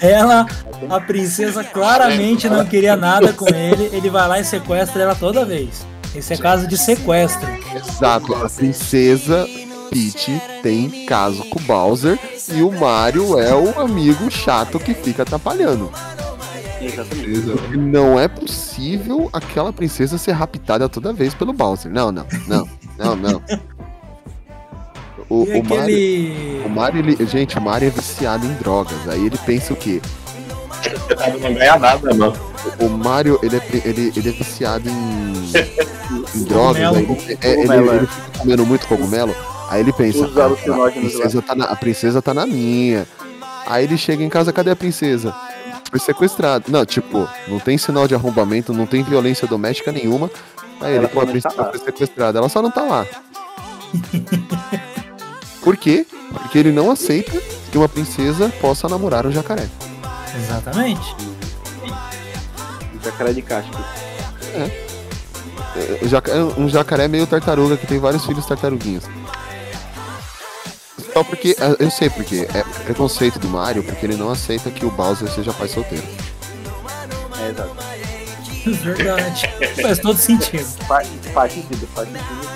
é. 0.00 0.12
Ela, 0.12 0.46
a 0.88 1.00
princesa, 1.00 1.64
claramente 1.64 2.48
não 2.48 2.64
queria 2.64 2.96
nada 2.96 3.32
com 3.32 3.48
ele. 3.48 3.90
Ele 3.92 4.10
vai 4.10 4.28
lá 4.28 4.40
e 4.40 4.44
sequestra 4.44 5.02
ela 5.02 5.14
toda 5.14 5.44
vez. 5.44 5.86
Esse 6.14 6.34
é 6.34 6.36
caso 6.36 6.66
de 6.66 6.76
sequestro. 6.76 7.48
Exato. 7.74 8.34
A 8.34 8.48
princesa 8.48 9.46
Peach 9.90 10.40
tem 10.62 11.06
caso 11.06 11.44
com 11.44 11.58
o 11.58 11.62
Bowser. 11.62 12.18
E 12.48 12.62
o 12.62 12.70
Mario 12.70 13.38
é 13.38 13.54
o 13.54 13.80
amigo 13.80 14.30
chato 14.30 14.78
que 14.78 14.94
fica 14.94 15.22
atrapalhando. 15.22 15.90
Exatamente. 16.80 17.76
Não 17.76 18.18
é 18.18 18.26
possível 18.26 19.30
aquela 19.32 19.72
princesa 19.72 20.18
ser 20.18 20.32
raptada 20.32 20.88
toda 20.88 21.12
vez 21.12 21.34
pelo 21.34 21.52
Bowser. 21.52 21.92
Não, 21.92 22.10
não, 22.10 22.26
não, 22.48 22.68
não, 22.98 23.16
não. 23.16 23.42
O, 25.32 25.46
E 25.46 25.60
o 25.60 25.64
Mario, 25.64 25.80
aquele. 25.80 26.62
o 26.66 26.68
Mario 26.68 26.98
ele, 27.00 27.26
gente, 27.26 27.56
o 27.56 27.62
Mario 27.62 27.88
é 27.88 27.90
viciado 27.90 28.44
em 28.44 28.52
drogas. 28.56 29.08
Aí 29.08 29.24
ele 29.24 29.38
pensa 29.46 29.72
o 29.72 29.76
quê? 29.76 29.98
Não 31.40 31.54
ganha 31.54 31.78
nada, 31.78 32.14
mano. 32.14 32.36
O 32.78 32.88
Mario 32.90 33.38
ele 33.42 33.56
é, 33.56 33.62
ele, 33.82 34.12
ele 34.14 34.28
é 34.28 34.32
viciado 34.32 34.90
em, 34.90 35.32
em 36.38 36.44
drogas. 36.44 36.82
Aí 36.82 37.06
Cogumelo. 37.06 37.22
ele, 37.26 37.38
é, 37.40 37.50
ele, 37.50 37.56
Cogumelo, 37.66 37.94
ele 37.94 38.06
fica 38.06 38.38
comendo 38.38 38.66
muito 38.66 38.86
cogumelo. 38.86 39.34
Aí 39.70 39.80
ele 39.80 39.92
pensa, 39.94 40.28
"Ah, 40.36 40.86
a, 40.86 40.90
princesa 40.90 41.40
tá 41.40 41.54
na, 41.54 41.64
a 41.64 41.76
princesa 41.76 42.20
tá 42.22 42.34
na 42.34 42.46
minha. 42.46 43.06
Aí 43.66 43.84
ele 43.84 43.96
chega 43.96 44.22
em 44.22 44.28
casa, 44.28 44.52
cadê 44.52 44.70
a 44.70 44.76
princesa? 44.76 45.34
Foi 45.90 45.98
sequestrado. 45.98 46.66
Não, 46.68 46.84
tipo, 46.84 47.26
não 47.48 47.58
tem 47.58 47.78
sinal 47.78 48.06
de 48.06 48.14
arrombamento, 48.14 48.74
não 48.74 48.84
tem 48.84 49.02
violência 49.02 49.48
doméstica 49.48 49.90
nenhuma. 49.90 50.30
Aí 50.78 50.94
ele, 50.94 51.08
pô, 51.08 51.20
a 51.20 51.24
tá 51.24 51.30
princesa 51.32 51.54
lá. 51.56 51.70
foi 51.70 51.78
sequestrada. 51.78 52.38
Ela 52.38 52.50
só 52.50 52.60
não 52.60 52.70
tá 52.70 52.82
lá. 52.82 53.06
Por 55.62 55.76
quê? 55.76 56.06
Porque 56.32 56.58
ele 56.58 56.72
não 56.72 56.90
aceita 56.90 57.40
que 57.70 57.78
uma 57.78 57.88
princesa 57.88 58.48
possa 58.60 58.88
namorar 58.88 59.26
um 59.26 59.32
jacaré. 59.32 59.68
Exatamente. 60.36 61.14
Jacaré 63.04 63.32
de 63.32 63.42
casco. 63.42 63.76
É, 64.54 65.98
o 66.04 66.08
jaca- 66.08 66.30
é 66.32 66.42
um 66.42 66.68
jacaré 66.68 67.08
meio 67.08 67.26
tartaruga 67.26 67.76
que 67.76 67.86
tem 67.86 67.98
vários 67.98 68.24
filhos 68.26 68.44
tartaruguinhos. 68.46 69.04
Só 71.12 71.22
porque. 71.24 71.56
ah, 71.60 71.76
Eu 71.78 71.90
sei 71.90 72.08
porque. 72.10 72.48
É 72.54 72.62
preconceito 72.84 73.38
do 73.38 73.48
Mario, 73.48 73.82
porque 73.82 74.04
ele 74.06 74.16
não 74.16 74.30
aceita 74.30 74.70
que 74.70 74.84
o 74.84 74.90
Bowser 74.90 75.28
seja 75.30 75.52
pai 75.52 75.68
solteiro. 75.68 76.04
É, 77.40 77.50
exato. 77.50 77.76
Verdade. 78.64 79.50
Faz 79.80 79.98
todo 79.98 80.16
sentido. 80.18 80.64
Faz, 80.86 81.08
faz 81.34 81.52
sentido, 81.52 81.88
faz 81.94 82.08
sentido. 82.08 82.51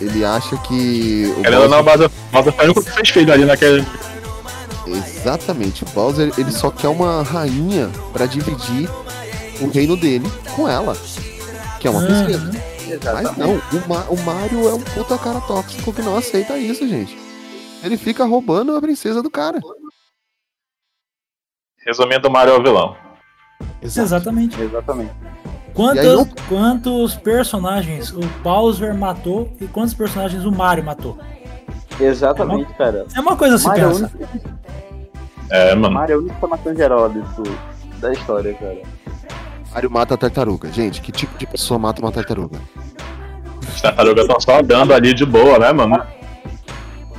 Ele 0.00 0.24
acha 0.24 0.56
que. 0.58 1.32
O 1.38 1.42
Querendo 1.42 1.62
ou 1.62 1.68
não, 1.68 1.80
o 1.80 1.82
Bowser 1.84 2.10
Bowser 2.32 2.52
foi 2.52 2.68
o 2.70 2.74
que 2.74 2.90
fez 2.90 3.08
filho 3.10 3.32
ali 3.32 3.44
naquele. 3.44 3.84
Exatamente. 4.86 5.84
O 5.84 5.88
Bowser 5.90 6.32
ele 6.36 6.50
só 6.52 6.70
quer 6.70 6.88
uma 6.88 7.22
rainha 7.22 7.90
pra 8.12 8.26
dividir 8.26 8.88
o 9.60 9.68
reino 9.70 9.96
dele 9.96 10.26
com 10.54 10.68
ela. 10.68 10.96
Que 11.80 11.86
é 11.88 11.90
uma 11.90 12.02
princesa. 12.02 12.50
Mas 13.12 13.36
não, 13.36 13.54
o, 13.56 13.88
Ma- 13.88 14.04
o 14.10 14.16
Mario 14.22 14.68
é 14.68 14.74
um 14.74 14.80
puta 14.80 15.16
cara 15.18 15.40
tóxico 15.40 15.92
que 15.92 16.02
não 16.02 16.16
aceita 16.16 16.56
isso, 16.58 16.86
gente. 16.86 17.16
Ele 17.82 17.96
fica 17.96 18.24
roubando 18.24 18.76
a 18.76 18.80
princesa 18.80 19.22
do 19.22 19.30
cara. 19.30 19.58
Resumindo, 21.86 22.28
o 22.28 22.30
Mario 22.30 22.54
é 22.54 22.58
o 22.58 22.62
vilão. 22.62 22.96
Exatamente. 23.82 24.60
Exatamente. 24.60 25.12
Quantos, 25.74 25.98
aí 25.98 26.14
não- 26.16 26.28
quantos 26.48 27.14
personagens 27.16 28.10
o 28.12 28.20
Bowser 28.42 28.94
matou 28.94 29.50
e 29.60 29.66
quantos 29.66 29.92
personagens 29.92 30.44
o 30.44 30.52
Mario 30.52 30.84
matou? 30.84 31.18
Exatamente, 32.00 32.72
cara. 32.74 33.06
É 33.14 33.20
uma 33.20 33.36
coisa 33.36 33.56
a 33.56 33.58
se 33.58 33.66
Mario 33.66 33.84
é 33.84 33.86
o 33.86 33.90
pensar. 33.90 34.10
único, 34.14 34.48
É, 35.50 35.74
mano. 35.74 35.94
Mario 35.94 36.14
é 36.14 36.16
o 36.16 36.20
único 36.22 36.48
matando 36.48 36.76
geral 36.76 37.08
disso, 37.08 37.42
da 38.00 38.12
história, 38.12 38.54
cara. 38.54 38.78
Mario 39.72 39.90
mata 39.90 40.14
a 40.14 40.16
tartaruga. 40.16 40.70
Gente, 40.72 41.00
que 41.00 41.10
tipo 41.10 41.36
de 41.36 41.46
pessoa 41.46 41.78
mata 41.78 42.00
uma 42.00 42.12
tartaruga? 42.12 42.58
As 43.68 43.80
tartarugas 43.82 44.24
estão 44.26 44.40
só 44.40 44.60
andando 44.60 44.94
ali 44.94 45.12
de 45.12 45.26
boa, 45.26 45.58
né, 45.58 45.72
mano? 45.72 46.00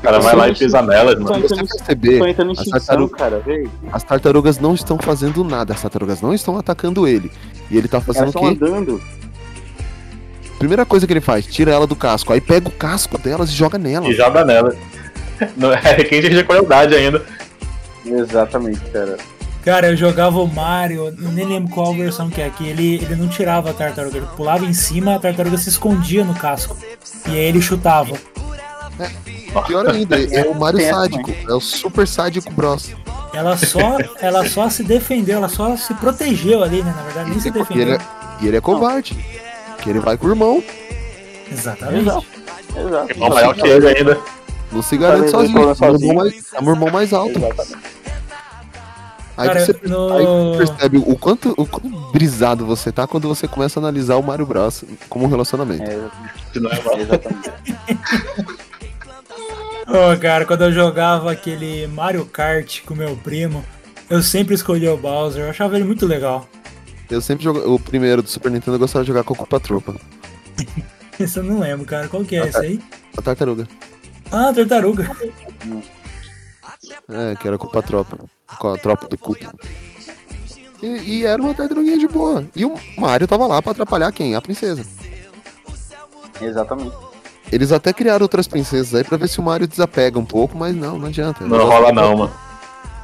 O 0.06 0.12
cara 0.12 0.20
vai 0.20 0.36
lá 0.36 0.50
e 0.50 0.56
pisa 0.56 0.82
nelas, 0.82 1.16
Só 1.16 1.24
mano. 1.24 1.42
Você 1.42 1.56
perceber, 1.56 2.18
só 2.20 2.28
entrando 2.28 2.52
em 2.52 2.60
as, 2.60 2.70
tartarugas, 2.70 3.20
cara, 3.20 3.44
as 3.92 4.04
tartarugas 4.04 4.60
não 4.60 4.76
estão 4.76 4.98
fazendo 5.00 5.44
nada. 5.44 5.74
As 5.74 5.82
tartarugas 5.82 6.22
não 6.22 6.34
estão 6.34 6.58
atacando 6.58 7.08
ele. 7.08 7.32
E 7.72 7.78
ele 7.78 7.88
tá 7.88 8.00
fazendo 8.00 8.24
Elas 8.24 8.36
o 8.36 8.40
quê? 8.40 8.46
andando. 8.46 9.02
Primeira 10.60 10.86
coisa 10.86 11.06
que 11.08 11.14
ele 11.14 11.22
faz, 11.22 11.46
tira 11.46 11.72
ela 11.72 11.88
do 11.88 11.96
casco. 11.96 12.32
Aí 12.32 12.40
pega 12.40 12.68
o 12.68 12.72
casco 12.72 13.18
delas 13.18 13.50
e 13.50 13.54
joga 13.54 13.78
nela. 13.78 14.08
E 14.08 14.14
joga 14.14 14.46
nela. 14.46 14.76
Não 15.58 15.74
é 15.74 15.96
quem 16.04 16.22
de 16.22 16.44
crueldade 16.44 16.96
ainda. 16.96 17.24
Exatamente, 18.06 18.80
cara. 18.92 19.18
Cara, 19.64 19.88
eu 19.88 19.98
jogava 19.98 20.40
o 20.40 20.48
Mario, 20.48 21.08
eu 21.08 21.32
nem 21.32 21.48
lembro 21.48 21.74
qual 21.74 21.92
versão 21.92 22.30
que 22.30 22.40
é, 22.40 22.52
que 22.52 22.68
ele, 22.68 22.98
ele 22.98 23.16
não 23.16 23.28
tirava 23.28 23.72
a 23.72 23.74
tartaruga, 23.74 24.18
ele 24.18 24.28
pulava 24.38 24.64
em 24.64 24.74
cima, 24.74 25.16
a 25.16 25.20
tartaruga 25.20 25.58
se 25.58 25.70
escondia 25.70 26.24
no 26.24 26.36
casco. 26.36 26.78
E 27.28 27.32
aí 27.32 27.46
ele 27.46 27.60
chutava. 27.60 28.16
Pior 29.68 29.88
ainda, 29.90 30.18
é 30.22 30.44
o 30.48 30.56
Mario 30.56 30.80
sádico. 30.90 31.32
É 31.50 31.54
o 31.54 31.60
super 31.62 32.08
sádico 32.08 32.52
Bros. 32.52 32.92
Ela 33.34 33.58
só, 33.58 33.98
ela 34.20 34.48
só 34.50 34.70
se 34.70 34.84
defendeu, 34.84 35.38
ela 35.38 35.50
só 35.50 35.76
se 35.76 35.94
protegeu 35.96 36.64
ali, 36.64 36.82
né? 36.82 36.94
Na 36.96 37.04
verdade, 37.04 37.30
nem 37.32 37.40
se 37.40 37.48
E 37.48 37.52
ele, 37.52 37.60
defendeu. 37.60 37.94
é, 37.96 38.00
e 38.42 38.48
ele 38.48 38.58
é 38.58 38.62
covarde. 38.62 39.18
Que 39.82 39.90
ele 39.90 40.00
vai 40.00 40.18
com 40.18 40.28
o 40.28 40.30
irmão. 40.30 40.64
Exatamente. 41.52 42.04
Exato. 42.10 42.26
Irmão 43.12 43.30
maior 43.30 43.54
que 43.56 43.68
ele 43.68 43.88
ainda. 43.88 44.20
Não 44.72 44.82
se 44.82 44.98
garante 44.98 45.30
sozinho. 45.32 45.60
É 45.60 45.62
o 45.62 45.96
irmão 45.96 46.16
mais, 46.16 46.54
é 46.54 46.60
o 46.62 46.70
irmão 46.70 46.92
mais 46.92 47.14
alto. 47.14 47.38
Exatamente. 47.38 47.96
Aí, 49.38 49.48
Cara, 49.50 49.66
você, 49.66 49.76
no- 49.84 50.14
aí 50.14 50.26
você 50.26 50.58
percebe 50.66 50.98
o 50.98 51.18
quanto, 51.18 51.54
o 51.58 51.66
quanto 51.68 51.90
brisado 52.14 52.66
você 52.66 52.90
tá 52.90 53.06
quando 53.06 53.28
você 53.28 53.50
começa 53.50 53.78
a 53.78 53.82
analisar 53.82 54.16
o 54.16 54.24
Mario 54.24 54.46
Bros 54.46 54.86
como 55.10 55.26
um 55.26 55.28
relacionamento. 55.28 55.84
É, 55.84 55.94
é 55.94 57.02
exatamente. 57.02 57.52
Ô, 59.88 60.20
cara, 60.20 60.46
quando 60.46 60.64
eu 60.64 60.72
jogava 60.72 61.32
aquele 61.32 61.88
Mario 61.88 62.26
Kart 62.26 62.82
com 62.84 62.96
meu 62.96 63.16
primo, 63.18 63.64
eu 64.10 64.22
sempre 64.22 64.56
escolhia 64.56 64.94
o 64.94 64.98
Bowser, 64.98 65.44
eu 65.44 65.50
achava 65.50 65.76
ele 65.76 65.86
muito 65.86 66.06
legal. 66.06 66.48
Eu 67.10 67.22
sempre 67.22 67.44
jogo. 67.44 67.60
O 67.72 67.80
primeiro 67.80 68.22
do 68.22 68.30
Super 68.30 68.52
Nintendo 68.52 68.76
eu 68.76 68.80
gostava 68.80 69.04
de 69.04 69.10
jogar 69.10 69.24
com 69.24 69.34
a 69.34 69.38
Culpa 69.38 69.60
Tropa. 69.60 69.96
Esse 71.20 71.40
eu 71.40 71.44
não 71.44 71.60
lembro, 71.60 71.86
cara. 71.86 72.08
Qual 72.08 72.26
que 72.26 72.36
é 72.36 72.46
esse 72.46 72.58
aí? 72.58 72.82
A 73.18 73.22
tartaruga. 73.22 73.66
Ah, 74.30 74.52
tartaruga. 74.54 75.10
É, 77.08 77.36
que 77.36 77.48
era 77.48 77.58
com 77.58 77.78
a 77.78 77.82
tropa. 77.82 78.18
Com 78.60 78.74
a 78.74 78.78
tropa 78.78 79.08
do 79.08 79.18
culto. 79.18 79.50
E, 80.84 80.88
e 80.88 81.26
era 81.26 81.42
uma 81.42 81.54
tartaruguinha 81.54 81.98
de 81.98 82.08
boa. 82.08 82.46
E 82.54 82.66
o 82.66 82.76
Mario 82.98 83.30
tava 83.30 83.48
lá 83.48 83.62
pra 83.62 83.72
atrapalhar 83.72 84.12
quem? 84.12 84.36
A 84.36 84.42
princesa. 84.42 84.86
Exatamente. 86.42 86.96
Eles 87.52 87.72
até 87.72 87.94
criaram 87.94 88.24
outras 88.24 88.48
princesas 88.48 88.96
aí 88.96 89.04
pra 89.04 89.18
ver 89.18 89.28
se 89.30 89.40
o 89.40 89.44
Mario 89.44 89.68
desapega 89.68 90.18
um 90.20 90.26
pouco, 90.26 90.58
mas 90.58 90.76
não, 90.76 90.98
não 90.98 91.08
adianta. 91.08 91.46
Não 91.46 91.66
rola 91.66 91.92
não, 91.92 92.18
mano. 92.18 92.34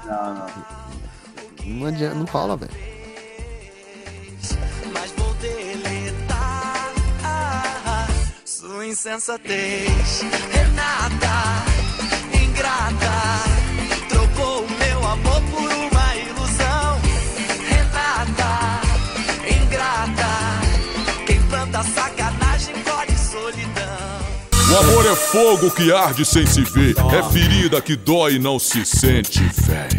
Não, 0.05 0.33
não. 0.33 0.45
Não 1.65 1.87
adianta, 1.87 2.15
não 2.15 2.25
rola, 2.25 2.57
velho. 2.57 2.71
Sua 8.43 8.85
insensatez, 8.87 10.21
Renata, 10.51 11.63
ingrata, 12.43 13.15
trocou 14.09 14.63
o 14.63 14.69
meu 14.69 15.07
amor 15.07 15.41
por 15.51 15.71
uma 15.71 16.15
ilusão. 16.15 16.99
Renata, 17.69 18.81
ingrata, 19.47 21.25
quem 21.25 21.41
planta 21.43 21.83
solidão. 21.83 22.20
O 24.71 24.77
amor 24.77 25.05
é 25.05 25.15
fogo 25.15 25.71
que 25.71 25.91
arde 25.91 26.23
sem 26.25 26.45
se 26.45 26.61
ver, 26.61 26.95
é 26.97 27.23
ferida 27.31 27.81
que 27.81 27.95
dói 27.95 28.35
e 28.35 28.39
não 28.39 28.57
se 28.57 28.85
sente, 28.85 29.39
velho. 29.43 29.89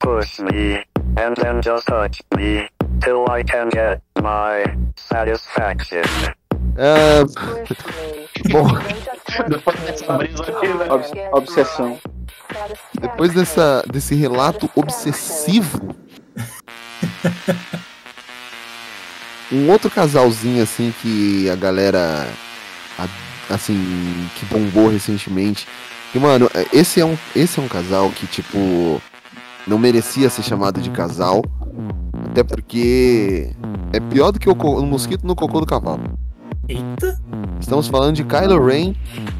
Push 0.00 0.40
me, 0.40 0.84
and 1.16 1.34
then 1.36 1.60
just 1.62 1.86
touch 1.86 2.20
me, 2.36 2.68
till 3.00 3.24
I 3.30 3.42
can 3.44 3.70
get 3.72 4.00
my 4.22 4.64
satisfaction. 4.96 6.02
É... 6.76 7.24
Bom, 8.50 8.66
Obs- 10.90 11.12
obsessão. 11.32 11.98
depois 13.00 13.32
dessa, 13.32 13.82
desse 13.90 14.14
relato 14.14 14.70
obsessivo, 14.76 15.96
um 19.50 19.70
outro 19.70 19.90
casalzinho 19.90 20.62
assim 20.62 20.94
que 21.02 21.48
a 21.50 21.56
galera 21.56 22.28
assim 23.50 24.28
que 24.36 24.46
bombou 24.46 24.88
recentemente. 24.88 25.66
E 26.14 26.18
mano, 26.18 26.50
esse 26.72 27.00
é 27.00 27.04
um 27.04 27.16
esse 27.34 27.58
é 27.58 27.62
um 27.62 27.68
casal 27.68 28.10
que 28.10 28.26
tipo 28.26 29.00
não 29.66 29.78
merecia 29.78 30.30
ser 30.30 30.42
chamado 30.42 30.80
de 30.80 30.90
casal, 30.90 31.44
até 32.30 32.42
porque 32.42 33.52
é 33.92 34.00
pior 34.00 34.32
do 34.32 34.38
que 34.40 34.48
o, 34.48 34.52
o 34.52 34.86
mosquito 34.86 35.26
no 35.26 35.36
cocô 35.36 35.60
do 35.60 35.66
cavalo. 35.66 36.02
Eita! 36.68 37.18
Estamos 37.60 37.88
falando 37.88 38.16
de 38.16 38.24
Kylo 38.24 38.64
Ren 38.64 38.94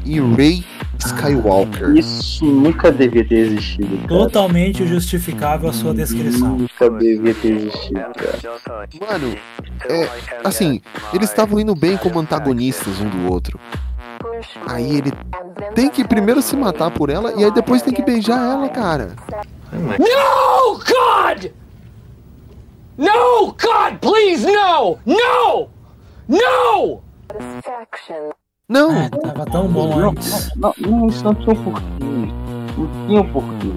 e 0.05 0.19
Rey 0.19 0.63
Skywalker. 0.97 1.95
Isso 1.95 2.45
nunca 2.45 2.91
devia 2.91 3.25
ter 3.25 3.35
existido, 3.47 3.95
cara. 3.97 4.07
Totalmente 4.07 4.85
justificável 4.85 5.69
a 5.69 5.73
sua 5.73 5.93
descrição. 5.93 6.57
Nunca 6.57 6.89
devia 6.89 7.33
ter 7.35 7.51
existido, 7.51 7.99
cara. 8.15 8.59
Mano, 8.99 9.35
é, 9.87 10.09
assim, 10.43 10.81
eles 11.13 11.29
estavam 11.29 11.59
indo 11.59 11.75
bem 11.75 11.97
como 11.97 12.19
antagonistas 12.19 12.99
um 12.99 13.09
do 13.09 13.31
outro. 13.31 13.59
Aí 14.67 14.97
ele 14.97 15.11
tem 15.75 15.89
que 15.89 16.03
primeiro 16.07 16.41
se 16.41 16.55
matar 16.55 16.91
por 16.91 17.09
ela 17.09 17.33
e 17.33 17.43
aí 17.43 17.51
depois 17.51 17.81
tem 17.81 17.93
que 17.93 18.01
beijar 18.01 18.39
ela, 18.39 18.69
cara. 18.69 19.15
No, 19.71 20.77
God! 20.77 21.51
No, 22.97 23.47
God, 23.53 23.99
please, 24.01 24.45
no! 24.45 24.97
No! 25.05 25.69
No! 26.27 27.01
Não! 28.67 28.91
Ah, 28.91 29.09
tava 29.09 29.45
tão 29.45 29.67
bom 29.67 29.95
Não, 29.95 30.09
antes. 30.09 30.51
não, 30.55 30.73
não, 30.79 31.07
isso 31.07 31.23
não 31.23 31.33
tinha 31.33 31.53
um 31.53 31.63
porquê. 31.63 31.83
Não 32.77 33.07
tinha 33.07 33.21
um 33.21 33.31
porquê. 33.31 33.71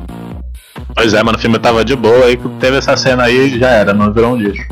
Pois 0.95 1.15
é, 1.15 1.23
mano, 1.23 1.39
o 1.39 1.41
filme 1.41 1.59
tava 1.59 1.85
de 1.85 1.97
boa, 1.97 2.27
aí 2.27 2.37
teve 2.61 2.77
essa 2.77 2.97
cena 2.97 3.25
aí 3.25 3.59
já 3.59 3.69
era, 3.71 3.95
não 3.95 4.13
virou 4.13 4.33
um 4.33 4.37
lixo. 4.37 4.67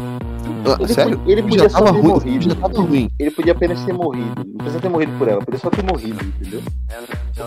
Ah, 0.66 0.76
Ele, 0.80 0.92
sério? 0.94 1.18
podia- 1.18 1.32
ele 1.32 1.42
já 1.42 1.48
podia 1.48 1.68
só 1.70 1.78
tava 1.78 1.92
ter 1.92 1.98
ruim, 2.00 2.08
morrido. 2.12 2.44
já 2.48 2.54
tava 2.54 2.80
ruim. 2.82 3.10
Ele 3.18 3.30
podia 3.30 3.52
apenas 3.52 3.80
ter 3.84 3.92
morrido. 3.92 4.32
Não 4.46 4.54
precisa 4.58 4.80
ter 4.80 4.88
morrido 4.88 5.12
por 5.18 5.28
ela, 5.28 5.40
podia 5.42 5.60
só 5.60 5.70
ter 5.70 5.82
morrido, 5.84 6.24
entendeu? 6.24 6.62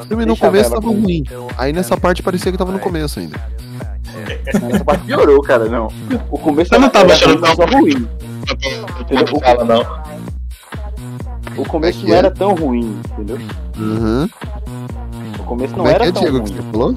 O 0.02 0.06
filme 0.06 0.26
no 0.26 0.36
começo 0.38 0.70
tava 0.70 0.82
com- 0.82 1.00
ruim. 1.02 1.24
Aí 1.58 1.72
nessa 1.74 1.96
parte 1.98 2.24
parecia 2.24 2.52
que 2.52 2.58
tava 2.58 2.72
no 2.72 2.80
começo 2.80 3.20
ainda. 3.20 3.40
Essa 4.46 4.84
parte 4.84 5.06
piorou, 5.06 5.42
cara, 5.42 5.66
não. 5.66 5.88
O 6.32 6.38
começo 6.40 6.74
Eu 6.74 6.80
não 6.80 6.90
tava 6.90 7.06
era 7.06 7.14
achando 7.16 7.42
tão 7.42 7.56
só 7.56 7.66
ruim. 7.66 8.08
Entendeu? 9.02 9.26
Não 9.32 9.40
fala 9.40 9.64
não. 9.64 10.04
O, 11.58 11.66
começo 11.66 12.04
É 12.06 12.08
não 12.10 12.16
é? 12.16 12.18
era 12.18 12.32
tão 12.32 12.56
ruim, 12.56 13.00
entendeu? 13.12 13.38
Uhum. 13.78 14.28
O 15.40 15.44
começo 15.44 15.72
não 15.76 15.84
Como 15.84 15.90
é 15.90 15.94
era 15.94 16.04
que 16.06 16.10
é, 16.10 16.12
tão 16.14 16.22
Diego, 16.24 16.38
ruim. 16.40 16.48
que 16.48 16.56
você 16.56 16.72
falou? 16.72 16.96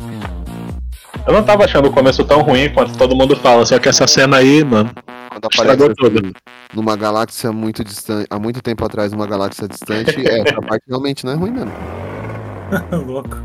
Eu 1.26 1.32
não 1.32 1.42
tava 1.42 1.64
achando 1.64 1.88
o 1.88 1.92
começo 1.92 2.24
tão 2.24 2.40
ruim 2.42 2.70
quanto 2.72 2.96
todo 2.96 3.14
mundo 3.16 3.36
fala, 3.36 3.66
só 3.66 3.78
que 3.78 3.88
essa 3.88 4.06
cena 4.06 4.36
aí, 4.38 4.64
mano, 4.64 4.90
Quando 5.36 5.46
aparece 5.76 5.82
assim, 6.02 6.32
numa 6.74 6.96
galáxia 6.96 7.52
muito 7.52 7.84
distante, 7.84 8.26
há 8.30 8.38
muito 8.38 8.62
tempo 8.62 8.84
atrás, 8.84 9.12
numa 9.12 9.26
galáxia 9.26 9.68
distante, 9.68 10.26
é, 10.26 10.40
essa 10.48 10.60
parte 10.66 10.84
realmente 10.88 11.24
não 11.26 11.32
é 11.32 11.34
ruim 11.36 11.50
mesmo. 11.50 11.72
Louco. 13.06 13.36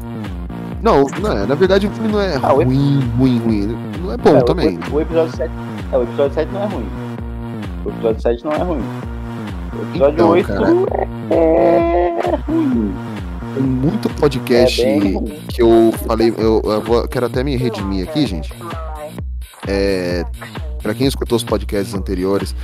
Não, 0.82 1.04
não 1.22 1.32
é, 1.34 1.46
na 1.46 1.54
verdade 1.54 1.86
o 1.88 1.92
filme 1.92 2.12
não 2.12 2.22
é 2.22 2.36
Ah, 2.42 2.54
ep- 2.56 2.64
ruim, 2.66 3.00
ruim, 3.18 3.40
ruim. 3.40 3.78
Não 4.02 4.14
é 4.14 4.18
bom 4.18 4.38
É, 4.38 4.42
também. 4.42 4.80
O, 4.92 4.96
o 4.96 5.02
episódio 5.02 5.36
7. 5.36 5.52
É, 5.92 5.98
o 5.98 6.04
episódio 6.04 6.34
7 6.34 6.52
não 6.54 6.62
é 6.64 6.66
ruim. 6.66 6.90
O 7.86 7.90
episódio 7.90 8.22
7 8.22 8.44
não 8.46 8.52
é 8.54 8.58
ruim. 8.64 8.82
O 9.74 9.82
episódio 9.90 10.14
Então, 10.14 10.30
8 10.30 10.48
cara. 10.48 10.68
é 11.30 12.36
ruim. 12.48 12.96
Tem 13.54 13.64
muito 13.64 14.10
podcast 14.12 14.82
É 14.82 15.00
que 15.54 15.62
eu 15.62 15.92
falei, 16.08 16.34
eu, 16.38 16.62
eu 16.64 16.82
vou- 16.82 17.06
quero 17.08 17.26
até 17.26 17.44
me 17.44 17.56
redimir 17.58 18.08
aqui, 18.08 18.26
gente. 18.26 18.52
É, 19.68 20.24
pra 20.82 20.94
quem 20.94 21.08
escutou 21.08 21.36
os 21.36 21.44
podcasts 21.44 21.94
anteriores, 21.94 22.56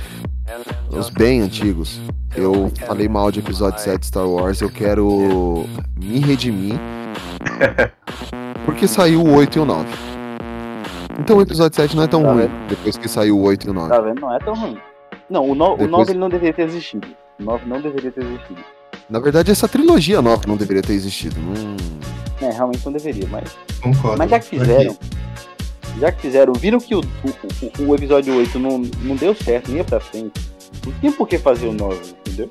os 0.90 1.10
bem 1.10 1.40
antigos, 1.40 2.00
eu 2.34 2.70
falei 2.86 3.08
mal 3.08 3.30
de 3.30 3.40
episódio 3.40 3.80
7 3.80 4.06
Star 4.06 4.26
Wars, 4.28 4.60
eu 4.60 4.70
quero 4.70 5.66
me 5.98 6.18
redimir. 6.20 6.74
Porque 8.64 8.86
saiu 8.86 9.22
o 9.22 9.34
8 9.34 9.56
e 9.58 9.60
o 9.60 9.64
9. 9.64 9.86
Então 11.18 11.38
o 11.38 11.42
episódio 11.42 11.74
7 11.76 11.96
não 11.96 12.02
é 12.02 12.06
tão 12.06 12.22
Tá 12.22 12.32
ruim, 12.32 12.42
vendo? 12.42 12.68
depois 12.68 12.96
que 12.96 13.08
saiu 13.08 13.36
o 13.38 13.42
8 13.42 13.66
e 13.66 13.70
o 13.70 13.72
9. 13.72 13.88
Tá 13.88 14.00
vendo? 14.00 14.20
Não 14.20 14.34
é 14.34 14.38
tão 14.38 14.54
ruim. 14.54 14.78
Não, 15.28 15.50
o, 15.50 15.54
no, 15.54 15.66
o 15.72 15.76
Depois- 15.76 15.90
9 15.90 16.12
ele 16.12 16.18
não 16.18 16.28
deveria 16.28 16.54
ter 16.54 16.62
existido. 16.66 17.08
O 17.40 17.42
9 17.42 17.66
não 17.66 17.80
deveria 17.80 18.10
ter 18.10 18.22
existido. 18.24 18.60
Na 19.10 19.18
verdade, 19.20 19.50
essa 19.50 19.66
trilogia 19.66 20.20
nova 20.20 20.42
não 20.46 20.56
deveria 20.56 20.82
ter 20.82 20.92
existido. 20.92 21.36
Não... 21.40 21.76
É, 22.46 22.52
realmente 22.52 22.84
não 22.84 22.92
deveria, 22.92 23.26
mas. 23.30 23.56
Concordo. 23.80 24.18
Mas 24.18 24.30
já 24.30 24.38
que 24.38 24.46
fizeram. 24.46 24.96
Já 26.00 26.12
que 26.12 26.20
fizeram, 26.22 26.52
viram 26.52 26.78
que 26.78 26.94
o, 26.94 27.00
o, 27.00 27.82
o, 27.82 27.88
o 27.88 27.94
episódio 27.94 28.36
8 28.36 28.58
não, 28.58 28.78
não 29.02 29.16
deu 29.16 29.34
certo, 29.34 29.68
nem 29.68 29.78
ia 29.78 29.84
pra 29.84 29.98
frente. 30.00 30.32
Não 30.86 30.92
tinha 31.00 31.10
por 31.12 31.26
que 31.26 31.38
fazer 31.38 31.66
o 31.66 31.72
9, 31.72 31.96
entendeu? 32.26 32.48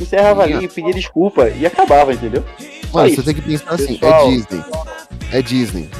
Encerrava 0.00 0.42
ali, 0.42 0.66
pedia 0.68 0.92
desculpa 0.92 1.48
e 1.48 1.64
acabava, 1.64 2.12
entendeu? 2.12 2.42
Mano, 2.92 3.14
você 3.14 3.22
tem 3.22 3.34
que 3.34 3.42
pensar 3.42 3.74
assim, 3.74 3.96
Pessoal, 3.96 4.26
é 4.28 4.30
Disney. 4.30 4.64
É 5.32 5.42
Disney. 5.42 5.90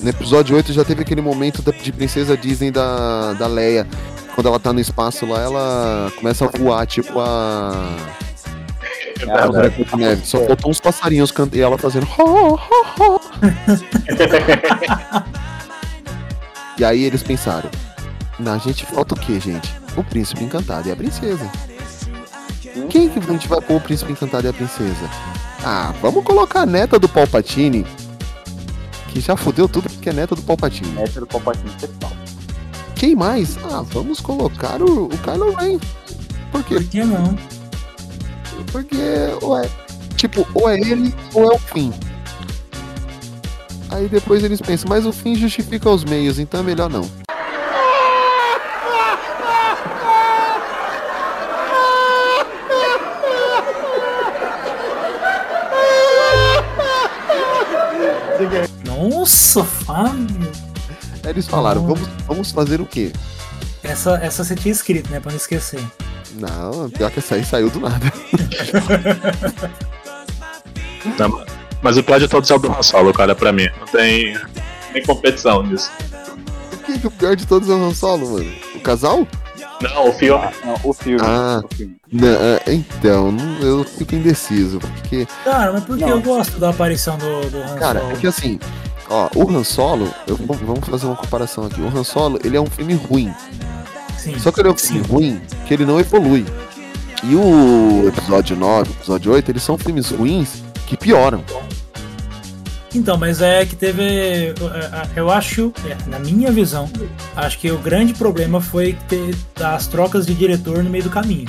No 0.00 0.10
episódio 0.10 0.54
8 0.56 0.72
já 0.72 0.84
teve 0.84 1.02
aquele 1.02 1.20
momento 1.20 1.60
da- 1.62 1.72
de 1.72 1.92
princesa 1.92 2.36
Disney 2.36 2.70
da, 2.70 3.32
da 3.34 3.46
Leia. 3.46 3.86
Quando 4.34 4.48
ela 4.48 4.58
tá 4.60 4.72
no 4.72 4.80
espaço 4.80 5.24
lá, 5.26 5.40
ela 5.40 6.12
começa 6.16 6.44
a 6.44 6.48
voar, 6.58 6.86
tipo 6.86 7.18
a. 7.20 7.96
Neve. 9.96 10.26
Só 10.26 10.44
faltou 10.44 10.70
uns 10.70 10.80
passarinhos 10.80 11.30
cantando 11.30 11.56
e 11.56 11.60
ela 11.62 11.78
fazendo. 11.78 12.06
E 16.78 16.84
aí 16.84 17.04
eles 17.04 17.22
pensaram: 17.22 17.70
na 18.38 18.58
gente 18.58 18.84
falta 18.86 19.14
o 19.14 19.18
que, 19.18 19.38
gente? 19.38 19.74
O 19.96 20.02
príncipe 20.02 20.42
encantado 20.42 20.88
e 20.88 20.92
a 20.92 20.96
princesa. 20.96 21.50
Quem 22.90 23.08
que 23.08 23.18
a 23.18 23.22
gente 23.22 23.46
vai 23.46 23.60
pôr 23.60 23.76
o 23.76 23.80
príncipe 23.80 24.12
encantado 24.12 24.46
e 24.46 24.50
a 24.50 24.52
princesa? 24.52 25.08
Ah, 25.64 25.94
vamos 26.02 26.24
colocar 26.24 26.62
a 26.62 26.66
neta 26.66 26.98
do 26.98 27.08
Palpatine. 27.08 27.86
Que 29.08 29.20
já 29.20 29.36
fudeu 29.36 29.68
tudo 29.68 29.88
porque 29.88 30.10
é 30.10 30.12
neta 30.12 30.34
do 30.34 30.42
Palpatine. 30.42 30.90
Neta 30.90 31.20
do 31.20 31.26
Palpatine 31.26 31.70
total. 31.80 32.10
Quem 32.96 33.14
mais? 33.14 33.56
Ah, 33.70 33.82
vamos 33.82 34.20
colocar 34.20 34.82
o, 34.82 35.04
o 35.04 35.18
Kylo 35.18 35.54
Ren. 35.54 35.78
Por 36.50 36.64
quê? 36.64 36.74
Por 36.74 36.84
que 36.84 37.04
não? 37.04 37.36
Porque, 38.72 38.96
ué, 39.42 39.68
tipo, 40.16 40.46
ou 40.54 40.68
é 40.68 40.78
ele 40.80 41.14
ou 41.32 41.52
é 41.52 41.54
o 41.54 41.58
fim. 41.58 41.92
Aí 43.94 44.08
depois 44.08 44.42
eles 44.42 44.60
pensam, 44.60 44.88
mas 44.88 45.06
o 45.06 45.12
fim 45.12 45.36
justifica 45.36 45.88
os 45.88 46.02
meios, 46.02 46.40
então 46.40 46.58
é 46.58 46.62
melhor 46.64 46.90
não. 46.90 47.08
Nossa, 58.84 59.62
Fábio. 59.62 60.50
Aí 61.22 61.30
eles 61.30 61.46
falaram, 61.46 61.86
vamos, 61.86 62.08
vamos 62.26 62.50
fazer 62.50 62.80
o 62.80 62.86
quê? 62.86 63.12
Essa, 63.84 64.16
essa 64.16 64.42
você 64.42 64.56
tinha 64.56 64.72
escrito, 64.72 65.08
né? 65.08 65.20
Pra 65.20 65.30
não 65.30 65.36
esquecer. 65.36 65.80
Não, 66.34 66.90
pior 66.90 67.12
que 67.12 67.20
essa 67.20 67.36
aí 67.36 67.44
saiu 67.44 67.70
do 67.70 67.78
nada. 67.78 68.10
Mas 71.84 71.98
o 71.98 72.02
pior 72.02 72.18
de 72.18 72.26
todos 72.26 72.50
é 72.50 72.54
o 72.54 72.58
do 72.58 72.72
Han 72.72 72.82
Solo, 72.82 73.12
cara, 73.12 73.34
pra 73.34 73.52
mim. 73.52 73.68
Não 73.78 73.86
tem 73.86 74.34
nem 74.94 75.02
competição 75.04 75.62
nisso. 75.62 75.90
Por 76.70 76.78
que, 76.78 76.98
que 76.98 77.06
o 77.06 77.10
pior 77.10 77.36
de 77.36 77.46
todos 77.46 77.68
é 77.68 77.72
o 77.74 77.84
Han 77.84 77.92
Solo, 77.94 78.32
mano? 78.32 78.50
O 78.74 78.80
casal? 78.80 79.28
Não, 79.82 80.08
o 80.08 80.12
filme. 80.14 80.42
Não, 80.64 80.80
o 80.82 80.92
filme. 80.94 81.20
Ah, 81.22 81.60
o 81.62 81.74
filme. 81.74 81.96
não, 82.10 82.28
é, 82.28 82.62
então, 82.68 83.30
não- 83.30 83.58
eu 83.60 83.84
fico 83.84 84.14
indeciso, 84.14 84.78
porque, 84.78 85.26
Cara, 85.44 85.72
mas 85.74 85.84
por 85.84 85.98
que 85.98 86.04
eu 86.04 86.22
gosto 86.22 86.58
da 86.58 86.70
aparição 86.70 87.18
do, 87.18 87.50
do 87.50 87.58
Han 87.58 87.76
cara, 87.76 88.00
Solo? 88.00 88.12
é 88.12 88.16
que 88.16 88.26
assim, 88.26 88.58
ó, 89.10 89.28
o 89.34 89.50
Han 89.50 89.62
Solo, 89.62 90.08
eu- 90.26 90.36
vamos 90.36 90.88
fazer 90.88 91.04
uma 91.04 91.16
comparação 91.16 91.66
aqui. 91.66 91.82
O 91.82 91.88
Han 91.88 92.02
Solo, 92.04 92.40
ele 92.42 92.56
é 92.56 92.60
um 92.60 92.66
filme 92.66 92.94
ruim. 92.94 93.30
Sim. 94.16 94.38
Só 94.38 94.50
que 94.50 94.60
ele 94.60 94.68
é 94.70 94.72
um 94.72 94.76
filme 94.76 95.06
ruim 95.06 95.42
que 95.66 95.74
ele 95.74 95.84
não 95.84 96.00
evolui. 96.00 96.46
E 97.22 97.34
o 97.34 98.08
episódio 98.08 98.56
9, 98.56 98.90
o 98.90 98.94
episódio 98.94 99.32
8, 99.32 99.50
eles 99.50 99.62
são 99.62 99.76
filmes 99.76 100.10
ruins 100.10 100.62
que 100.86 100.96
pioram. 100.96 101.44
Então, 102.94 103.16
mas 103.18 103.42
é 103.42 103.66
que 103.66 103.74
teve. 103.74 104.02
é, 104.02 104.54
Eu 105.16 105.30
acho, 105.30 105.72
é, 105.84 106.08
na 106.08 106.18
minha 106.20 106.52
visão, 106.52 106.88
acho 107.34 107.58
que 107.58 107.70
o 107.70 107.78
grande 107.78 108.14
problema 108.14 108.60
foi 108.60 108.96
ter 109.08 109.34
as 109.60 109.86
trocas 109.86 110.24
de 110.24 110.34
diretor 110.34 110.82
no 110.82 110.90
meio 110.90 111.04
do 111.04 111.10
caminho. 111.10 111.48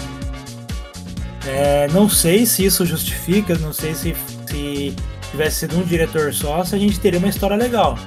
É, 1.47 1.87
não 1.89 2.09
sei 2.09 2.45
se 2.45 2.65
isso 2.65 2.83
justifica, 2.85 3.55
não 3.59 3.71
sei 3.71 3.93
se, 3.93 4.15
se 4.47 4.95
tivesse 5.29 5.59
sido 5.59 5.77
um 5.77 5.83
diretor 5.83 6.33
só, 6.33 6.63
se 6.63 6.73
a 6.73 6.79
gente 6.79 6.99
teria 6.99 7.19
uma 7.19 7.29
história 7.29 7.55
legal. 7.55 7.97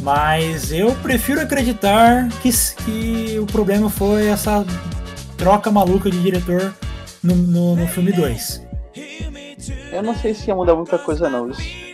Mas 0.00 0.72
eu 0.72 0.92
prefiro 0.96 1.40
acreditar 1.40 2.28
que, 2.42 2.50
que 2.84 3.38
o 3.38 3.46
problema 3.46 3.88
foi 3.88 4.26
essa 4.26 4.66
troca 5.36 5.70
maluca 5.70 6.10
de 6.10 6.20
diretor 6.20 6.74
no, 7.22 7.36
no, 7.36 7.76
no 7.76 7.86
filme 7.86 8.10
2. 8.10 8.66
Eu 9.92 10.02
não 10.02 10.16
sei 10.16 10.34
se 10.34 10.48
ia 10.48 10.56
mudar 10.56 10.74
muita 10.74 10.98
coisa, 10.98 11.30
não. 11.30 11.48
Isso. 11.48 11.91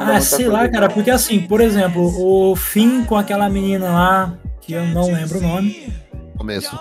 Ah, 0.00 0.20
sei 0.20 0.48
lá, 0.48 0.68
cara, 0.68 0.88
porque 0.88 1.10
assim, 1.10 1.40
por 1.40 1.60
exemplo, 1.60 2.02
o 2.18 2.56
Finn 2.56 3.04
com 3.04 3.16
aquela 3.16 3.48
menina 3.48 3.90
lá, 3.90 4.34
que 4.60 4.72
eu 4.72 4.84
não 4.86 5.06
lembro 5.12 5.38
o 5.38 5.42
nome, 5.42 5.92
Começo. 6.36 6.76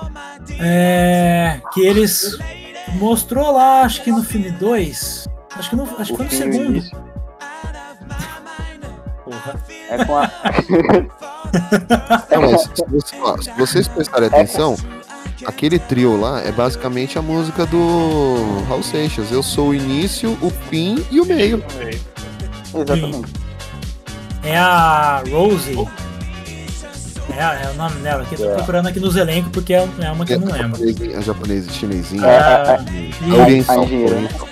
é. 0.59 1.59
Que 1.73 1.81
eles 1.81 2.37
mostrou 2.95 3.51
lá, 3.51 3.81
acho 3.81 4.01
que 4.03 4.11
no 4.11 4.23
filme 4.23 4.51
2. 4.51 5.27
Acho 5.55 5.69
que, 5.69 5.75
no, 5.75 5.83
acho 5.99 6.11
que 6.11 6.17
foi 6.17 6.25
no 6.25 6.31
segundo. 6.31 6.65
início. 6.65 6.97
Porra. 9.23 9.55
É 9.89 10.05
com 10.05 10.17
a. 10.17 10.31
Não, 12.31 12.41
mas 12.51 12.61
se, 12.61 12.69
você- 12.87 13.15
ó, 13.21 13.37
se 13.41 13.51
vocês 13.51 13.87
prestarem 13.87 14.27
atenção, 14.29 14.75
aquele 15.45 15.77
trio 15.79 16.19
lá 16.19 16.41
é 16.41 16.51
basicamente 16.51 17.17
a 17.19 17.21
música 17.21 17.65
do 17.65 18.63
Raul 18.67 18.83
Seixas. 18.83 19.31
Eu 19.31 19.43
sou 19.43 19.69
o 19.69 19.75
início, 19.75 20.37
o 20.41 20.49
fim 20.49 21.03
e 21.11 21.19
o 21.19 21.25
meio. 21.25 21.63
Exatamente. 22.73 23.33
É 24.43 24.57
a 24.57 25.23
Rose. 25.29 25.77
É, 27.37 27.41
a- 27.43 27.53
é 27.53 27.71
o 27.71 27.75
nome 27.75 27.95
dela, 28.01 28.25
que 28.25 28.35
eu 28.35 28.39
tô 28.39 28.45
É. 28.51 28.55
procurando 28.55 28.87
aqui 28.87 28.99
nos 28.99 29.15
elencos 29.15 29.51
porque 29.51 29.73
é 29.73 29.87
é 29.99 30.11
uma 30.11 30.25
que 30.25 30.33
eu 30.33 30.39
não 30.39 30.51
lembro. 30.51 30.79
A 31.17 31.21
japonesa, 31.21 31.71
chinesinha. 31.71 32.25
É, 32.25 32.37
a 32.39 32.83
e- 33.27 33.31
oriental. 33.33 33.81
a 33.81 33.83
engenheira. 33.85 34.15
oriental. 34.15 34.47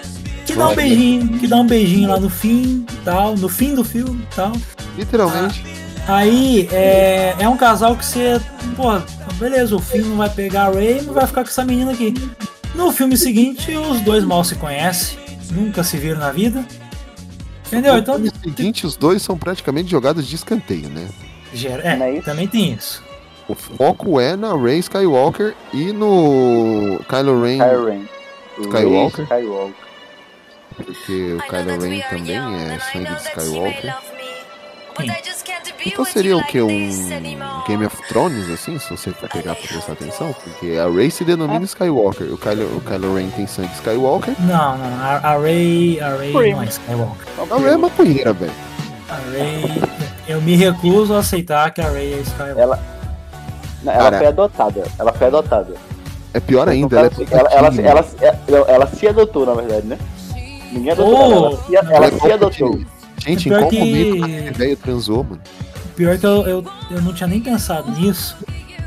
Que 0.46 0.56
dá 0.56 0.68
um 0.70 0.76
beijinho, 0.76 1.28
que 1.40 1.48
dá 1.48 1.56
um 1.58 1.68
beijinho 1.68 2.10
lá 2.10 2.20
no 2.20 2.30
fim, 2.30 2.86
tal, 3.06 3.36
no 3.36 3.50
fim 3.50 3.76
do 3.76 3.84
filme, 3.84 4.26
tal. 4.36 4.52
Literalmente. 4.98 5.64
Aí 6.08 6.68
é, 6.72 7.36
é 7.38 7.48
um 7.48 7.56
casal 7.56 7.96
que 7.96 8.04
você, 8.04 8.42
pô, 8.76 9.00
beleza, 9.40 9.76
o 9.76 9.84
não 10.06 10.18
vai 10.18 10.30
pegar 10.30 10.64
a 10.68 10.72
Ray, 10.72 11.02
não 11.04 11.14
vai 11.14 11.28
ficar 11.28 11.44
com 11.44 11.50
essa 11.50 11.64
menina 11.64 11.92
aqui. 11.92 12.14
No 12.74 12.92
filme 12.92 13.16
seguinte, 13.18 13.76
os 13.76 14.02
dois 14.02 14.24
mal 14.24 14.44
se 14.44 14.56
conhecem, 14.56 15.18
nunca 15.52 15.84
se 15.84 15.98
viram 15.98 16.20
na 16.20 16.32
vida. 16.32 16.64
Entendeu? 17.72 17.94
No 17.94 18.00
Então, 18.00 18.16
filme 18.16 18.32
seguinte, 18.44 18.86
os 18.86 18.96
dois 18.98 19.22
são 19.22 19.38
praticamente 19.38 19.90
jogados 19.90 20.28
de 20.28 20.36
escanteio, 20.36 20.90
né? 20.90 21.08
gera- 21.54 21.82
é, 21.84 22.22
também 22.22 22.48
tem 22.48 22.74
isso. 22.74 23.04
O 23.48 23.56
foco 23.56 24.20
é 24.20 24.36
na 24.36 24.56
Rey 24.56 24.78
Skywalker 24.80 25.56
e 25.74 25.92
no 25.92 27.00
Kylo 27.10 27.42
Ren 27.42 27.58
Kylo 27.58 27.86
Ren. 27.86 28.06
Skywalker. 28.60 29.24
Skywalker. 29.24 29.76
Porque 30.76 31.34
o 31.34 31.40
Kylo 31.50 31.82
Ren 31.82 32.02
também 32.10 32.36
é 32.38 32.80
sangue 32.80 33.16
de 33.16 33.22
Skywalker. 33.24 33.96
Então 35.86 36.04
seria 36.06 36.38
o 36.38 36.44
que? 36.46 36.62
Um 36.62 36.90
Game 37.68 37.86
of 37.86 37.96
Thrones, 38.10 38.50
assim, 38.50 38.78
se 38.80 38.90
você 38.90 39.12
pegar 39.12 39.56
pra 39.56 39.68
prestar 39.68 39.94
atenção? 39.94 40.34
Porque 40.44 40.78
a 40.78 40.90
Rey 40.90 41.10
se 41.10 41.24
denomina 41.24 41.64
Skywalker, 41.66 42.34
o 42.34 42.38
Kylo, 42.38 42.78
o 42.78 42.82
Kylo 42.82 43.16
Ren 43.16 43.30
tem 43.30 43.48
sangue 43.48 43.74
Skywalker. 43.76 44.34
Não, 44.40 44.78
não, 44.78 45.00
a, 45.02 45.16
a 45.24 45.38
Ray, 45.38 46.00
a 46.02 46.10
Ray 46.16 46.34
Ray. 46.34 46.54
não 46.54 46.64
é 46.64 46.66
Skywalker. 46.66 47.28
A 47.52 47.58
Rey 47.58 47.74
é 47.74 47.78
maconheira, 47.78 48.34
velho. 48.34 48.52
A 49.10 49.16
Ray, 49.32 49.82
eu 50.28 50.42
me 50.42 50.56
recuso 50.56 51.14
a 51.16 51.20
aceitar 51.20 51.72
que 51.74 51.82
a 51.82 51.90
Ray 51.90 52.14
é 52.14 52.18
Skywalker. 52.18 52.58
Ela, 52.62 52.80
não, 53.84 53.94
ela 53.94 54.04
Cara. 54.04 54.18
foi 54.18 54.28
adotada. 54.28 54.84
Ela 55.00 55.14
foi 55.14 55.28
adotada. 55.28 55.74
É 56.34 56.40
pior 56.40 56.68
ainda, 56.70 57.00
ela 57.00 57.08
é 57.08 57.12
ela, 57.32 57.40
ela, 57.40 57.50
Palpatine. 57.50 57.84
ela, 57.88 58.06
ela, 58.48 58.66
ela 58.70 58.88
se 58.88 59.08
adotou, 59.08 59.46
na 59.46 59.54
verdade, 59.54 59.88
né? 59.88 59.98
Ninguém 60.72 60.92
adotou 60.92 61.16
Oh, 61.18 61.46
ela. 61.48 61.60
Ela 61.72 61.80
ela 61.80 61.96
Ela 61.96 62.08
é 62.08 62.20
se 62.20 62.32
adotou. 62.32 62.80
Gente, 63.30 63.48
em 63.48 63.52
Pior 63.52 63.60
qual 63.62 63.70
que- 63.70 63.80
momento 63.80 64.24
aquele 64.24 64.52
velho 64.52 64.78
transou, 64.78 65.24
mano? 65.24 65.42
Pior 65.96 66.18
que 66.18 66.26
eu, 66.26 66.48
eu, 66.48 66.66
eu 66.92 67.02
não 67.02 67.14
tinha 67.14 67.28
nem 67.28 67.40
pensado 67.42 67.92
nisso. 67.92 68.36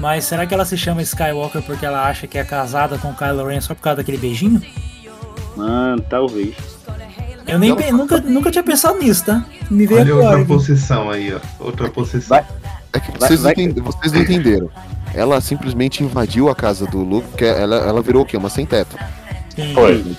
Mas 0.01 0.25
será 0.25 0.47
que 0.47 0.53
ela 0.55 0.65
se 0.65 0.77
chama 0.77 1.03
Skywalker 1.03 1.63
porque 1.63 1.85
ela 1.87 2.07
acha 2.09 2.27
que 2.27 2.37
é 2.39 2.43
casada 2.45 2.99
com 2.99 3.09
o 3.11 3.15
Kylo 3.15 3.47
Ren 3.47 3.61
só 3.61 3.75
por 3.75 3.83
causa 3.83 3.99
daquele 3.99 4.19
beijinho? 4.19 4.61
Mano, 5.57 6.03
talvez. 6.09 6.55
Eu 7.47 7.59
nem 7.59 7.75
pe- 7.75 7.91
nunca, 7.93 8.19
nunca 8.21 8.51
tinha 8.51 8.65
pensado 8.65 8.99
nisso, 8.99 9.25
tá? 9.27 9.45
Me 9.71 9.87
veio 9.87 10.01
Olha 10.01 10.13
agora. 10.13 10.25
outra 10.27 10.39
aqui. 10.41 10.47
possessão 10.49 11.11
aí, 11.11 11.35
ó. 11.35 11.41
Outra 11.65 11.89
possessão. 11.91 12.39
É 12.93 13.01
que 13.01 13.11
Vai- 13.19 13.29
vocês, 13.29 13.41
vai- 13.43 13.53
enten- 13.57 13.83
vocês 13.83 14.13
não 14.13 14.21
entenderam. 14.23 14.71
Ela 15.15 15.41
simplesmente 15.41 16.03
invadiu 16.03 16.49
a 16.49 16.55
casa 16.55 16.87
do 16.87 16.99
Luke, 17.03 17.29
que 17.37 17.45
ela, 17.45 17.77
ela 17.77 18.01
virou 18.03 18.23
o 18.23 18.27
quê? 18.27 18.37
Uma 18.37 18.49
sem 18.49 18.65
teto. 18.65 18.97
Sim. 19.55 19.75
Foi. 19.75 20.17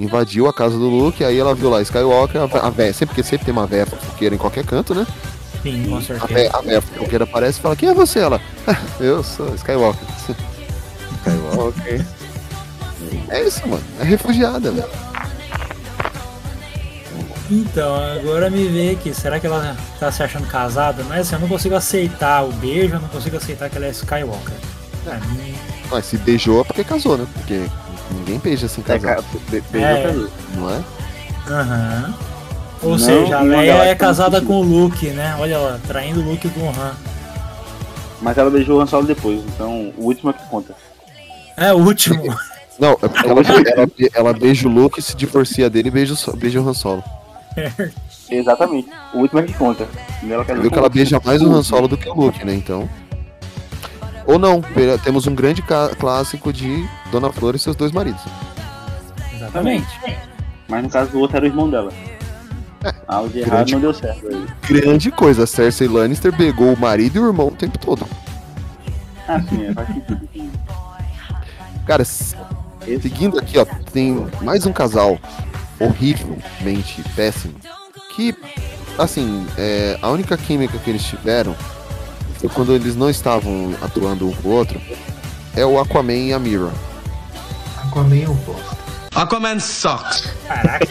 Invadiu 0.00 0.46
a 0.46 0.52
casa 0.52 0.76
do 0.78 0.88
Luke, 0.88 1.24
aí 1.24 1.36
ela 1.38 1.54
viu 1.54 1.68
lá 1.70 1.82
Skywalker, 1.82 2.40
a, 2.42 2.46
vé- 2.46 2.60
a 2.60 2.70
véia, 2.70 2.92
sempre 2.92 3.14
porque 3.14 3.22
sempre 3.28 3.44
tem 3.46 3.52
uma 3.52 3.66
véia 3.66 3.84
fofoqueira 3.84 4.34
em 4.34 4.38
qualquer 4.38 4.64
canto, 4.64 4.94
né? 4.94 5.04
Sim, 5.62 5.86
com 5.88 5.96
A 5.96 6.02
certeza. 6.02 6.32
véia, 6.32 6.50
a 6.54 6.60
véia 6.60 6.80
fofoqueira 6.80 7.24
aparece 7.24 7.58
e 7.58 7.62
fala, 7.62 7.74
quem 7.74 7.88
é 7.88 7.94
você? 7.94 8.20
Ela, 8.20 8.40
"Ah, 8.66 8.76
eu 9.00 9.24
sou 9.24 9.52
Skywalker. 9.56 10.06
Skywalker. 11.18 12.06
É 13.28 13.42
isso, 13.42 13.66
mano. 13.66 13.82
É 14.00 14.04
refugiada, 14.04 14.70
velho. 14.70 14.88
Então, 17.50 17.94
agora 18.18 18.50
me 18.50 18.68
vê 18.68 18.90
aqui. 18.90 19.12
Será 19.14 19.40
que 19.40 19.46
ela 19.46 19.74
tá 19.98 20.12
se 20.12 20.22
achando 20.22 20.46
casada? 20.46 21.02
Mas 21.04 21.20
assim, 21.26 21.34
eu 21.36 21.40
não 21.40 21.48
consigo 21.48 21.74
aceitar 21.74 22.44
o 22.44 22.52
beijo, 22.52 22.94
eu 22.94 23.00
não 23.00 23.08
consigo 23.08 23.36
aceitar 23.38 23.70
que 23.70 23.76
ela 23.76 23.86
é 23.86 23.90
Skywalker. 23.90 24.54
Pra 25.02 25.14
mim. 25.20 25.54
Mas 25.90 26.04
se 26.04 26.18
beijou 26.18 26.60
é 26.60 26.64
porque 26.64 26.84
casou, 26.84 27.16
né? 27.16 27.26
Porque 27.32 27.64
ninguém 28.12 28.38
beija 28.38 28.68
sem 28.68 28.82
É, 28.86 28.98
casar. 28.98 29.16
ca- 29.16 29.22
be- 29.50 29.62
beijou 29.70 29.90
É. 29.90 30.02
casou. 30.02 30.28
Não 30.54 30.70
é? 30.70 30.80
Aham. 31.50 32.14
Ou 32.82 32.90
Não, 32.90 32.98
seja, 32.98 33.38
a 33.38 33.42
Leia 33.42 33.72
ela 33.72 33.84
é 33.86 33.94
tá 33.94 34.06
casada 34.06 34.40
com 34.40 34.60
o 34.60 34.62
Luke, 34.62 35.08
né? 35.08 35.34
Olha 35.40 35.58
lá, 35.58 35.80
traindo 35.86 36.20
o 36.20 36.24
Luke 36.30 36.48
com 36.50 36.60
o 36.60 36.68
Han. 36.70 36.92
Mas 38.22 38.38
ela 38.38 38.50
beijou 38.50 38.78
o 38.78 38.80
Han 38.80 38.86
Solo 38.86 39.06
depois, 39.06 39.40
então 39.54 39.92
o 39.96 40.04
último 40.04 40.30
é 40.30 40.32
que 40.32 40.44
conta. 40.48 40.74
É 41.56 41.72
o 41.72 41.78
último. 41.78 42.22
Não, 42.78 42.92
é 42.92 43.08
porque 43.08 43.28
ela, 43.28 43.40
ela, 43.74 43.88
ela 44.14 44.32
beija 44.32 44.68
o 44.68 44.70
Luke, 44.70 45.02
se 45.02 45.16
divorcia 45.16 45.68
dele 45.68 45.88
e 45.88 45.90
beija, 45.90 46.14
beija 46.36 46.60
o 46.60 46.68
Han 46.68 46.74
Solo. 46.74 47.02
Exatamente. 48.30 48.88
O 49.12 49.18
último 49.18 49.40
é 49.40 49.42
que 49.42 49.52
conta. 49.54 49.86
Quer 50.46 50.58
Viu 50.58 50.70
que 50.70 50.78
ela 50.78 50.88
beija 50.88 51.20
mais 51.24 51.42
o 51.42 51.52
Han 51.52 51.62
Solo 51.64 51.88
do 51.88 51.96
que 51.96 52.08
o 52.08 52.14
Luke, 52.14 52.44
né? 52.44 52.54
Então. 52.54 52.88
Ou 54.28 54.38
não, 54.38 54.60
temos 55.02 55.26
um 55.26 55.34
grande 55.34 55.62
clássico 55.98 56.52
de 56.52 56.86
Dona 57.10 57.32
Flor 57.32 57.54
e 57.54 57.58
seus 57.58 57.74
dois 57.74 57.90
maridos. 57.90 58.20
Exatamente. 59.34 59.88
Mas 60.68 60.82
no 60.82 60.90
caso 60.90 61.10
do 61.10 61.18
outro 61.18 61.38
era 61.38 61.46
o 61.46 61.48
irmão 61.48 61.70
dela. 61.70 61.90
Algo 63.08 63.30
de 63.30 63.38
errado 63.38 63.52
Grande- 63.54 63.72
não 63.72 63.80
deu 63.80 63.94
certo. 63.94 64.28
Aí. 64.28 64.46
Grande 64.68 65.10
coisa, 65.10 65.44
a 65.44 65.46
Cersei 65.46 65.88
Lannister 65.88 66.30
pegou 66.36 66.74
o 66.74 66.78
marido 66.78 67.16
e 67.16 67.20
o 67.20 67.26
irmão 67.26 67.48
o 67.48 67.52
tempo 67.52 67.78
todo. 67.78 68.06
Ah, 69.26 69.40
sim, 69.48 69.64
é, 69.64 69.72
faz 69.72 69.88
sentido. 69.88 70.20
Cara, 71.86 72.04
seguindo 72.04 73.38
aqui, 73.38 73.56
ó, 73.58 73.64
tem 73.92 74.26
mais 74.42 74.66
um 74.66 74.72
casal 74.74 75.18
horrivelmente 75.80 77.02
péssimo. 77.16 77.54
Que, 78.14 78.34
assim, 78.98 79.46
é, 79.56 79.98
a 80.02 80.10
única 80.10 80.36
química 80.36 80.76
que 80.76 80.90
eles 80.90 81.02
tiveram 81.02 81.56
quando 82.54 82.74
eles 82.74 82.94
não 82.94 83.08
estavam 83.10 83.74
atuando 83.82 84.28
um 84.28 84.32
com 84.32 84.48
o 84.48 84.52
outro. 84.52 84.80
É 85.56 85.64
o 85.64 85.80
Aquaman 85.80 86.12
e 86.12 86.32
a 86.32 86.38
Mira. 86.38 86.70
Aquaman 87.84 88.16
eu 88.16 88.34
gosto. 88.34 88.76
Aquaman 89.14 89.58
sucks. 89.58 90.28
Caraca. 90.46 90.86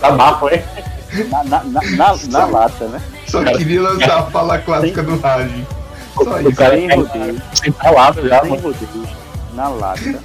Tá 0.00 0.10
bafo, 0.12 0.48
hein? 0.48 0.62
Na, 1.30 1.44
na, 1.44 1.64
na, 1.64 1.80
na, 1.82 2.16
na 2.28 2.44
lata, 2.46 2.86
né? 2.88 3.00
Só 3.28 3.42
queria 3.44 3.82
lançar 3.82 4.18
a 4.18 4.22
fala 4.30 4.58
clássica 4.58 5.02
do 5.02 5.18
Raj. 5.20 5.50
Só 6.22 6.34
O 6.36 6.40
isso. 6.40 6.52
cara 6.56 6.74
Sem 6.76 6.90
é 6.90 6.94
rodeio. 6.96 7.42
sem 7.54 7.72
palavras 7.72 8.28
já, 8.28 8.42
mano. 8.42 8.56
rodeio. 8.62 9.08
Na 9.54 9.68
lata. 9.68 10.20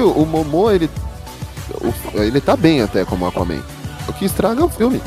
O, 0.00 0.22
o 0.22 0.26
Momo, 0.26 0.70
ele. 0.70 0.90
o- 1.80 2.18
ele 2.22 2.40
tá 2.40 2.56
bem 2.56 2.82
até 2.82 3.04
como 3.04 3.26
Aquaman. 3.26 3.62
O 4.08 4.12
que 4.12 4.24
estraga 4.24 4.60
é 4.60 4.64
o 4.64 4.68
filme. 4.68 5.00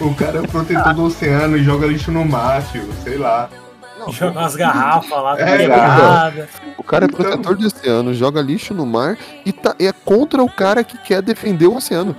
O 0.00 0.14
cara 0.14 0.38
é 0.38 0.40
o 0.40 0.48
protetor 0.48 0.94
do 0.94 1.04
oceano 1.04 1.56
e 1.56 1.64
joga 1.64 1.86
lixo 1.86 2.10
no 2.10 2.24
mar, 2.24 2.62
tio. 2.70 2.88
Sei 3.02 3.16
lá. 3.16 3.48
Joga 4.10 4.40
umas 4.40 4.54
garrafas 4.54 5.10
lá, 5.10 5.40
É, 5.40 5.56
quebrada. 5.58 6.48
O 6.76 6.82
cara 6.82 7.06
é 7.06 7.08
protetor 7.08 7.56
de 7.56 7.66
oceano, 7.66 8.14
joga 8.14 8.40
lixo 8.40 8.74
no 8.74 8.86
mar 8.86 9.16
e 9.44 9.52
tá, 9.52 9.74
é 9.80 9.90
contra 9.92 10.42
o 10.42 10.48
cara 10.48 10.84
que 10.84 10.96
quer 10.98 11.22
defender 11.22 11.66
o 11.66 11.76
oceano. 11.76 12.14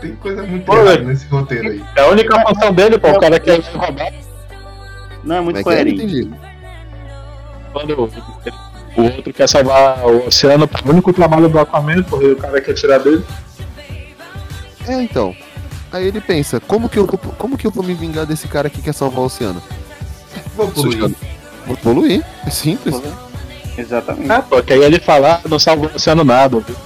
Tem 0.00 0.16
coisa 0.16 0.42
muito 0.42 0.64
Pô, 0.64 0.74
errada 0.76 1.02
nesse 1.02 1.26
roteiro 1.26 1.68
aí. 1.68 1.84
É 1.94 2.00
a 2.00 2.08
única 2.08 2.40
função 2.40 2.72
dele, 2.72 2.98
pô. 2.98 3.10
O 3.10 3.20
cara 3.20 3.38
quer 3.38 3.60
roubar. 3.60 4.12
Não 5.22 5.36
é 5.36 5.40
muito 5.40 5.56
é 5.56 5.60
é? 5.60 5.62
Não 5.62 5.64
coerente. 5.64 6.02
entendi. 6.02 6.30
Quando 7.72 7.92
o 8.96 9.02
outro 9.02 9.32
quer 9.32 9.48
salvar 9.48 10.04
o 10.04 10.26
oceano, 10.26 10.68
o 10.84 10.90
único 10.90 11.12
trabalho 11.12 11.48
do 11.48 11.58
Aquaman, 11.58 12.04
o 12.10 12.36
cara 12.36 12.60
quer 12.60 12.72
tirar 12.74 12.98
dele. 12.98 13.24
É, 14.86 15.02
então. 15.02 15.34
Aí 15.92 16.06
ele 16.06 16.20
pensa, 16.20 16.60
como 16.60 16.88
que 16.88 16.98
eu, 16.98 17.06
vou- 17.06 17.18
como 17.36 17.56
que 17.58 17.66
eu 17.66 17.70
vou 17.70 17.82
me 17.84 17.94
vingar 17.94 18.24
desse 18.26 18.46
cara 18.48 18.70
que 18.70 18.80
quer 18.80 18.94
salvar 18.94 19.20
o 19.20 19.24
oceano? 19.24 19.60
Vou 20.56 20.68
poluir. 20.70 21.14
Vou 21.66 21.76
poluir. 21.76 22.24
É 22.46 22.50
simples. 22.50 22.94
Exatamente. 23.76 24.30
É, 24.30 24.40
pô, 24.42 24.62
que 24.62 24.72
aí 24.72 24.82
ele 24.82 25.00
fala, 25.00 25.40
"Ah, 25.44 25.48
não 25.48 25.58
salva 25.58 25.86
o 25.86 25.96
oceano 25.96 26.22
nada, 26.24 26.60
viu? 26.60 26.76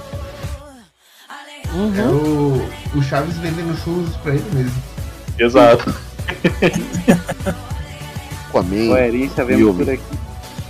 É 1.97 2.07
o, 2.07 2.97
o 2.97 3.03
Chaves 3.03 3.35
vendendo 3.37 3.75
churros 3.83 4.15
pra 4.17 4.33
ele 4.33 4.45
mesmo. 4.53 4.81
Exato. 5.37 5.93
Aquaman, 8.49 8.87
Coerência 8.87 9.43
vemos 9.45 9.61
filme, 9.63 9.83
por 9.85 9.93
aqui. 9.93 10.03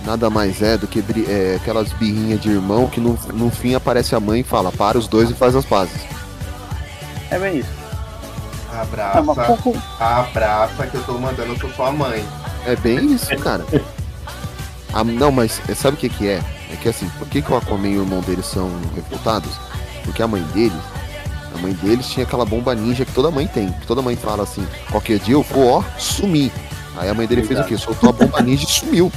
nada 0.04 0.28
mais 0.28 0.60
é 0.62 0.76
do 0.76 0.86
que 0.88 1.02
é, 1.28 1.56
aquelas 1.60 1.92
birrinhas 1.92 2.40
de 2.40 2.50
irmão 2.50 2.88
que 2.88 3.00
no, 3.00 3.16
no 3.32 3.50
fim 3.50 3.74
aparece 3.74 4.14
a 4.16 4.20
mãe 4.20 4.40
e 4.40 4.44
fala, 4.44 4.72
para 4.72 4.98
os 4.98 5.06
dois 5.06 5.30
e 5.30 5.34
faz 5.34 5.54
as 5.54 5.64
pazes. 5.64 6.00
É 7.30 7.38
bem 7.38 7.58
isso. 7.58 7.68
Abraça, 8.72 9.18
Ah, 9.18 9.44
pouco- 9.46 9.76
abraça 9.98 10.86
que 10.86 10.96
eu 10.96 11.04
tô 11.04 11.14
mandando, 11.18 11.58
sou 11.58 11.70
sua 11.70 11.92
mãe. 11.92 12.24
É 12.66 12.76
bem 12.76 13.12
isso, 13.12 13.34
cara. 13.38 13.64
Ah, 14.92 15.04
não, 15.04 15.30
mas 15.30 15.60
sabe 15.76 15.96
o 15.96 16.00
que 16.00 16.08
que 16.08 16.28
é? 16.28 16.42
É 16.72 16.76
que 16.76 16.88
assim, 16.88 17.08
por 17.18 17.28
que, 17.28 17.40
que 17.40 17.52
o 17.52 17.56
Aquaman 17.56 17.88
e 17.88 17.98
o 17.98 18.02
irmão 18.02 18.20
deles 18.20 18.46
são 18.46 18.70
revoltados? 18.94 19.52
Porque 20.04 20.22
a 20.22 20.26
mãe 20.28 20.42
deles, 20.52 20.78
a 21.54 21.58
mãe 21.58 21.72
deles 21.74 22.06
tinha 22.08 22.24
aquela 22.26 22.44
bomba 22.44 22.74
ninja 22.74 23.04
que 23.04 23.12
toda 23.12 23.30
mãe 23.30 23.46
tem. 23.46 23.72
Que 23.72 23.86
toda 23.86 24.02
mãe 24.02 24.16
fala 24.16 24.42
assim, 24.42 24.66
qualquer 24.90 25.18
dia 25.20 25.34
eu 25.34 25.42
vou, 25.42 25.78
ó, 25.78 25.82
sumir. 25.98 26.52
Aí 26.98 27.08
a 27.08 27.14
mãe 27.14 27.26
dele 27.26 27.42
fez 27.44 27.60
o 27.60 27.64
quê? 27.64 27.76
Soltou 27.76 28.10
a 28.10 28.12
bomba 28.12 28.40
ninja 28.42 28.64
e 28.64 28.70
sumiu. 28.70 29.12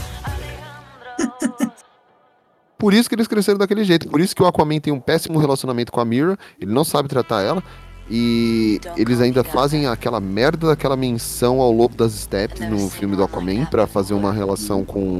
Por 2.77 2.93
isso 2.93 3.09
que 3.09 3.15
eles 3.15 3.27
cresceram 3.27 3.57
daquele 3.57 3.83
jeito. 3.83 4.07
Por 4.07 4.21
isso 4.21 4.33
que 4.35 4.41
o 4.41 4.45
Aquaman 4.47 4.79
tem 4.79 4.93
um 4.93 4.99
péssimo 5.01 5.37
relacionamento 5.37 5.91
com 5.91 5.99
a 5.99 6.05
Mira. 6.05 6.37
Ele 6.61 6.71
não 6.71 6.83
sabe 6.85 7.09
tratar 7.09 7.41
ela. 7.41 7.61
E 8.09 8.79
eles 8.97 9.21
ainda 9.21 9.43
fazem 9.43 9.85
aquela 9.85 10.19
merda 10.19 10.67
daquela 10.67 10.95
menção 10.97 11.61
ao 11.61 11.71
Lobo 11.71 11.95
das 11.95 12.13
Steppes 12.13 12.67
no 12.67 12.89
filme 12.89 13.15
do 13.15 13.23
Aquaman 13.23 13.65
pra 13.65 13.85
fazer 13.85 14.13
uma 14.15 14.33
relação 14.33 14.83
com 14.83 15.19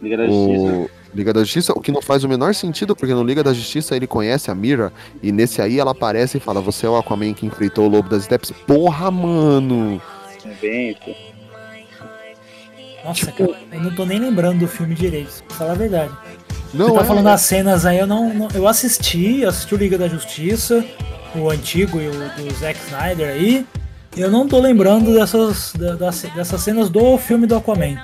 Liga 0.00 0.16
da 0.16 0.26
Justiça. 0.26 0.72
o 0.72 0.90
Liga 1.14 1.32
da 1.34 1.40
Justiça, 1.40 1.72
o 1.74 1.80
que 1.80 1.92
não 1.92 2.00
faz 2.00 2.24
o 2.24 2.28
menor 2.28 2.54
sentido, 2.54 2.96
porque 2.96 3.12
no 3.12 3.22
Liga 3.22 3.42
da 3.44 3.52
Justiça 3.52 3.94
ele 3.94 4.06
conhece 4.06 4.50
a 4.50 4.54
Mira 4.54 4.90
e 5.22 5.30
nesse 5.30 5.60
aí 5.60 5.78
ela 5.78 5.90
aparece 5.90 6.38
e 6.38 6.40
fala: 6.40 6.60
Você 6.62 6.86
é 6.86 6.88
o 6.88 6.96
Aquaman 6.96 7.34
que 7.34 7.44
enfrentou 7.44 7.84
o 7.84 7.88
Lobo 7.88 8.08
das 8.08 8.24
Steppes. 8.24 8.50
Porra, 8.66 9.10
mano! 9.10 10.00
É 10.46 10.54
bem. 10.60 10.96
Nossa, 13.04 13.32
cara, 13.32 13.50
eu 13.72 13.80
não 13.80 13.94
tô 13.94 14.06
nem 14.06 14.18
lembrando 14.18 14.60
do 14.60 14.68
filme 14.68 14.94
direito, 14.94 15.42
pra 15.48 15.56
falar 15.56 15.72
a 15.72 15.74
verdade. 15.74 16.12
Não, 16.72 16.86
Você 16.88 16.94
tá 16.94 17.00
é- 17.02 17.04
falando 17.04 17.24
das 17.24 17.40
cenas 17.42 17.84
aí, 17.84 17.98
eu 17.98 18.06
não, 18.06 18.32
não- 18.32 18.48
Eu 18.54 18.66
assisti, 18.66 19.44
assisti 19.44 19.74
o 19.74 19.78
Liga 19.78 19.98
da 19.98 20.08
Justiça, 20.08 20.84
o 21.34 21.50
antigo 21.50 22.00
e 22.00 22.08
o 22.08 22.12
do 22.12 22.54
Zack 22.58 22.78
Snyder 22.86 23.28
aí. 23.28 23.66
e 24.16 24.20
Eu 24.20 24.30
não 24.30 24.46
tô 24.46 24.60
lembrando 24.60 25.12
dessas, 25.14 25.72
da- 25.72 25.94
das- 25.94 26.22
dessas 26.34 26.60
cenas 26.60 26.88
do 26.90 27.16
filme 27.18 27.46
do 27.46 27.56
Aquaman. 27.56 27.96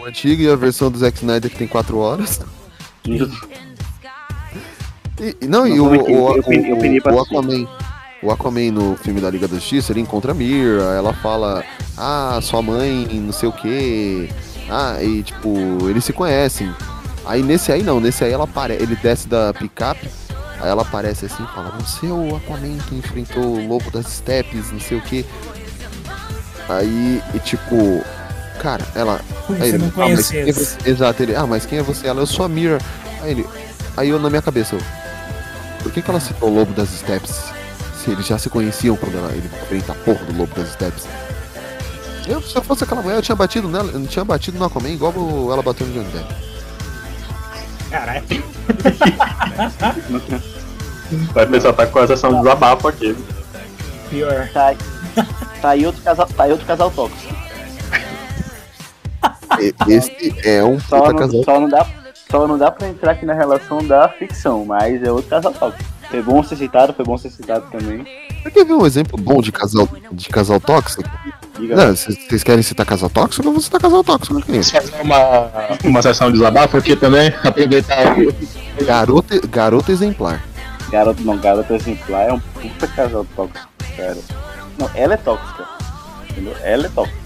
O 0.00 0.04
antigo 0.06 0.42
e 0.42 0.48
a 0.50 0.56
versão 0.56 0.90
do 0.90 0.98
Zack 0.98 1.18
Snyder 1.18 1.50
que 1.50 1.56
tem 1.56 1.66
4 1.68 1.98
horas. 1.98 2.40
E, 5.20 5.36
e 5.40 5.46
não, 5.46 5.66
e 5.66 5.76
Não, 5.76 5.84
o, 5.86 5.94
o, 5.96 6.32
o, 6.32 7.14
o. 7.14 7.20
Aquaman. 7.20 7.66
O 8.22 8.30
Aquaman 8.30 8.70
no 8.70 8.96
filme 8.96 9.20
da 9.20 9.28
Liga 9.30 9.48
da 9.48 9.56
Justiça, 9.56 9.92
ele 9.92 10.00
encontra 10.00 10.30
a 10.30 10.34
Mira, 10.34 10.82
ela 10.96 11.12
fala, 11.12 11.64
ah, 11.98 12.38
sua 12.40 12.62
mãe, 12.62 13.06
não 13.20 13.32
sei 13.32 13.48
o 13.48 13.52
que. 13.52 14.28
Ah, 14.70 15.02
e 15.02 15.22
tipo, 15.24 15.88
eles 15.90 16.04
se 16.04 16.12
conhecem. 16.12 16.72
Aí 17.26 17.42
nesse 17.42 17.72
aí 17.72 17.82
não, 17.82 18.00
nesse 18.00 18.24
aí 18.24 18.32
ela 18.32 18.44
apare... 18.44 18.74
ele 18.74 18.96
desce 18.96 19.28
da 19.28 19.52
picape, 19.52 20.08
aí 20.62 20.70
ela 20.70 20.82
aparece 20.82 21.26
assim 21.26 21.42
e 21.42 21.54
fala, 21.54 21.70
você 21.78 22.06
é 22.06 22.10
o 22.10 22.36
Aquaman 22.36 22.78
que 22.88 22.94
enfrentou 22.94 23.42
o 23.42 23.68
lobo 23.68 23.90
das 23.90 24.06
steppes, 24.06 24.70
não 24.70 24.80
sei 24.80 24.98
o 24.98 25.02
que. 25.02 25.26
Aí, 26.68 27.20
e 27.34 27.38
tipo, 27.40 28.02
cara, 28.60 28.86
ela. 28.94 29.20
Aí 29.50 29.56
se 29.56 29.62
ele, 29.74 29.78
não 29.78 29.88
"Ah, 29.88 30.08
mas 30.08 30.30
quem 30.30 30.40
é 30.40 30.42
conhecesse." 30.44 30.76
você?" 30.82 30.90
Exato, 30.90 31.22
ele, 31.22 31.34
ah, 31.34 31.46
mas 31.46 31.66
quem 31.66 31.78
é 31.78 31.82
você? 31.82 32.06
Ela, 32.06 32.22
eu 32.22 32.26
sou 32.26 32.46
a 32.46 32.48
Mira. 32.48 32.78
Aí 33.20 33.32
ele, 33.32 33.46
aí 33.96 34.08
eu 34.08 34.18
na 34.18 34.30
minha 34.30 34.40
cabeça, 34.40 34.76
eu, 34.76 34.80
por 35.82 35.92
que, 35.92 36.00
que 36.00 36.10
ela 36.10 36.20
citou 36.20 36.48
o 36.48 36.54
Lobo 36.54 36.72
das 36.72 36.88
Steps? 36.90 37.42
Se 38.02 38.10
eles 38.10 38.26
já 38.26 38.38
se 38.38 38.48
conheciam 38.48 38.96
quando 38.96 39.18
ela, 39.18 39.30
ele 39.32 39.50
enfrenta 39.62 39.92
a 39.92 39.94
porra 39.96 40.24
do 40.24 40.36
Lobo 40.36 40.54
das 40.54 40.72
Steps. 40.72 41.04
Eu, 42.26 42.40
se 42.40 42.54
eu 42.54 42.62
fosse 42.62 42.84
aquela 42.84 43.02
mulher, 43.02 43.16
eu 43.16 43.22
tinha 43.22 43.34
batido 43.34 43.68
nela, 43.68 43.90
eu 43.90 43.98
não 43.98 44.06
tinha 44.06 44.24
batido 44.24 44.56
no 44.56 44.64
Aquaman 44.64 44.90
igual 44.90 45.12
ela 45.52 45.62
bateu 45.62 45.86
no 45.86 45.92
Johnny 45.92 46.10
Depp. 46.12 46.34
Caralho. 47.90 48.24
Vai 51.32 51.46
pensar, 51.46 51.72
tá 51.72 51.86
com 51.86 51.98
a 51.98 52.06
sessão 52.06 52.30
de 52.32 52.38
desabafo 52.38 52.88
aqui. 52.88 53.16
Pior. 54.10 54.48
Tá, 54.52 54.74
tá 55.60 55.68
aí 55.70 55.86
outro 55.86 56.02
casal, 56.02 56.26
tá 56.26 56.44
aí 56.44 56.52
outro 56.52 56.66
casal 56.66 56.90
tóxico. 56.90 57.34
Esse 59.88 60.34
é 60.44 60.64
um 60.64 60.80
Só 60.80 61.00
puta 61.00 61.12
não, 61.12 61.18
casal. 61.18 61.44
só 61.44 61.60
não 61.60 61.68
dá, 61.68 61.86
só 62.30 62.48
não 62.48 62.58
dá 62.58 62.70
pra 62.70 62.88
entrar 62.88 63.12
aqui 63.12 63.26
na 63.26 63.34
relação 63.34 63.84
da 63.86 64.08
ficção, 64.08 64.64
mas 64.64 65.02
é 65.02 65.10
outro 65.12 65.28
casal 65.28 65.52
tóxico. 65.52 65.84
Foi 66.10 66.22
bom 66.22 66.42
ser 66.42 66.56
citado, 66.56 66.92
foi 66.92 67.04
bom 67.04 67.16
ser 67.16 67.30
citado 67.30 67.64
também. 67.70 68.04
Você 68.42 68.50
quer 68.50 68.64
ver 68.66 68.72
um 68.74 68.84
exemplo 68.84 69.18
bom 69.18 69.40
de 69.40 69.50
casal, 69.52 69.88
de 70.10 70.28
casal 70.28 70.60
tóxico? 70.60 71.08
Vocês 71.58 72.42
querem 72.42 72.62
citar 72.62 72.84
casal 72.84 73.08
tóxico? 73.08 73.46
Eu 73.46 73.52
vou 73.52 73.60
citar 73.62 73.80
casal 73.80 74.02
tóxico. 74.04 74.40
Fazer 74.42 75.00
uma, 75.00 75.50
uma 75.84 76.02
sessão 76.02 76.26
de 76.28 76.38
desabafo 76.38 76.76
aqui 76.76 76.96
também, 76.96 77.32
aproveitar. 77.42 78.16
Garota, 78.84 79.40
garota 79.46 79.92
exemplar. 79.92 80.42
Garoto 80.92 81.22
não, 81.22 81.38
garoto 81.38 81.72
exemplar 81.74 82.28
é 82.28 82.32
um 82.34 82.38
puta 82.40 82.86
casal 82.86 83.26
tóxico, 83.34 83.68
cara. 83.96 84.16
Não, 84.78 84.90
ela 84.94 85.14
é 85.14 85.16
tóxica. 85.16 85.64
Entendeu? 86.30 86.54
Ela 86.62 86.86
é 86.86 86.88
tóxica. 86.90 87.18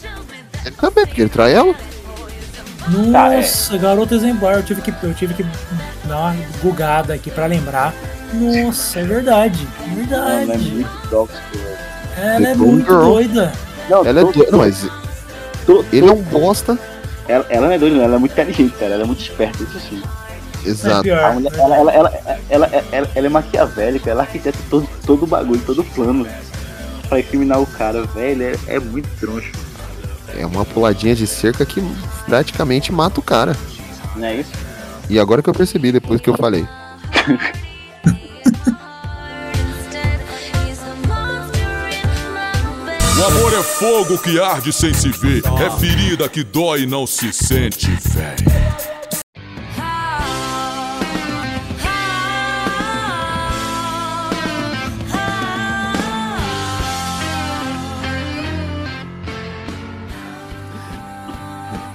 Ele 0.64 0.75
também, 0.77 1.07
porque 1.07 1.21
ele 1.23 1.31
trai 1.31 1.53
ela. 1.55 1.75
Tá, 1.75 3.33
é. 3.33 3.37
Nossa, 3.39 3.77
garoto 3.79 4.14
exemplar, 4.14 4.55
eu 4.55 4.62
tive 4.62 4.81
que, 4.81 4.95
eu 5.03 5.12
tive 5.14 5.35
que 5.35 5.45
dar 6.05 6.17
uma 6.19 6.37
gugada 6.62 7.12
aqui 7.14 7.31
pra 7.31 7.47
lembrar. 7.47 7.93
Nossa, 8.33 9.01
é 9.01 9.05
verdade. 9.05 9.67
É 9.81 10.14
Ela 10.14 10.33
é 10.33 10.37
verdade. 10.47 10.71
muito 10.71 11.09
tóxica, 11.11 11.41
velho. 11.59 11.77
Ela 12.17 12.49
é 12.49 12.55
muito 12.55 12.85
Girl. 12.87 13.03
doida. 13.05 13.53
Não, 13.91 14.07
Ela 14.07 14.21
é 14.21 14.23
todo- 14.23 14.33
doida. 14.35 14.51
Não, 14.53 14.59
mas 14.61 14.87
todo- 15.67 15.87
ele 15.93 16.09
é 16.09 16.12
um 16.12 16.23
bosta. 16.23 16.79
Ela, 17.29 17.45
ela 17.51 17.67
não 17.67 17.75
é 17.75 17.79
doida, 17.79 17.97
não, 17.97 18.05
ela 18.05 18.14
é 18.14 18.19
muito 18.19 18.33
inteligente, 18.33 18.75
cara. 18.79 18.93
Ela 18.95 19.03
é 19.03 19.07
muito 19.07 19.21
esperta, 19.23 19.61
isso 19.62 19.81
sim. 19.81 20.01
Exato. 20.67 20.99
É 21.01 21.03
pior. 21.03 21.25
A 21.25 21.33
mulher, 21.33 21.53
ela, 21.59 21.77
ela, 21.77 21.93
ela, 21.93 22.12
ela, 22.49 22.67
ela, 22.93 23.11
ela 23.14 23.27
é 23.27 23.31
maquiavélica, 23.31 24.11
ela 24.11 24.23
arquiteta 24.23 24.59
todo, 24.69 24.89
todo 25.07 25.23
o 25.25 25.27
bagulho, 25.27 25.61
todo 25.64 25.81
o 25.81 25.85
plano 25.85 26.27
pra 27.09 27.21
incriminar 27.21 27.61
o 27.61 27.67
cara, 27.67 28.05
velho. 28.05 28.43
É, 28.43 28.77
é 28.77 28.81
muito 28.81 29.09
troncho, 29.21 29.53
É 30.37 30.45
uma 30.45 30.64
puladinha 30.64 31.14
de 31.14 31.27
cerca 31.27 31.64
que 31.64 31.81
praticamente 32.27 32.93
mata 32.93 33.21
o 33.21 33.23
cara. 33.23 33.57
não 34.17 34.27
é 34.27 34.37
isso? 34.37 34.51
E 35.09 35.19
agora 35.21 35.41
que 35.43 35.49
eu 35.49 35.55
percebi, 35.55 35.93
depois 35.93 36.21
que 36.21 36.29
eu 36.29 36.37
falei. 36.37 36.67
O 43.19 43.25
amor 43.25 43.53
é 43.55 43.62
fogo 43.62 44.19
que 44.19 44.39
arde 44.39 44.73
sem 44.73 44.93
se 44.93 45.09
ver. 45.09 45.43
É 45.64 45.71
ferida 45.79 46.29
que 46.29 46.45
dói 46.45 46.83
e 46.83 46.87
não 46.87 47.07
se 47.07 47.33
sente, 47.33 47.91
véi. 48.11 48.37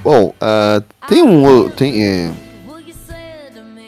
Bom, 0.03 0.33
ah, 0.41 0.81
tem 1.07 1.21
um. 1.21 1.69
Tem, 1.69 2.03
é, 2.03 2.31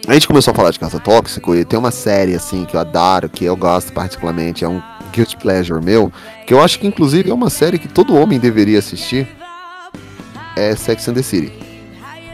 A 0.07 0.14
gente 0.14 0.28
começou 0.28 0.51
a 0.51 0.55
falar 0.55 0.72
de 0.72 0.80
casa 0.80 0.99
tóxico 0.99 1.55
e 1.55 1.66
tem 1.66 1.78
uma 1.80 1.91
série 1.91 2.36
assim 2.36 2.66
que 2.66 2.76
eu 2.76 2.80
adoro, 2.80 3.30
que 3.30 3.45
eu 3.45 3.55
gosto 3.55 3.91
particularmente, 3.93 4.64
é 4.64 4.68
um 4.68 4.82
guilty 5.11 5.38
pleasure 5.38 5.84
meu, 5.84 6.11
que 6.45 6.53
eu 6.53 6.61
acho 6.61 6.80
que 6.80 6.88
inclusive 6.88 7.30
é 7.30 7.34
uma 7.34 7.49
série 7.49 7.80
que 7.80 7.88
todo 7.88 8.16
homem 8.16 8.39
deveria 8.39 8.80
assistir. 8.80 9.28
É 10.55 10.76
Sex 10.76 11.07
and 11.07 11.14
the 11.16 11.24
City. 11.24 11.51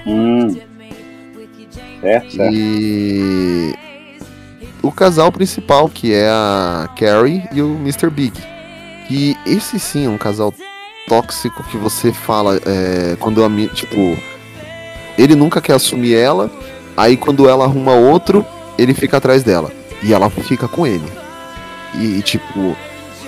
Hum. 0.05 0.57
Certo, 2.01 2.31
certo. 2.31 2.53
E 2.53 3.73
o 4.81 4.91
casal 4.91 5.31
principal, 5.31 5.89
que 5.89 6.13
é 6.13 6.27
a 6.29 6.89
Carrie 6.97 7.43
e 7.51 7.61
o 7.61 7.75
Mr. 7.75 8.09
Big. 8.09 8.33
E 9.09 9.35
esse 9.45 9.79
sim 9.79 10.05
é 10.05 10.09
um 10.09 10.17
casal 10.17 10.53
tóxico 11.09 11.63
que 11.63 11.75
você 11.75 12.13
fala 12.13 12.61
é, 12.65 13.17
quando 13.19 13.43
a 13.43 13.49
tipo 13.73 14.17
ele 15.17 15.35
nunca 15.35 15.59
quer 15.59 15.73
assumir 15.73 16.15
ela, 16.15 16.49
aí 16.95 17.17
quando 17.17 17.49
ela 17.49 17.65
arruma 17.65 17.93
outro, 17.93 18.45
ele 18.77 18.93
fica 18.93 19.17
atrás 19.17 19.43
dela 19.43 19.69
e 20.01 20.13
ela 20.13 20.29
fica 20.29 20.65
com 20.65 20.87
ele. 20.87 21.11
E, 21.95 22.19
e, 22.19 22.21
tipo, 22.21 22.73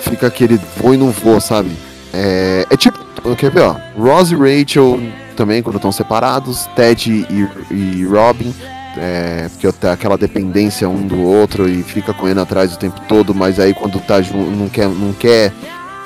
fica 0.00 0.28
aquele 0.28 0.58
vou 0.76 0.94
e 0.94 0.96
não 0.96 1.10
vou, 1.10 1.38
sabe? 1.38 1.70
É, 2.14 2.66
é 2.70 2.76
tipo, 2.76 2.98
quer 3.36 3.50
ver, 3.50 3.62
ó, 3.62 3.76
Ross 3.98 4.30
e 4.30 4.34
Rachel 4.34 4.98
também 5.36 5.62
quando 5.62 5.76
estão 5.76 5.92
separados, 5.92 6.66
Ted 6.76 7.10
e, 7.10 7.48
e 7.74 8.04
Robin, 8.04 8.54
é, 8.96 9.48
porque 9.50 9.70
tem 9.72 9.90
aquela 9.90 10.16
dependência 10.16 10.88
um 10.88 11.06
do 11.06 11.20
outro 11.20 11.68
e 11.68 11.82
fica 11.82 12.14
correndo 12.14 12.40
atrás 12.40 12.74
o 12.74 12.78
tempo 12.78 13.00
todo, 13.06 13.34
mas 13.34 13.58
aí 13.60 13.74
quando 13.74 14.00
tá 14.00 14.22
junto 14.22 14.50
não 14.50 14.68
quer, 14.68 14.88
não 14.88 15.12
quer. 15.12 15.52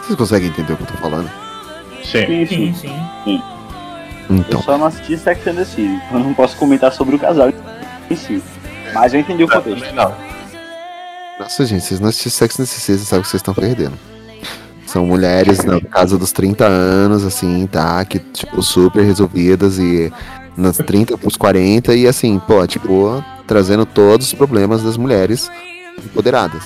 Vocês 0.03 0.16
conseguem 0.16 0.49
entender 0.49 0.72
o 0.72 0.77
que 0.77 0.83
eu 0.83 0.87
tô 0.89 0.95
falando? 0.95 1.46
Sim. 2.11 2.47
Sim, 2.47 2.75
sim. 2.75 3.43
Então. 4.29 4.61
Eu 4.61 4.63
só 4.63 4.79
não 4.79 4.87
assisti 4.87 5.17
Sex 5.17 5.47
and 5.47 5.55
the 5.55 5.65
City, 5.65 5.83
então 5.83 6.19
eu 6.19 6.25
não 6.25 6.35
posso 6.35 6.57
comentar 6.57 6.93
sobre 6.93 7.17
o 7.17 7.19
casal 7.19 7.53
em 8.11 8.17
si. 8.17 8.43
Mas 8.93 9.15
eu 9.15 9.21
entendi 9.21 9.45
o 9.45 9.49
contexto. 9.49 9.95
Não. 9.95 10.15
Nossa, 11.39 11.67
gente, 11.67 11.85
vocês 11.85 12.01
não 12.01 12.09
assistem 12.09 12.31
Sex 12.31 12.55
and 12.61 12.65
the 12.65 12.67
City, 12.67 12.81
vocês 12.81 13.01
sabem 13.09 13.23
que 13.23 13.29
vocês 13.29 13.41
estão 13.41 13.55
perdendo. 13.55 13.99
São 14.87 15.05
mulheres 15.05 15.65
na 15.65 15.81
casa 15.81 16.17
dos 16.17 16.33
30 16.33 16.65
anos, 16.65 17.25
assim, 17.25 17.67
tá? 17.67 18.05
Que, 18.05 18.19
tipo, 18.19 18.63
super 18.63 19.05
resolvidas 19.05 19.79
e 19.79 20.13
nas 20.57 20.77
30 20.79 21.19
pros 21.19 21.37
40 21.37 21.95
e 21.95 22.07
assim, 22.07 22.39
pô, 22.39 22.67
tipo, 22.67 23.23
trazendo 23.47 23.85
todos 23.85 24.29
os 24.29 24.33
problemas 24.33 24.83
das 24.83 24.97
mulheres 24.97 25.51
empoderadas. 25.99 26.63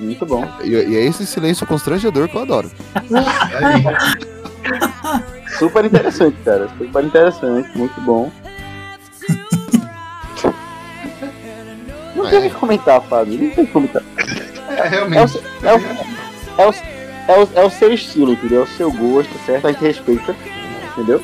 Muito 0.00 0.24
bom. 0.26 0.46
E, 0.62 0.68
e 0.70 0.96
é 0.96 1.04
esse 1.04 1.26
silêncio 1.26 1.66
constrangedor 1.66 2.28
que 2.28 2.36
eu 2.36 2.42
adoro. 2.42 2.70
Super 5.58 5.84
interessante, 5.84 6.36
cara. 6.44 6.68
Super 6.76 7.04
interessante, 7.04 7.68
muito 7.76 8.00
bom. 8.02 8.30
Não 12.14 12.28
tem 12.28 12.38
o 12.38 12.42
que 12.42 12.50
comentar, 12.50 13.00
Fábio. 13.02 13.38
Não 13.38 13.50
tem 13.50 13.64
o 13.64 13.66
que 13.66 13.72
comentar. 13.72 14.02
É, 14.68 14.80
É 14.80 14.86
o, 14.86 14.88
realmente. 14.88 15.40
é, 15.62 15.74
o, 15.74 15.78
é, 16.58 16.66
o, 16.66 16.74
é, 17.28 17.44
o, 17.44 17.48
é 17.54 17.64
o 17.64 17.70
seu 17.70 17.92
estilo, 17.92 18.32
entendeu? 18.32 18.60
É 18.60 18.64
o 18.64 18.66
seu 18.66 18.90
gosto, 18.92 19.32
certo? 19.44 19.66
A 19.66 19.72
gente 19.72 19.82
respeita, 19.82 20.34
entendeu? 20.92 21.22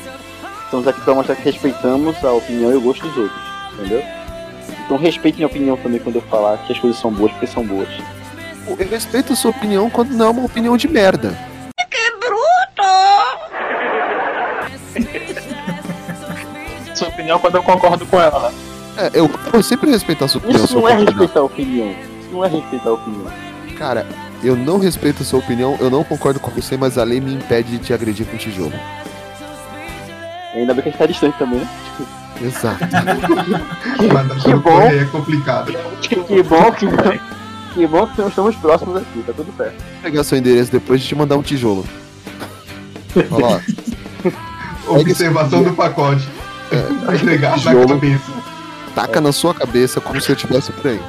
Estamos 0.65 0.87
aqui 0.87 1.01
pra 1.01 1.13
mostrar 1.13 1.35
que 1.35 1.43
respeitamos 1.43 2.23
a 2.23 2.31
opinião 2.31 2.71
e 2.71 2.75
o 2.75 2.81
gosto 2.81 3.07
dos 3.07 3.17
outros, 3.17 3.41
entendeu? 3.73 4.03
Então 4.85 4.97
respeitem 4.97 5.43
a 5.43 5.47
opinião 5.47 5.77
também 5.77 5.99
quando 5.99 6.15
eu 6.15 6.21
falar 6.23 6.57
que 6.65 6.73
as 6.73 6.79
coisas 6.79 6.99
são 6.99 7.11
boas, 7.11 7.31
porque 7.31 7.47
são 7.47 7.65
boas. 7.65 7.87
Eu 8.67 8.75
respeito 8.75 9.33
a 9.33 9.35
sua 9.35 9.51
opinião 9.51 9.89
quando 9.89 10.11
não 10.11 10.25
é 10.25 10.29
uma 10.29 10.45
opinião 10.45 10.77
de 10.77 10.87
merda. 10.87 11.35
Sua 16.95 17.07
opinião 17.07 17.39
quando 17.39 17.55
eu 17.55 17.63
concordo 17.63 18.05
com 18.05 18.21
ela, 18.21 18.49
né? 18.49 18.55
É, 18.97 19.11
eu, 19.13 19.29
eu 19.51 19.63
sempre 19.63 19.89
respeito 19.89 20.23
a 20.23 20.27
sua 20.27 20.39
opinião. 20.39 20.63
Isso 20.63 20.75
não 20.75 20.87
é 20.87 20.95
respeitar 20.95 21.39
a 21.39 21.43
opinião. 21.43 21.91
Isso 21.91 22.29
não 22.31 22.45
é 22.45 22.47
respeitar 22.47 22.89
a 22.89 22.93
opinião. 22.93 23.31
Cara, 23.77 24.05
eu 24.43 24.55
não 24.55 24.77
respeito 24.77 25.23
a 25.23 25.25
sua 25.25 25.39
opinião, 25.39 25.75
eu 25.79 25.89
não 25.89 26.03
concordo 26.03 26.39
com 26.39 26.51
você, 26.51 26.77
mas 26.77 26.97
a 26.97 27.03
lei 27.03 27.19
me 27.19 27.33
impede 27.33 27.71
de 27.71 27.79
te 27.79 27.93
agredir 27.93 28.25
com 28.27 28.37
tijolo. 28.37 28.73
Ainda 30.53 30.73
bem 30.73 30.83
que 30.83 30.89
a 30.89 30.91
gente 30.91 30.99
tá 30.99 31.05
distante 31.07 31.37
também, 31.37 31.59
né? 31.59 31.67
Exato. 32.41 32.79
Mas 34.13 34.43
Que 34.43 34.53
bom. 34.55 34.81
É 34.81 35.05
complicado. 35.05 35.73
Que 36.01 36.43
bom 36.43 36.71
que, 36.71 36.85
que 37.73 37.87
bom 37.87 38.07
que 38.07 38.19
nós 38.21 38.29
estamos 38.29 38.55
próximos 38.55 38.97
aqui, 38.97 39.23
tá 39.25 39.33
tudo 39.33 39.53
certo. 39.57 39.75
Vou 39.77 40.01
pegar 40.03 40.23
seu 40.23 40.37
endereço 40.37 40.71
depois 40.71 41.01
de 41.01 41.07
te 41.07 41.15
mandar 41.15 41.37
um 41.37 41.41
tijolo. 41.41 41.85
Olha 43.31 43.45
lá. 43.45 43.61
Observação 44.87 45.63
do 45.63 45.73
pacote. 45.73 46.27
Vai 47.05 47.15
entregar 47.15 47.51
na 47.51 47.57
Tijolo. 47.57 47.87
cabeça. 47.87 48.31
Taca 48.95 49.21
na 49.21 49.31
sua 49.31 49.53
cabeça 49.53 50.01
como 50.01 50.19
se 50.19 50.29
eu 50.31 50.35
tivesse 50.35 50.71
por 50.71 50.87
aí. 50.91 50.99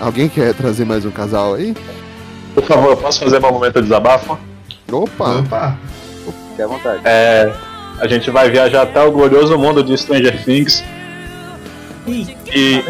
Alguém 0.00 0.28
quer 0.28 0.52
trazer 0.54 0.84
mais 0.84 1.04
um 1.04 1.10
casal 1.10 1.54
aí? 1.54 1.74
Por 2.54 2.64
favor, 2.64 2.90
eu 2.90 2.96
posso 2.96 3.20
fazer 3.20 3.40
meu 3.40 3.50
momento 3.52 3.74
de 3.76 3.82
desabafo? 3.82 4.38
Opa! 4.90 5.38
Opa! 5.38 5.78
Fique 6.50 6.62
à 6.62 6.66
vontade. 6.66 7.00
É, 7.04 7.52
a 8.00 8.06
gente 8.06 8.30
vai 8.30 8.50
viajar 8.50 8.82
até 8.82 9.02
o 9.02 9.10
glorioso 9.10 9.56
mundo 9.58 9.82
de 9.82 9.96
Stranger 9.96 10.44
Things. 10.44 10.82
Ih, 12.06 12.36
E. 12.54 12.82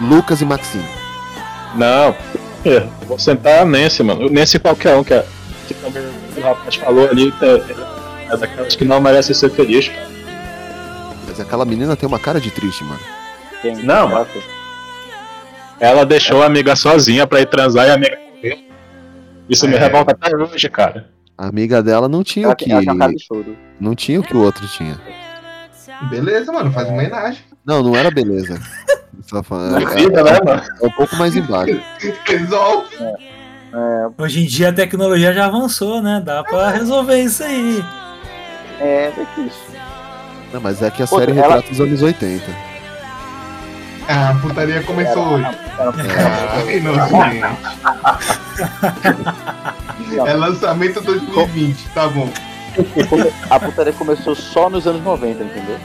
Lucas 0.00 0.40
e 0.40 0.44
Maxine. 0.44 0.84
Não, 1.76 2.14
eu 2.64 2.88
vou 3.06 3.18
sentar 3.18 3.62
a 3.62 3.64
Nancy, 3.64 4.02
mano. 4.02 4.28
Nancy 4.30 4.58
qualquer 4.58 4.96
um 4.96 5.04
que, 5.04 5.14
é, 5.14 5.24
que 5.68 5.74
também 5.74 6.02
o 6.36 6.40
rapaz 6.40 6.74
falou 6.76 7.08
ali 7.08 7.32
é, 7.42 8.32
é 8.32 8.36
daquelas 8.36 8.74
que 8.74 8.84
não 8.84 9.00
merecem 9.00 9.34
ser 9.34 9.50
feliz, 9.50 9.88
cara. 9.88 10.08
Mas 11.28 11.40
aquela 11.40 11.64
menina 11.64 11.96
tem 11.96 12.08
uma 12.08 12.18
cara 12.18 12.40
de 12.40 12.50
triste, 12.50 12.82
mano. 12.84 13.00
Não, 13.82 14.08
mano. 14.08 14.26
Ela 15.78 16.06
deixou 16.06 16.42
a 16.42 16.46
amiga 16.46 16.74
sozinha 16.74 17.26
pra 17.26 17.40
ir 17.40 17.46
transar 17.46 17.86
e 17.86 17.90
a 17.90 17.94
amiga 17.94 18.18
morreu. 18.34 18.58
Isso 19.48 19.68
me 19.68 19.74
É. 19.74 19.78
revolta 19.78 20.12
até 20.12 20.34
hoje, 20.36 20.68
cara. 20.68 21.10
A 21.36 21.48
amiga 21.48 21.82
dela 21.82 22.08
não 22.08 22.24
tinha 22.24 22.46
Ela, 22.46 22.52
o 22.54 22.56
que. 22.56 22.68
Não 23.78 23.94
tinha 23.94 24.18
o 24.20 24.22
que 24.22 24.34
o 24.34 24.40
outro 24.42 24.66
tinha. 24.68 24.98
Beleza, 26.08 26.50
mano, 26.52 26.72
faz 26.72 26.88
uma 26.88 26.94
homenagem. 26.94 27.42
Não, 27.64 27.82
não 27.82 27.94
era 27.96 28.10
beleza. 28.10 28.58
É, 29.24 29.94
Vida, 29.94 30.22
né, 30.22 30.38
mano? 30.44 30.62
é 30.82 30.86
um 30.86 30.90
pouco 30.90 31.16
mais 31.16 31.34
embaixo. 31.36 31.80
Resolve. 32.26 32.88
Hoje 34.18 34.42
em 34.44 34.46
dia 34.46 34.68
a 34.70 34.72
tecnologia 34.72 35.32
já 35.32 35.46
avançou, 35.46 36.00
né? 36.02 36.22
Dá 36.24 36.42
pra 36.44 36.70
resolver 36.70 37.20
isso 37.22 37.42
aí. 37.42 37.84
É, 38.80 39.12
é 39.16 39.26
isso. 39.40 39.66
Não, 40.52 40.60
mas 40.60 40.80
é 40.82 40.90
que 40.90 41.02
a 41.02 41.06
Outra, 41.10 41.26
série 41.26 41.38
ela- 41.38 41.54
retrata 41.56 41.72
os 41.72 41.80
anos 41.80 42.02
80. 42.02 42.44
Ah, 44.08 44.30
a 44.30 44.34
putaria 44.36 44.82
começou 44.84 45.26
hoje. 45.34 45.44
Ai, 45.44 46.80
não, 46.80 46.94
gente. 46.94 47.44
É 50.28 50.32
lançamento 50.34 51.00
2020, 51.00 51.88
tá 51.92 52.06
bom. 52.08 52.28
A 53.50 53.58
putaria 53.58 53.92
começou 53.92 54.34
só 54.36 54.70
nos 54.70 54.86
anos 54.86 55.02
90, 55.02 55.42
entendeu? 55.42 55.76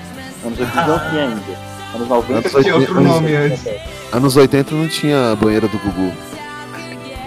Anos 0.45 0.59
80 0.59 0.85
não 0.85 0.99
tinha 1.09 1.23
ainda. 1.23 1.70
Anos 1.93 2.07
90 2.07 2.33
Anos 2.49 2.51
Tinha 2.63 2.75
outro 2.75 2.97
anos- 2.97 3.11
nome 3.11 3.35
antes. 3.35 3.65
Anos 4.11 4.35
80 4.37 4.73
não 4.75 4.87
tinha 4.87 5.35
banheira 5.41 5.67
do 5.67 5.77
Gugu. 5.77 6.11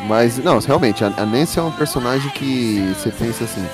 Mas, 0.08 0.38
não, 0.38 0.58
realmente, 0.58 1.02
a, 1.04 1.08
a 1.16 1.24
Nancy 1.26 1.58
é 1.58 1.62
um 1.62 1.70
personagem 1.70 2.30
que 2.32 2.92
você 2.94 3.10
pensa 3.10 3.44
assim. 3.44 3.64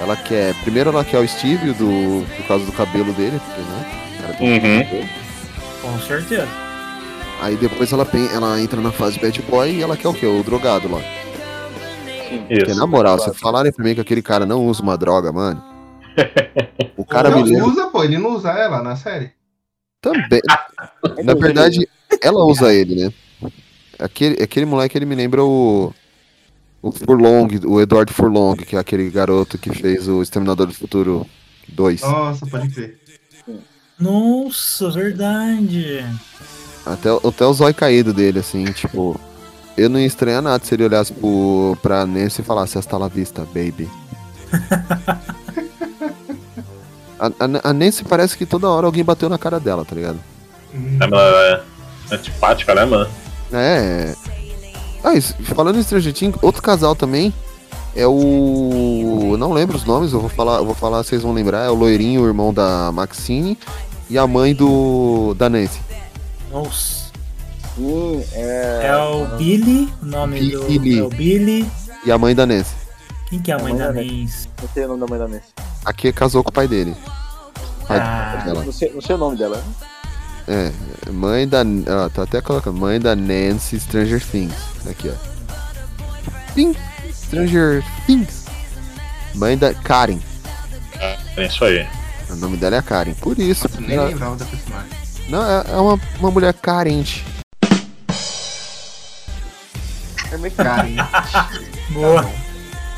Ela 0.00 0.16
quer. 0.16 0.54
Primeiro 0.62 0.90
ela 0.90 1.04
quer 1.04 1.18
o 1.18 1.26
Steve 1.28 1.72
do, 1.72 2.24
por 2.36 2.46
causa 2.46 2.64
do 2.64 2.72
cabelo 2.72 3.12
dele, 3.12 3.40
porque, 3.44 3.60
né? 3.60 3.90
Ela 4.24 4.34
tem 4.34 4.58
Uhum. 5.00 5.08
Com 5.82 5.98
certeza. 6.00 6.48
Aí 7.40 7.56
depois 7.56 7.92
ela, 7.92 8.06
ela 8.32 8.60
entra 8.60 8.80
na 8.80 8.92
fase 8.92 9.18
bad 9.18 9.42
boy 9.42 9.70
e 9.70 9.82
ela 9.82 9.96
quer 9.96 10.06
o 10.08 10.14
quê? 10.14 10.26
O 10.26 10.42
drogado 10.44 10.88
lá. 10.88 11.00
Porque, 12.48 12.54
Isso. 12.70 12.78
na 12.78 12.86
moral, 12.86 13.18
se 13.18 13.32
falarem 13.34 13.72
pra 13.72 13.84
mim 13.84 13.94
que 13.94 14.00
aquele 14.00 14.22
cara 14.22 14.46
não 14.46 14.64
usa 14.66 14.82
uma 14.82 14.96
droga, 14.96 15.32
mano. 15.32 15.62
O 16.96 17.04
cara 17.04 17.30
não 17.30 17.42
me 17.42 17.50
lembra. 17.50 17.66
usa, 17.66 17.86
pô, 17.88 18.04
ele 18.04 18.18
não 18.18 18.30
usa 18.36 18.50
ela 18.50 18.82
na 18.82 18.94
série. 18.94 19.32
Também. 20.02 20.40
Na 21.24 21.32
verdade, 21.34 21.88
ela 22.20 22.44
usa 22.44 22.74
ele, 22.74 22.96
né? 23.06 23.12
Aquele, 23.98 24.42
aquele 24.42 24.66
moleque, 24.66 24.98
ele 24.98 25.06
me 25.06 25.14
lembra 25.14 25.42
o. 25.42 25.94
O 26.82 26.90
Furlong, 26.90 27.46
o 27.64 27.80
Edward 27.80 28.12
Furlong, 28.12 28.56
que 28.56 28.74
é 28.74 28.78
aquele 28.78 29.08
garoto 29.08 29.56
que 29.56 29.70
fez 29.72 30.08
o 30.08 30.20
Exterminador 30.20 30.66
do 30.66 30.74
Futuro 30.74 31.24
2. 31.68 32.00
Nossa, 32.00 32.44
pode 32.44 32.68
crer. 32.70 32.98
Nossa, 33.98 34.90
verdade. 34.90 36.04
Até, 36.84 37.12
o- 37.12 37.20
até 37.28 37.46
o 37.46 37.52
zóio 37.54 37.72
caído 37.74 38.12
dele, 38.12 38.40
assim, 38.40 38.64
tipo. 38.72 39.18
Eu 39.76 39.88
não 39.88 39.98
ia 40.00 40.06
estranhar 40.06 40.42
nada 40.42 40.62
se 40.64 40.74
ele 40.74 40.84
olhasse 40.84 41.12
pro, 41.12 41.78
pra 41.80 42.04
Nancy 42.04 42.40
e 42.42 42.44
falasse 42.44 42.76
hasta 42.76 42.98
la 42.98 43.06
vista, 43.08 43.42
baby. 43.54 43.88
a, 47.22 47.26
a, 47.66 47.70
a 47.70 47.72
Nancy 47.72 48.04
parece 48.04 48.36
que 48.36 48.44
toda 48.44 48.68
hora 48.68 48.86
alguém 48.86 49.04
bateu 49.04 49.28
na 49.28 49.38
cara 49.38 49.60
dela, 49.60 49.84
tá 49.84 49.94
ligado? 49.94 50.18
É, 50.74 51.04
ela 51.04 51.62
é 52.10 52.14
antipática, 52.14 52.74
né, 52.74 52.84
mano? 52.84 53.08
É. 53.52 54.14
Ah, 55.04 55.14
isso, 55.14 55.34
falando 55.42 55.78
em 55.78 55.82
Stranger 55.82 56.12
Things, 56.12 56.36
outro 56.42 56.62
casal 56.62 56.94
também 56.94 57.32
é 57.94 58.06
o. 58.06 59.30
eu 59.32 59.36
Não 59.36 59.52
lembro 59.52 59.76
os 59.76 59.84
nomes, 59.84 60.12
eu 60.12 60.20
vou 60.20 60.30
falar, 60.30 60.58
eu 60.58 60.64
vou 60.64 60.74
falar, 60.74 61.02
vocês 61.02 61.22
vão 61.22 61.32
lembrar. 61.32 61.64
É 61.64 61.70
o 61.70 61.74
loirinho, 61.74 62.22
o 62.22 62.26
irmão 62.26 62.52
da 62.52 62.90
Maxine, 62.92 63.58
e 64.08 64.16
a 64.16 64.26
mãe 64.26 64.54
do. 64.54 65.34
da 65.34 65.48
Nancy. 65.48 65.80
Nossa. 66.50 67.02
Sim, 67.76 68.24
é. 68.32 68.80
É 68.84 68.96
o 68.96 69.36
Billy, 69.36 69.92
o 70.02 70.06
nome 70.06 70.38
Billy. 70.40 70.96
do. 70.96 71.00
É 71.00 71.06
o 71.06 71.08
Billy. 71.08 71.70
E 72.04 72.12
a 72.12 72.18
mãe 72.18 72.34
da 72.34 72.46
Nancy. 72.46 72.81
Quem 73.32 73.40
que 73.40 73.50
é 73.50 73.54
a 73.54 73.58
mãe 73.58 73.74
da 73.74 73.90
Nancy? 73.90 74.46
Não 74.60 74.68
sei 74.74 74.84
o 74.84 74.88
nome 74.88 75.00
da 75.00 75.06
mãe 75.06 75.18
da 75.18 75.26
Nancy. 75.26 75.48
Aqui 75.86 76.12
casou 76.12 76.44
com 76.44 76.50
o 76.50 76.52
pai 76.52 76.68
dele. 76.68 76.94
Pai 77.88 77.98
Ah. 77.98 78.42
dela. 78.44 78.62
Não 78.62 78.70
sei, 78.72 78.92
não 78.92 79.00
sei 79.00 79.14
o 79.14 79.18
nome 79.18 79.38
dela. 79.38 79.64
É, 80.46 80.70
mãe 81.10 81.48
da. 81.48 81.62
Ó, 82.04 82.08
tá 82.10 82.24
até 82.24 82.42
colocando. 82.42 82.78
Mãe 82.78 83.00
da 83.00 83.16
Nancy 83.16 83.80
Stranger 83.80 84.22
Things. 84.22 84.52
Aqui, 84.86 85.08
ó. 85.08 86.52
Pim! 86.54 86.76
Stranger 87.10 87.82
Things. 88.06 88.44
Mãe 89.34 89.56
da 89.56 89.72
Karen. 89.72 90.18
É 91.38 91.46
isso 91.46 91.64
aí. 91.64 91.88
O 92.28 92.36
nome 92.36 92.58
dela 92.58 92.76
é 92.76 92.82
Karen. 92.82 93.14
Por 93.14 93.38
isso. 93.38 93.66
Nem 93.80 93.96
ela- 93.96 94.08
lembrava 94.08 94.36
da 94.36 94.44
personagem. 94.44 94.90
Não, 95.30 95.42
é, 95.42 95.64
é 95.72 95.76
uma, 95.76 95.98
uma 96.18 96.30
mulher 96.30 96.52
carente. 96.52 97.24
É 100.30 100.36
meio 100.36 100.52
Karen. 100.54 100.96
Boa. 101.94 102.30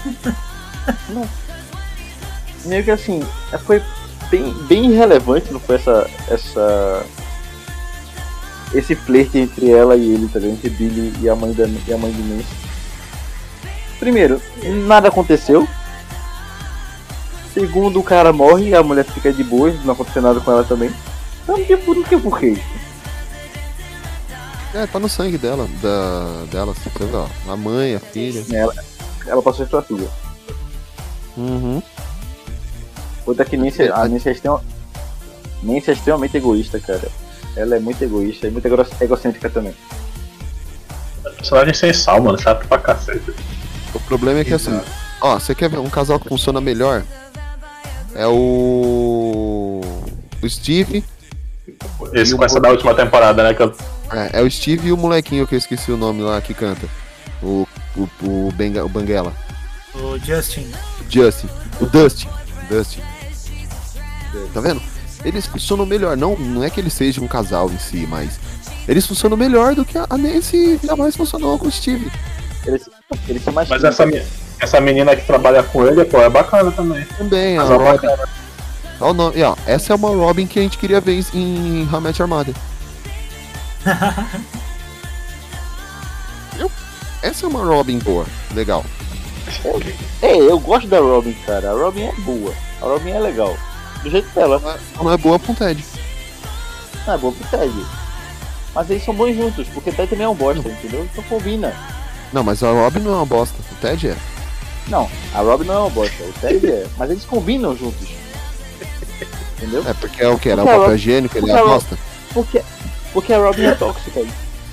Não. 1.08 1.28
Meio 2.66 2.84
que 2.84 2.90
assim, 2.90 3.22
foi 3.64 3.82
bem, 4.30 4.52
bem 4.64 4.90
irrelevante, 4.90 5.52
não 5.52 5.60
foi 5.60 5.76
essa. 5.76 6.10
essa. 6.28 7.06
Esse 8.72 8.94
flerte 8.96 9.38
entre 9.38 9.70
ela 9.70 9.94
e 9.96 10.14
ele, 10.14 10.28
tá 10.28 10.40
ligado? 10.40 10.54
Entre 10.54 10.70
Billy 10.70 11.14
e 11.20 11.28
a 11.28 11.36
mãe 11.36 11.52
da 11.52 11.64
e 11.66 11.92
a 11.92 11.96
mãe 11.96 12.10
de 12.10 12.22
Nancy. 12.22 12.48
Primeiro, 14.00 14.42
nada 14.86 15.08
aconteceu. 15.08 15.68
Segundo, 17.52 18.00
o 18.00 18.02
cara 18.02 18.32
morre 18.32 18.70
e 18.70 18.74
a 18.74 18.82
mulher 18.82 19.04
fica 19.04 19.32
de 19.32 19.44
boa, 19.44 19.72
não 19.84 19.92
aconteceu 19.92 20.20
nada 20.20 20.40
com 20.40 20.50
ela 20.50 20.64
também. 20.64 20.90
Então 21.42 21.56
não 21.56 21.64
tinha 21.64 21.78
por, 21.78 21.94
não 21.94 22.02
tinha 22.02 22.18
porquê. 22.18 22.58
É, 24.74 24.88
tá 24.88 24.98
no 24.98 25.08
sangue 25.08 25.38
dela. 25.38 25.68
Da, 25.80 26.44
dela, 26.50 26.72
assim. 26.72 26.90
A 27.48 27.56
mãe, 27.56 27.94
a 27.94 28.00
filha. 28.00 28.44
Ela, 28.52 28.74
ela 29.26 29.42
passou 29.42 29.66
pra 29.66 29.82
filha. 29.82 30.08
Uhum. 31.36 31.82
Outra 33.26 33.44
que 33.44 33.56
Nancy, 33.56 33.82
a 33.88 34.06
Nancy 34.08 34.28
é, 34.28 34.32
extrema, 34.32 34.62
Nancy 35.62 35.90
é 35.90 35.94
extremamente 35.94 36.36
egoísta, 36.36 36.78
cara. 36.78 37.08
Ela 37.56 37.76
é 37.76 37.80
muito 37.80 38.02
egoísta 38.02 38.46
e 38.46 38.50
muito 38.50 38.66
ego- 38.66 38.86
egocêntrica 39.00 39.48
também. 39.48 39.74
Personagem 41.36 41.74
sem 41.74 41.92
sal, 41.92 42.20
mano. 42.22 42.38
Chato 42.38 42.66
pra 42.66 42.78
cacete. 42.78 43.34
O 43.94 44.00
problema 44.00 44.40
é 44.40 44.44
que 44.44 44.52
assim, 44.54 44.78
ó, 45.20 45.38
você 45.38 45.54
quer 45.54 45.68
ver 45.70 45.78
um 45.78 45.88
casal 45.88 46.18
que 46.18 46.28
funciona 46.28 46.60
melhor? 46.60 47.02
É 48.14 48.26
o. 48.26 49.80
O 50.42 50.48
Steve. 50.48 51.04
Esse 52.12 52.34
o 52.34 52.36
com 52.36 52.44
essa 52.44 52.60
da 52.60 52.70
última 52.70 52.94
temporada, 52.94 53.42
né? 53.42 53.54
Que 53.54 53.62
eu... 53.62 53.74
É, 54.10 54.40
é 54.40 54.42
o 54.42 54.50
Steve 54.50 54.88
e 54.88 54.92
o 54.92 54.96
molequinho 54.96 55.46
que 55.46 55.54
eu 55.54 55.58
esqueci 55.58 55.90
o 55.90 55.96
nome 55.96 56.22
lá 56.22 56.40
que 56.40 56.52
canta. 56.54 56.86
O. 57.42 57.66
O, 57.96 58.08
o, 58.22 58.52
Benga, 58.54 58.84
o 58.84 58.88
Banguela. 58.88 59.32
O 59.94 60.18
Justin. 60.18 60.70
O 61.00 61.04
Justin. 61.10 61.48
O 61.80 61.86
Dustin. 61.86 62.28
Dustin. 62.68 63.00
Tá 64.52 64.60
vendo? 64.60 64.82
Eles 65.24 65.46
funcionam 65.46 65.86
melhor. 65.86 66.16
Não, 66.16 66.36
não 66.36 66.64
é 66.64 66.70
que 66.70 66.80
eles 66.80 66.92
sejam 66.92 67.24
um 67.24 67.28
casal 67.28 67.70
em 67.70 67.78
si, 67.78 68.06
mas. 68.08 68.38
Eles 68.86 69.06
funcionam 69.06 69.36
melhor 69.36 69.74
do 69.74 69.84
que 69.84 69.96
a 69.96 70.06
a 70.10 70.18
Nancy 70.18 70.78
jamais 70.84 71.16
funcionou 71.16 71.58
com 71.58 71.68
o 71.68 71.72
Steve. 71.72 72.10
Eles, 72.66 72.88
eles 73.28 73.42
são 73.42 73.52
mais 73.52 73.68
Mas 73.68 73.82
essa, 73.84 74.04
essa 74.60 74.80
menina 74.80 75.16
que 75.16 75.26
trabalha 75.26 75.62
com 75.62 75.86
ele, 75.86 76.04
pô, 76.04 76.20
é 76.20 76.28
bacana 76.28 76.70
também. 76.70 77.04
Também, 77.16 77.56
a 77.56 77.62
Casal 77.62 77.78
Robin. 77.78 77.92
bacana. 78.08 78.28
Ó, 79.00 79.10
o 79.10 79.14
nome- 79.14 79.36
e, 79.38 79.42
ó, 79.42 79.56
essa 79.66 79.92
é 79.92 79.96
uma 79.96 80.08
Robin 80.08 80.46
que 80.46 80.58
a 80.58 80.62
gente 80.62 80.78
queria 80.78 81.00
ver 81.00 81.24
em 81.34 81.82
em 81.82 81.88
How 81.90 82.00
Essa 87.24 87.46
é 87.46 87.48
uma 87.48 87.64
Robin 87.64 87.98
boa, 88.00 88.26
legal. 88.54 88.84
É, 90.20 90.36
eu 90.36 90.58
gosto 90.60 90.86
da 90.86 90.98
Robin, 91.00 91.32
cara. 91.46 91.70
A 91.70 91.72
Robin 91.72 92.02
é 92.02 92.12
boa. 92.18 92.52
A 92.82 92.84
Robin 92.84 93.12
é 93.12 93.18
legal. 93.18 93.56
Do 94.02 94.10
jeito 94.10 94.28
dela. 94.34 94.60
Não 94.96 95.10
é 95.10 95.16
boa 95.16 95.40
um 95.48 95.54
Ted. 95.54 95.82
Não 97.06 97.14
é 97.14 97.16
boa 97.16 97.32
pro 97.32 97.48
Ted. 97.58 97.72
Mas 98.74 98.90
eles 98.90 99.02
são 99.04 99.14
bons 99.14 99.34
juntos, 99.34 99.66
porque 99.68 99.88
o 99.88 99.92
Ted 99.94 100.10
também 100.10 100.26
é 100.26 100.28
um 100.28 100.34
bosta, 100.34 100.68
entendeu? 100.68 101.08
Então 101.10 101.24
combina. 101.24 101.74
Não, 102.30 102.44
mas 102.44 102.62
a 102.62 102.70
Robin 102.70 103.00
não 103.00 103.12
é 103.12 103.16
uma 103.16 103.24
bosta. 103.26 103.56
O 103.72 103.74
Ted 103.76 104.08
é. 104.08 104.16
Não, 104.88 105.08
a 105.34 105.38
Robin 105.40 105.64
não 105.64 105.74
é 105.74 105.78
uma 105.78 105.90
bosta, 105.90 106.22
o 106.24 106.32
Ted 106.42 106.66
é. 106.70 106.86
Mas 106.98 107.10
eles 107.10 107.24
combinam 107.24 107.74
juntos. 107.74 108.08
Entendeu? 109.56 109.82
É 109.88 109.94
porque 109.94 110.22
é 110.22 110.28
o 110.28 110.38
que? 110.38 110.50
Era 110.50 110.60
o 110.60 110.64
Porque 110.64 110.72
papel 110.76 110.82
Robin- 110.90 110.94
higiênico, 111.00 111.38
ele 111.38 111.50
é 111.50 111.58
a 111.58 111.64
bosta. 111.64 111.98
Porque, 112.34 112.62
porque 113.14 113.32
a 113.32 113.38
Robin 113.38 113.64
é 113.64 113.74
tóxica. 113.74 114.20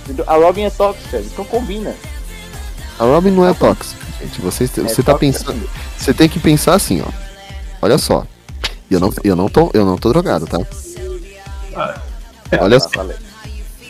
entendeu? 0.04 0.26
A 0.28 0.36
Robin 0.36 0.64
é 0.64 0.70
tóxica, 0.70 1.18
então 1.20 1.46
combina. 1.46 1.96
A 3.02 3.04
Robin 3.04 3.32
não 3.32 3.50
é 3.50 3.52
tóxica, 3.52 4.06
gente. 4.22 4.40
Você, 4.42 4.68
você 4.68 5.02
tá 5.02 5.14
tóxica 5.14 5.16
pensando. 5.18 5.70
Você 5.98 6.14
tem 6.14 6.30
que 6.30 6.40
pensar 6.40 6.76
assim, 6.76 7.02
ó. 7.02 7.10
Olha 7.82 7.98
só. 7.98 8.28
E 8.92 8.94
eu 8.94 9.00
não, 9.00 9.12
eu 9.24 9.36
não, 9.36 9.50
tô, 9.50 9.72
eu 9.74 9.84
não 9.84 9.98
tô 9.98 10.10
drogado, 10.10 10.46
tá? 10.46 10.60
Olha 12.60 12.80
Tá, 12.80 12.90
só. 12.90 13.08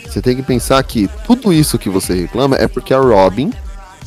Você 0.06 0.22
tem 0.22 0.34
que 0.34 0.42
pensar 0.42 0.82
que 0.82 1.10
tudo 1.26 1.52
isso 1.52 1.78
que 1.78 1.90
você 1.90 2.14
reclama 2.22 2.56
é 2.56 2.66
porque 2.66 2.94
a 2.94 2.98
Robin 2.98 3.52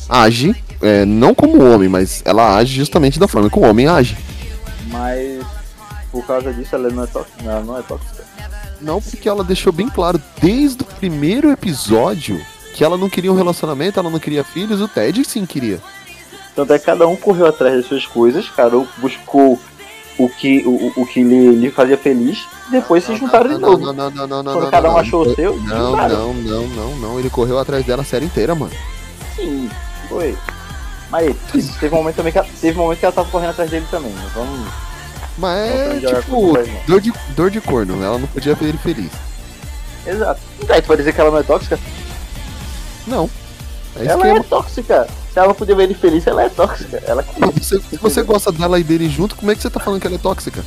age, 0.08 0.60
é, 0.82 1.04
não 1.04 1.36
como 1.36 1.62
homem, 1.62 1.88
mas 1.88 2.20
ela 2.24 2.56
age 2.56 2.74
justamente 2.74 3.20
da 3.20 3.28
forma 3.28 3.48
que 3.48 3.58
o 3.60 3.62
homem 3.62 3.86
age. 3.86 4.18
Mas 4.88 5.40
por 6.10 6.26
causa 6.26 6.52
disso 6.52 6.74
ela 6.74 6.90
não 6.90 7.04
é 7.04 7.06
tóxica. 7.06 7.44
Não, 7.44 7.52
ela 7.52 7.64
não 7.64 7.78
é 7.78 7.82
tóxica. 7.82 8.24
Não 8.80 9.00
porque 9.00 9.28
ela 9.28 9.44
deixou 9.44 9.72
bem 9.72 9.88
claro 9.88 10.20
desde 10.42 10.82
o 10.82 10.86
primeiro 10.86 11.52
episódio 11.52 12.44
que 12.76 12.84
ela 12.84 12.98
não 12.98 13.08
queria 13.08 13.32
um 13.32 13.34
relacionamento, 13.34 13.98
ela 13.98 14.10
não 14.10 14.18
queria 14.18 14.44
filhos, 14.44 14.82
o 14.82 14.86
Ted 14.86 15.24
sim 15.24 15.46
queria. 15.46 15.80
Tanto 16.54 16.74
é 16.74 16.78
que 16.78 16.84
cada 16.84 17.08
um 17.08 17.16
correu 17.16 17.46
atrás 17.46 17.74
das 17.74 17.86
suas 17.86 18.04
coisas, 18.04 18.50
cada 18.50 18.76
um 18.76 18.86
buscou 18.98 19.58
o 20.18 20.28
que, 20.28 20.62
o, 20.66 20.92
o 20.94 21.06
que 21.06 21.22
lhe, 21.22 21.56
lhe 21.56 21.70
fazia 21.70 21.96
feliz, 21.96 22.46
depois 22.70 23.02
se 23.02 23.16
juntaram 23.16 23.48
de 23.48 23.58
Não, 23.58 23.70
novo. 23.70 23.86
não, 23.86 23.92
não, 23.94 24.10
não, 24.10 24.26
não, 24.26 24.42
não, 24.42 24.52
Quando 24.52 24.64
não, 24.64 24.70
cada 24.70 24.90
um 24.90 24.92
não, 24.92 24.98
achou 24.98 25.24
não, 25.24 25.32
o 25.32 25.34
seu, 25.34 25.56
Não, 25.56 25.96
não, 25.96 26.34
não, 26.34 26.68
não, 26.68 26.96
não. 26.96 27.18
Ele 27.18 27.30
correu 27.30 27.58
atrás 27.58 27.82
dela 27.86 28.02
a 28.02 28.04
série 28.04 28.26
inteira, 28.26 28.54
mano. 28.54 28.72
Sim, 29.34 29.70
foi. 30.10 30.36
Mas 31.10 31.34
teve, 31.80 31.94
um 31.94 31.98
momento 31.98 32.16
também 32.16 32.32
que 32.32 32.38
ela, 32.38 32.48
teve 32.60 32.78
um 32.78 32.82
momento 32.82 32.98
que 32.98 33.06
ela 33.06 33.14
tava 33.14 33.30
correndo 33.30 33.50
atrás 33.50 33.70
dele 33.70 33.86
também. 33.90 34.12
Não 34.12 34.28
vamos. 34.28 34.68
Mas 35.38 36.02
Não 36.02 36.10
é 36.10 36.14
tipo 36.20 36.52
pais, 36.52 36.68
dor 36.86 37.00
de, 37.00 37.12
dor 37.34 37.50
de 37.50 37.60
corno, 37.62 38.04
ela 38.04 38.18
não 38.18 38.28
podia 38.28 38.54
ver 38.54 38.68
ele 38.68 38.78
feliz. 38.78 39.10
Exato. 40.06 40.40
Então, 40.60 40.76
aí 40.76 40.82
tu 40.82 40.88
vai 40.88 40.96
dizer 40.98 41.14
que 41.14 41.20
ela 41.20 41.30
não 41.30 41.38
é 41.38 41.42
tóxica? 41.42 41.78
Não. 43.06 43.30
É 43.96 44.04
ela 44.06 44.16
esquema. 44.16 44.38
é 44.38 44.42
tóxica. 44.42 45.08
Se 45.32 45.38
ela 45.38 45.54
podia 45.54 45.74
ver 45.74 45.84
ele 45.84 45.94
feliz, 45.94 46.26
ela 46.26 46.42
é 46.42 46.48
tóxica. 46.48 47.02
Ela 47.06 47.22
você, 47.54 47.80
se 47.80 47.96
você 47.96 48.22
gosta 48.22 48.52
dela 48.52 48.78
e 48.78 48.84
dele 48.84 49.08
junto, 49.08 49.36
como 49.36 49.50
é 49.50 49.54
que 49.54 49.62
você 49.62 49.70
tá 49.70 49.80
falando 49.80 50.00
que 50.00 50.06
ela 50.06 50.16
é 50.16 50.18
tóxica? 50.18 50.64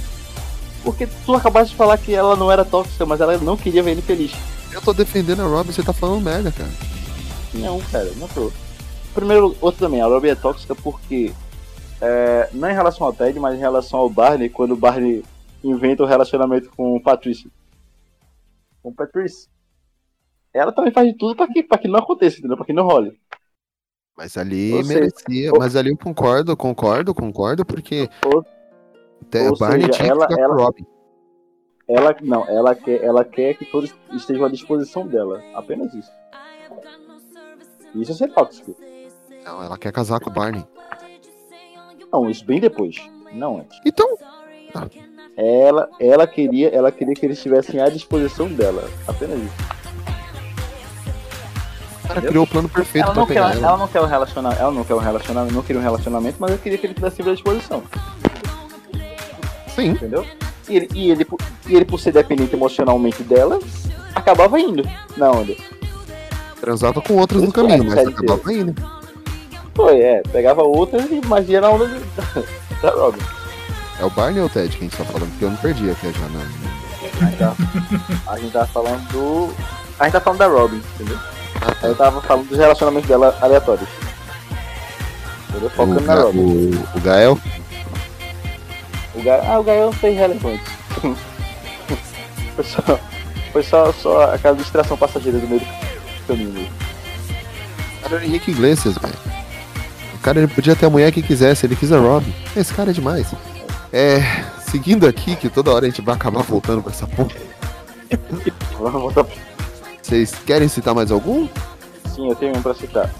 Porque 0.83 1.07
tu 1.25 1.33
acabaste 1.35 1.71
de 1.71 1.75
falar 1.75 1.97
que 1.97 2.13
ela 2.13 2.35
não 2.35 2.51
era 2.51 2.65
tóxica, 2.65 3.05
mas 3.05 3.21
ela 3.21 3.37
não 3.37 3.57
queria 3.57 3.83
ver 3.83 3.91
ele 3.91 4.01
feliz. 4.01 4.31
Eu 4.71 4.81
tô 4.81 4.93
defendendo 4.93 5.41
a 5.41 5.45
Robin, 5.47 5.71
você 5.71 5.83
tá 5.83 5.93
falando 5.93 6.21
merda, 6.21 6.51
cara. 6.51 6.69
Não, 7.53 7.79
cara, 7.91 8.11
não 8.17 8.27
tô. 8.27 8.51
Primeiro, 9.13 9.55
outro 9.59 9.79
também, 9.79 10.01
a 10.01 10.07
Robin 10.07 10.29
é 10.29 10.35
tóxica 10.35 10.75
porque. 10.75 11.33
é, 12.01 12.49
não 12.53 12.69
em 12.69 12.73
relação 12.73 13.05
ao 13.05 13.13
Ted, 13.13 13.39
mas 13.39 13.55
em 13.55 13.59
relação 13.59 13.99
ao 13.99 14.09
Barney, 14.09 14.49
quando 14.49 14.71
o 14.71 14.77
Barney 14.77 15.23
inventa 15.63 16.03
o 16.03 16.05
relacionamento 16.05 16.69
com 16.75 16.95
o 16.95 17.01
Patrice. 17.01 17.51
Com 18.81 18.89
o 18.89 18.93
Patrice. 18.93 19.47
Ela 20.53 20.71
também 20.71 20.91
faz 20.91 21.07
de 21.07 21.17
tudo 21.17 21.35
pra 21.35 21.47
que, 21.47 21.63
pra 21.63 21.77
que 21.77 21.87
não 21.87 21.99
aconteça, 21.99 22.39
entendeu? 22.39 22.57
Pra 22.57 22.65
que 22.65 22.73
não 22.73 22.85
role. 22.87 23.19
Mas 24.17 24.35
ali 24.37 24.73
Ou 24.73 24.83
seja, 24.83 24.99
merecia. 24.99 25.51
ou- 25.53 25.59
Mas 25.59 25.75
ali 25.75 25.89
eu 25.91 25.97
concordo, 25.97 26.55
concordo, 26.57 27.13
concordo, 27.13 27.65
porque. 27.65 28.09
Até 29.21 29.49
ou 29.49 29.57
Barney 29.57 29.81
seja, 29.85 29.97
tinha 29.99 30.09
ela- 30.11 30.27
que 30.27 30.39
ela- 30.39 30.55
Robin. 30.55 30.85
Ela 31.87 32.15
não, 32.21 32.45
ela 32.47 32.75
quer, 32.75 33.03
ela 33.03 33.23
quer 33.25 33.55
que 33.55 33.65
todos 33.65 33.93
estejam 34.13 34.45
à 34.45 34.49
disposição 34.49 35.07
dela. 35.07 35.41
Apenas 35.55 35.93
isso. 35.93 36.11
Isso 37.95 38.11
é 38.11 38.15
ser 38.15 38.27
tóxico. 38.33 38.75
Não, 39.43 39.63
ela 39.63 39.77
quer 39.77 39.91
casar 39.91 40.19
com 40.19 40.29
o 40.29 40.33
Barney. 40.33 40.63
Não, 42.11 42.29
isso 42.29 42.45
bem 42.45 42.59
depois. 42.59 42.95
Não 43.33 43.59
antes. 43.59 43.79
Então. 43.85 44.07
Ela, 45.35 45.89
ela 45.99 46.27
queria, 46.27 46.69
ela 46.69 46.91
queria 46.91 47.13
que 47.15 47.25
eles 47.25 47.37
estivessem 47.37 47.79
à 47.79 47.89
disposição 47.89 48.47
dela. 48.53 48.83
Apenas 49.07 49.39
isso. 49.39 49.79
Cara 52.09 52.21
criou 52.27 52.43
o 52.43 52.47
plano 52.47 52.67
perfeito 52.67 53.05
Ela 53.05 53.13
pra 53.13 53.21
não, 53.21 53.27
quer, 53.27 53.35
ela, 53.37 53.53
ela. 53.53 53.77
não 53.77 53.87
quer 53.87 54.01
um 54.01 54.05
relacionamento, 54.05 54.61
ela 54.61 54.71
não 54.71 54.83
quer 54.83 54.95
um 54.95 54.99
relacionamento, 54.99 55.53
não 55.55 55.61
queria 55.61 55.79
um 55.79 55.83
relacionamento, 55.83 56.37
mas 56.39 56.51
eu 56.51 56.57
queria 56.57 56.77
que 56.77 56.87
ele 56.87 56.93
tivesse 56.95 57.21
à 57.21 57.25
disposição. 57.25 57.83
Sim. 59.75 59.89
Entendeu? 59.91 60.25
E 60.67 60.75
ele, 60.75 60.89
e 60.93 61.11
ele, 61.11 61.25
por- 61.25 61.39
e 61.67 61.75
ele, 61.75 61.85
por 61.85 61.99
ser 61.99 62.11
dependente 62.11 62.55
emocionalmente 62.55 63.23
dela, 63.23 63.59
acabava 64.13 64.59
indo. 64.59 64.83
Na 65.17 65.31
onda. 65.31 65.53
Transava 66.59 67.01
com 67.01 67.13
outros 67.15 67.41
no 67.41 67.51
caminho, 67.51 67.85
mas 67.85 67.97
acabava 68.07 68.53
indo. 68.53 68.75
Foi, 69.73 69.99
é. 70.01 70.21
Pegava 70.31 70.61
outras 70.63 71.09
e 71.09 71.21
magia 71.25 71.61
na 71.61 71.69
onda 71.69 71.87
de, 71.87 71.99
da 72.81 72.89
Robin. 72.91 73.19
É 73.99 74.05
o 74.05 74.09
Barney 74.09 74.39
ou 74.41 74.47
o 74.47 74.49
Ted 74.49 74.69
que 74.69 74.77
a 74.77 74.87
gente 74.87 74.97
tá 74.97 75.05
falando? 75.05 75.29
Porque 75.31 75.45
eu 75.45 75.49
não 75.51 75.57
perdi 75.57 75.89
aqui 75.91 76.11
já, 76.11 76.27
não. 76.29 76.41
A 76.41 77.25
gente, 77.29 77.37
tá, 77.37 77.55
a 78.31 78.37
gente 78.39 78.51
tá 78.51 78.65
falando 78.67 79.01
do. 79.11 79.53
A 79.99 80.03
gente 80.05 80.13
tá 80.13 80.21
falando 80.21 80.39
da 80.39 80.47
Robin, 80.47 80.81
entendeu? 80.95 81.17
Aí 81.81 81.89
eu 81.89 81.95
tava 81.95 82.21
falando 82.21 82.47
dos 82.49 82.57
relacionamentos 82.57 83.07
dela 83.09 83.37
aleatórios. 83.41 83.87
Entendeu? 85.49 85.67
O, 85.67 85.71
Focando 85.71 86.01
na 86.01 86.15
Ga- 86.15 86.21
Robin. 86.23 86.39
o, 86.39 86.97
o 86.97 87.01
Gael. 87.01 87.39
O 89.15 89.21
Ga... 89.23 89.41
Ah, 89.47 89.59
o 89.59 89.63
Gael 89.63 89.91
foi 89.93 90.11
irrelevante. 90.11 90.63
foi 92.55 92.63
só, 92.65 92.99
foi 93.51 93.63
só, 93.63 93.93
só 93.93 94.33
aquela 94.33 94.55
distração 94.55 94.97
passageira 94.97 95.39
do 95.39 95.47
meio 95.47 95.61
do 95.61 96.27
caminho. 96.27 96.69
O 97.97 98.01
cara 98.03 98.15
era 98.15 98.25
Henrique 98.25 98.51
Iglesias, 98.51 98.95
velho. 98.97 99.13
O 100.15 100.17
cara 100.19 100.39
ele 100.39 100.47
podia 100.47 100.75
ter 100.75 100.85
a 100.85 100.89
mulher 100.89 101.11
que 101.11 101.21
quisesse, 101.21 101.65
ele 101.65 101.75
quis 101.75 101.91
a 101.91 101.99
Robin. 101.99 102.33
Esse 102.55 102.73
cara 102.73 102.91
é 102.91 102.93
demais. 102.93 103.27
É. 103.93 104.21
Seguindo 104.69 105.07
aqui, 105.07 105.35
que 105.35 105.49
toda 105.49 105.71
hora 105.71 105.85
a 105.85 105.89
gente 105.89 106.01
vai 106.01 106.13
acabar 106.15 106.43
voltando 106.43 106.83
pra 106.83 106.91
essa 106.91 107.07
porra. 107.07 107.31
Vamos 108.77 109.01
voltar. 109.01 109.25
Vocês 110.09 110.31
querem 110.43 110.67
citar 110.67 110.95
mais 110.95 111.11
algum? 111.11 111.47
Sim, 112.15 112.29
eu 112.29 112.35
tenho 112.35 112.57
um 112.57 112.61
pra 112.63 112.73
citar. 112.73 113.13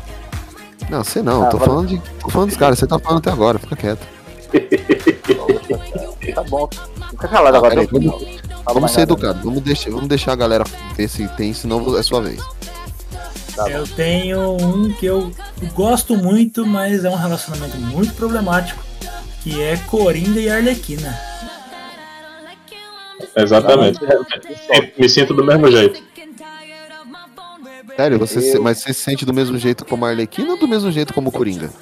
Não, 0.90 1.04
você 1.04 1.22
não, 1.22 1.44
Ah, 1.44 1.50
tô 1.50 1.58
vai- 1.60 1.68
falando 1.68 1.88
de. 1.88 2.02
tô 2.20 2.30
falando 2.30 2.50
dos 2.50 2.58
caras, 2.58 2.80
você 2.80 2.88
tá 2.88 2.98
falando 2.98 3.20
até 3.20 3.30
agora, 3.30 3.60
fica 3.60 3.76
quieto. 3.76 4.08
Tá 6.34 6.44
bom. 6.44 6.68
Fica 7.12 7.28
calado 7.28 7.56
Ah, 7.56 7.58
agora. 7.60 7.76
peraí, 7.76 7.88
vamos, 7.92 8.40
vamos 8.66 8.92
ser 8.92 9.02
educados, 9.02 9.44
vamos 9.44 9.62
deixar, 9.62 9.92
vamos 9.92 10.08
deixar 10.08 10.32
a 10.32 10.36
galera 10.36 10.64
ver 10.96 11.08
se 11.08 11.28
tem, 11.30 11.54
senão 11.54 11.96
é 11.96 12.02
sua 12.02 12.22
vez. 12.22 12.42
Eu 13.70 13.86
tenho 13.88 14.56
um 14.56 14.92
que 14.94 15.06
eu 15.06 15.32
gosto 15.76 16.16
muito, 16.18 16.66
mas 16.66 17.04
é 17.06 17.10
um 17.10 17.16
relacionamento 17.16 17.78
muito 17.78 18.14
problemático, 18.16 18.82
que 19.44 19.62
é 19.62 19.78
Coringa 19.78 20.40
e 20.40 20.50
Arlequina. 20.50 21.16
Exatamente. 23.36 24.00
Me- 24.02 24.94
Me 24.98 25.10
sinto 25.10 25.34
do 25.36 25.44
mesmo 25.44 25.70
jeito. 25.70 26.02
Sério, 28.00 28.18
você 28.18 28.40
se- 28.40 28.56
Eu- 28.56 28.64
mas 28.64 28.78
você 28.78 28.94
se 28.94 29.02
sente 29.02 29.26
do 29.26 29.34
mesmo 29.34 29.58
jeito 29.58 29.84
como 29.84 30.06
a 30.06 30.10
Arlequina 30.10 30.52
ou 30.52 30.58
do 30.58 30.70
mesmo 30.70 30.90
jeito 30.90 31.14
como 31.14 31.28
o 31.28 31.32
Coringa? 31.34 31.70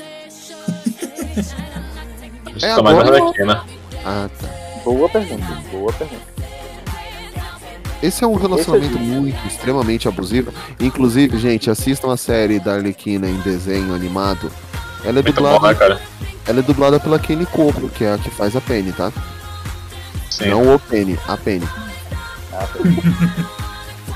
É 2.59 2.73
Tô 2.73 2.81
mais 2.81 2.97
agora- 2.97 3.17
Arlequina. 3.21 3.63
Ah, 4.03 4.27
tá. 4.41 4.47
Boa 4.83 5.07
pergunta, 5.07 5.45
boa 5.71 5.93
pergunta. 5.93 6.21
Esse 8.01 8.23
é 8.23 8.27
um 8.27 8.33
relacionamento 8.33 8.97
muito, 8.97 9.37
extremamente 9.45 10.07
abusivo. 10.07 10.51
Inclusive, 10.79 11.37
gente, 11.37 11.69
assistam 11.69 12.11
a 12.11 12.17
série 12.17 12.59
da 12.59 12.73
Arlequina 12.73 13.29
em 13.29 13.37
desenho 13.41 13.93
animado. 13.93 14.51
Ela 15.03 15.19
é 15.19 15.21
Muito 15.21 15.33
dublada. 15.35 15.59
bom, 15.59 15.67
né, 15.67 15.75
cara? 15.75 16.01
Ela 16.47 16.59
é 16.59 16.61
dublada 16.63 16.99
pela 16.99 17.19
Kenny 17.19 17.45
Coco, 17.45 17.89
que 17.89 18.03
é 18.03 18.13
a 18.13 18.17
que 18.17 18.31
faz 18.31 18.55
a 18.55 18.61
Penny, 18.61 18.91
tá? 18.91 19.11
Sim. 20.31 20.49
Não 20.49 20.73
o 20.73 20.79
Penny, 20.79 21.19
a 21.27 21.37
Penny. 21.37 21.67
Ah, 22.53 22.67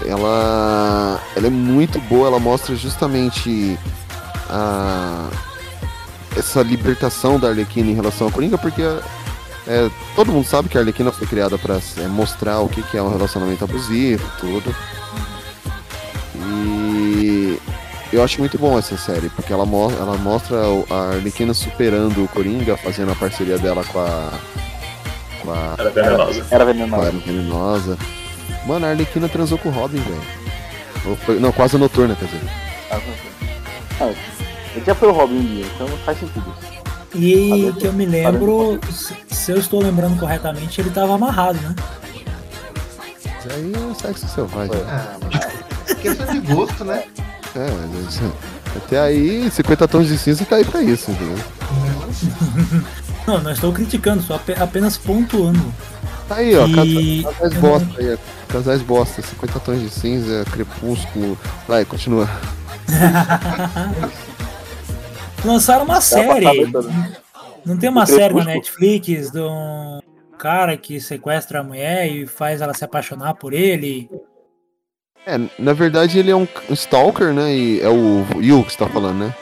ela, 0.05 1.19
ela 1.35 1.47
é 1.47 1.49
muito 1.49 1.99
boa, 2.01 2.27
ela 2.27 2.39
mostra 2.39 2.75
justamente 2.75 3.77
a, 4.49 5.29
essa 6.37 6.61
libertação 6.61 7.39
da 7.39 7.49
Arlequina 7.49 7.91
em 7.91 7.95
relação 7.95 8.27
ao 8.27 8.33
Coringa, 8.33 8.57
porque 8.57 8.81
é, 9.67 9.89
todo 10.15 10.31
mundo 10.31 10.45
sabe 10.45 10.69
que 10.69 10.77
a 10.77 10.81
Arlequina 10.81 11.11
foi 11.11 11.27
criada 11.27 11.57
para 11.57 11.79
mostrar 12.09 12.59
o 12.59 12.69
que, 12.69 12.81
que 12.83 12.97
é 12.97 13.01
um 13.01 13.09
relacionamento 13.09 13.63
abusivo, 13.63 14.25
tudo. 14.39 14.75
E 16.35 17.59
eu 18.11 18.23
acho 18.23 18.39
muito 18.39 18.57
bom 18.57 18.77
essa 18.77 18.97
série, 18.97 19.29
porque 19.29 19.53
ela, 19.53 19.65
mo 19.65 19.91
ela 19.91 20.17
mostra 20.17 20.57
a 20.89 21.15
Arlequina 21.15 21.53
superando 21.53 22.23
o 22.23 22.27
Coringa, 22.27 22.75
fazendo 22.77 23.11
a 23.11 23.15
parceria 23.15 23.57
dela 23.57 23.83
com 23.85 23.99
a. 23.99 24.31
Com 25.41 25.51
a 25.51 25.75
Era 25.77 25.91
venenosa. 25.91 26.45
Era 26.51 26.65
com 26.65 26.95
a 26.95 27.09
venenosa. 27.09 27.97
Mano, 28.65 28.85
a 28.85 28.89
Arlequina 28.89 29.27
transou 29.27 29.57
com 29.57 29.69
o 29.69 29.71
Robin, 29.71 29.97
velho. 29.97 31.39
Não, 31.39 31.51
quase 31.51 31.75
a 31.75 31.79
noturna, 31.79 32.15
quer 32.15 32.25
dizer. 32.25 32.41
Ah, 33.99 34.11
ele 34.75 34.85
já 34.85 34.93
foi 34.95 35.07
o 35.09 35.11
Robin 35.11 35.37
um 35.37 35.45
dia, 35.45 35.65
então 35.75 35.87
não 35.87 35.97
faz 35.99 36.19
sentido 36.19 36.53
isso. 36.61 36.71
E 37.13 37.73
que 37.77 37.87
eu 37.87 37.93
me 37.93 38.05
lembro, 38.05 38.79
se- 39.29 39.51
eu 39.51 39.57
estou 39.57 39.81
lembrando 39.81 40.17
corretamente, 40.19 40.79
ele 40.79 40.89
tava 40.91 41.13
amarrado, 41.15 41.59
né? 41.59 41.75
Isso 43.39 43.49
aí 43.51 43.73
é 43.73 43.93
sexo 43.95 44.27
selvagem. 44.27 44.75
Ah, 44.87 45.17
mas 45.21 45.93
questão 45.95 46.25
de 46.27 46.39
gosto, 46.53 46.85
né? 46.85 47.03
É, 47.55 47.69
mas 47.93 48.13
isso- 48.15 48.33
até 48.77 48.99
aí, 48.99 49.49
50 49.51 49.87
tons 49.87 50.07
de 50.07 50.17
cinza 50.17 50.45
tá 50.45 50.55
aí 50.57 50.63
pra 50.65 50.81
isso, 50.81 51.11
entendeu? 51.11 51.37
Não, 53.27 53.39
não 53.39 53.51
estou 53.51 53.71
criticando, 53.71 54.23
só 54.23 54.33
ape- 54.35 54.55
apenas 54.59 54.97
pontuando. 54.97 55.59
Tá 56.31 56.37
aí, 56.37 56.55
ó, 56.57 56.65
E- 56.65 57.23
casa- 57.23 57.35
casais 57.39 57.53
bosta 57.61 57.87
aí, 57.99 58.13
ó. 58.13 58.17
Casais 58.53 58.81
bosta, 58.81 59.21
50 59.21 59.59
tons 59.59 59.81
de 59.81 59.89
cinza, 59.89 60.45
crepúsculo. 60.49 61.37
Vai, 61.67 61.83
continua. 61.83 62.29
Lançaram 65.43 65.83
uma 65.83 65.99
série. 65.99 66.71
Não 67.65 67.77
tem 67.77 67.89
uma 67.89 68.05
série 68.05 68.33
na. 68.33 68.45
Netflix 68.45 69.29
de 69.31 69.41
um 69.41 69.99
cara 70.37 70.77
que 70.77 71.01
sequestra 71.01 71.59
a 71.59 71.63
mulher 71.63 72.07
e 72.09 72.25
faz 72.25 72.61
ela 72.61 72.73
se 72.73 72.85
apaixonar 72.85 73.33
por 73.33 73.51
ele. 73.53 74.09
É, 75.25 75.37
na 75.59 75.73
verdade 75.73 76.17
ele 76.17 76.31
é 76.31 76.35
um 76.35 76.47
um 76.69 76.73
stalker, 76.73 77.33
né? 77.33 77.53
E 77.53 77.81
é 77.81 77.89
o 77.89 78.25
Yu 78.41 78.63
que 78.63 78.71
você 78.71 78.77
tá 78.77 78.87
falando, 78.87 79.19
né? 79.19 79.35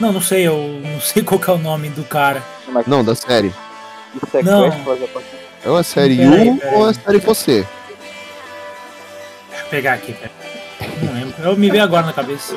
Não, 0.00 0.12
não 0.12 0.20
sei, 0.20 0.46
eu 0.46 0.56
não 0.82 1.00
sei 1.00 1.22
qual 1.22 1.40
que 1.40 1.48
é 1.48 1.52
o 1.54 1.58
nome 1.58 1.88
do 1.90 2.02
cara. 2.04 2.42
Não, 2.86 3.02
da 3.04 3.14
série. 3.14 3.52
Não. 4.44 4.64
É 5.66 5.68
ou 5.68 5.76
a 5.76 5.82
série 5.82 6.16
Peraí, 6.16 6.56
peraí. 6.58 6.74
ou 6.76 6.84
a 6.86 6.94
série 6.94 7.18
você? 7.18 7.66
Deixa 9.50 9.64
eu 9.64 9.68
pegar 9.70 9.94
aqui, 9.94 10.12
pera. 10.12 10.30
Não 11.02 11.12
lembro. 11.12 11.34
Eu 11.42 11.56
me 11.56 11.70
veio 11.70 11.82
agora 11.82 12.06
na 12.06 12.12
cabeça. 12.12 12.54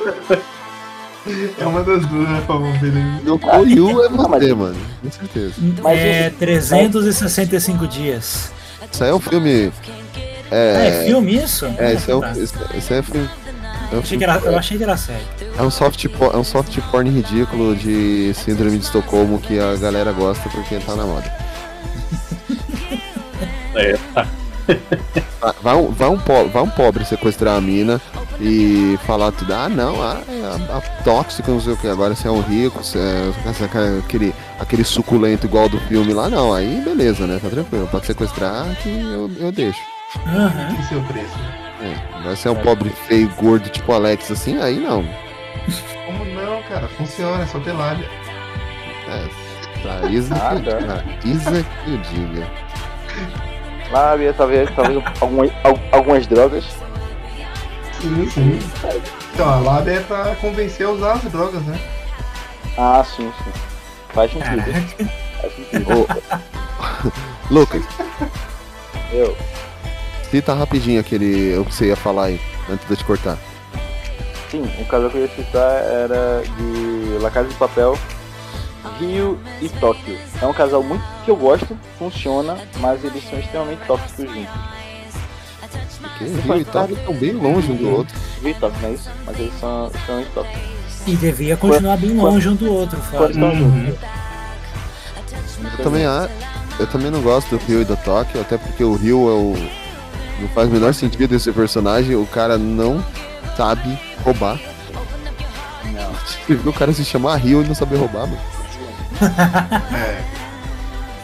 É 1.59 1.65
uma 1.65 1.83
das 1.83 2.05
duas, 2.05 2.29
né, 2.29 2.41
favor, 2.47 2.71
beleza. 2.77 3.19
O 3.59 3.67
Yu 3.67 4.03
é 4.03 4.09
você, 4.09 4.53
mano. 4.53 4.77
Com 5.01 5.11
certeza. 5.11 5.53
é 5.85 6.29
365 6.29 7.87
dias. 7.87 8.51
Isso 8.91 9.03
aí 9.03 9.09
é 9.09 9.13
um 9.13 9.19
filme. 9.19 9.71
Ah, 10.51 10.55
é 10.55 11.05
filme 11.05 11.35
isso? 11.35 11.65
É, 11.77 11.93
isso 11.93 12.09
é 12.11 12.15
um. 12.15 12.31
Isso, 12.31 12.93
é 12.93 13.01
filme. 13.01 13.29
É 13.91 13.95
um 13.95 13.99
Achei 13.99 14.01
filme 14.03 14.17
que 14.17 14.23
era- 14.23 14.39
eu 14.45 14.57
achei 14.57 14.77
que 14.77 14.83
era 14.83 14.97
sério. 14.97 15.21
É 15.57 15.61
um 15.63 15.69
soft, 15.71 16.07
po- 16.09 16.31
é 16.31 16.37
um 16.37 16.43
soft 16.43 16.77
porn 16.91 17.09
ridículo 17.09 17.75
de 17.75 18.33
síndrome 18.35 18.77
de 18.77 18.85
Estocolmo 18.85 19.39
que 19.39 19.59
a 19.59 19.75
galera 19.75 20.11
gosta 20.11 20.47
porque 20.49 20.77
tá 20.77 20.95
na 20.95 21.05
moda. 21.05 21.48
É. 23.79 23.95
Vai, 25.41 25.53
vai 25.63 25.75
um, 25.75 25.87
vai, 25.91 26.09
um 26.09 26.19
po- 26.19 26.47
vai 26.49 26.61
um 26.61 26.69
pobre 26.69 27.03
sequestrar 27.03 27.55
a 27.57 27.61
mina 27.61 27.99
e 28.39 28.99
falar 29.07 29.31
tudo, 29.31 29.51
ah 29.51 29.67
não, 29.67 29.99
ah, 29.99 30.21
é 30.27 30.71
a, 30.71 30.77
a 30.77 30.81
tóxica, 31.03 31.51
não 31.51 31.59
sei 31.59 31.73
o 31.73 31.77
que, 31.77 31.87
agora 31.87 32.13
você 32.13 32.27
é 32.27 32.31
um 32.31 32.41
rico, 32.41 32.83
você 32.83 32.99
é, 32.99 33.31
é 33.49 33.99
aquele, 33.99 34.35
aquele 34.59 34.83
suculento 34.83 35.47
igual 35.47 35.67
do 35.69 35.79
filme 35.79 36.13
lá, 36.13 36.29
não, 36.29 36.53
aí 36.53 36.81
beleza, 36.85 37.25
né? 37.25 37.39
Tá 37.41 37.49
tranquilo, 37.49 37.87
pode 37.87 38.05
sequestrar 38.05 38.65
que 38.83 38.89
eu, 38.89 39.31
eu 39.39 39.51
deixo. 39.51 39.79
E 40.79 40.83
seu 40.83 41.01
preço? 41.03 41.35
É, 41.81 42.23
vai 42.23 42.35
ser 42.35 42.49
um 42.49 42.55
pobre 42.55 42.91
feio, 43.07 43.27
gordo, 43.41 43.69
tipo 43.69 43.91
Alex 43.91 44.29
assim, 44.29 44.61
aí 44.61 44.77
não. 44.79 45.03
Como 46.05 46.25
não, 46.25 46.61
cara? 46.63 46.87
Funciona, 46.89 47.41
é 47.41 47.47
só 47.47 47.57
lábia. 47.57 48.07
É, 49.07 49.81
pra 49.81 50.11
Isa, 50.11 50.35
Ah, 50.35 50.55
que, 50.55 50.61
pra 50.61 51.03
Isa 51.25 51.63
que 51.63 51.91
eu 51.91 51.97
diga. 51.97 52.47
Lábia, 53.91 54.33
talvez, 54.33 54.69
talvez 54.75 55.03
algumas, 55.19 55.51
al- 55.63 55.79
algumas 55.91 56.27
drogas. 56.27 56.63
Sim, 58.01 58.29
sim. 58.29 58.59
Então, 59.33 59.49
a 59.49 59.57
lábia 59.59 59.93
é 59.93 59.99
pra 60.01 60.35
convencer 60.35 60.85
a 60.85 60.89
usar 60.91 61.13
as 61.13 61.23
drogas, 61.23 61.61
né? 61.63 61.79
Ah, 62.77 63.03
sim, 63.03 63.31
sim. 63.43 63.51
Faz 64.13 64.31
sentido. 64.31 64.63
Faz 65.41 65.53
sentido. 65.55 66.07
Lucas, 67.49 67.83
Eu. 69.11 69.35
cita 70.29 70.53
rapidinho 70.53 70.99
aquele 71.01 71.57
o 71.57 71.65
que 71.65 71.73
você 71.73 71.87
ia 71.87 71.95
falar 71.95 72.25
aí, 72.25 72.39
antes 72.69 72.85
de 72.85 72.93
eu 72.93 72.97
te 72.97 73.03
cortar. 73.03 73.37
Sim, 74.51 74.69
o 74.79 74.85
casal 74.85 75.09
que 75.09 75.17
eu 75.17 75.21
ia 75.21 75.27
citar 75.35 75.71
era 75.83 76.43
de 76.57 77.17
La 77.21 77.29
Casa 77.31 77.47
de 77.49 77.55
Papel, 77.55 77.97
Rio 78.99 79.39
e 79.61 79.69
Tóquio. 79.69 80.17
É 80.41 80.45
um 80.45 80.53
casal 80.53 80.81
muito 80.83 81.03
que 81.25 81.31
eu 81.31 81.35
gosto, 81.35 81.77
funciona, 81.97 82.57
mas 82.79 83.03
eles 83.03 83.23
são 83.29 83.39
extremamente 83.39 83.81
tóxicos 83.85 84.25
juntos. 84.25 84.51
Porque 86.01 86.23
Rio 86.25 86.57
e 86.57 86.65
Tóquio 86.65 86.97
estão 86.97 87.13
bem 87.13 87.31
longe 87.33 87.71
um 87.71 87.75
do 87.75 87.89
outro. 87.89 88.15
Rio 88.41 88.49
e 88.51 88.53
Tóquio, 88.53 88.79
não 88.81 88.89
é 88.89 88.93
isso? 88.93 89.09
Mas 89.25 89.39
eles 89.39 89.53
são 89.59 89.87
extremamente 89.93 90.31
tóxicos. 90.33 90.61
E 91.07 91.15
devia 91.15 91.57
continuar 91.57 91.97
bem 91.97 92.11
longe 92.15 92.49
um 92.49 92.55
do 92.55 92.71
outro, 92.71 92.99
Fábio. 93.01 93.33
juntos. 93.55 93.99
Eu 95.77 95.83
também, 95.83 96.05
a- 96.05 96.29
eu 96.79 96.87
também 96.87 97.11
não 97.11 97.21
gosto 97.21 97.57
do 97.57 97.65
Rio 97.65 97.81
e 97.81 97.85
da 97.85 97.95
Tóquio, 97.97 98.39
até 98.41 98.57
porque 98.57 98.83
o 98.83 98.95
Rio 98.95 99.29
é 99.29 99.33
o. 99.33 99.79
Não 100.41 100.47
faz 100.49 100.69
o 100.69 100.71
menor 100.71 100.93
sentido 100.93 101.35
esse 101.35 101.51
personagem, 101.51 102.15
o 102.15 102.25
cara 102.25 102.57
não 102.57 103.03
sabe 103.57 103.97
roubar. 104.23 104.57
Não. 105.85 106.09
O 106.65 106.73
cara 106.73 106.91
se 106.93 107.03
chamar 107.05 107.35
Rio 107.37 107.61
e 107.61 107.67
não 107.67 107.75
saber 107.75 107.97
roubar, 107.97 108.21
mano. 108.25 108.39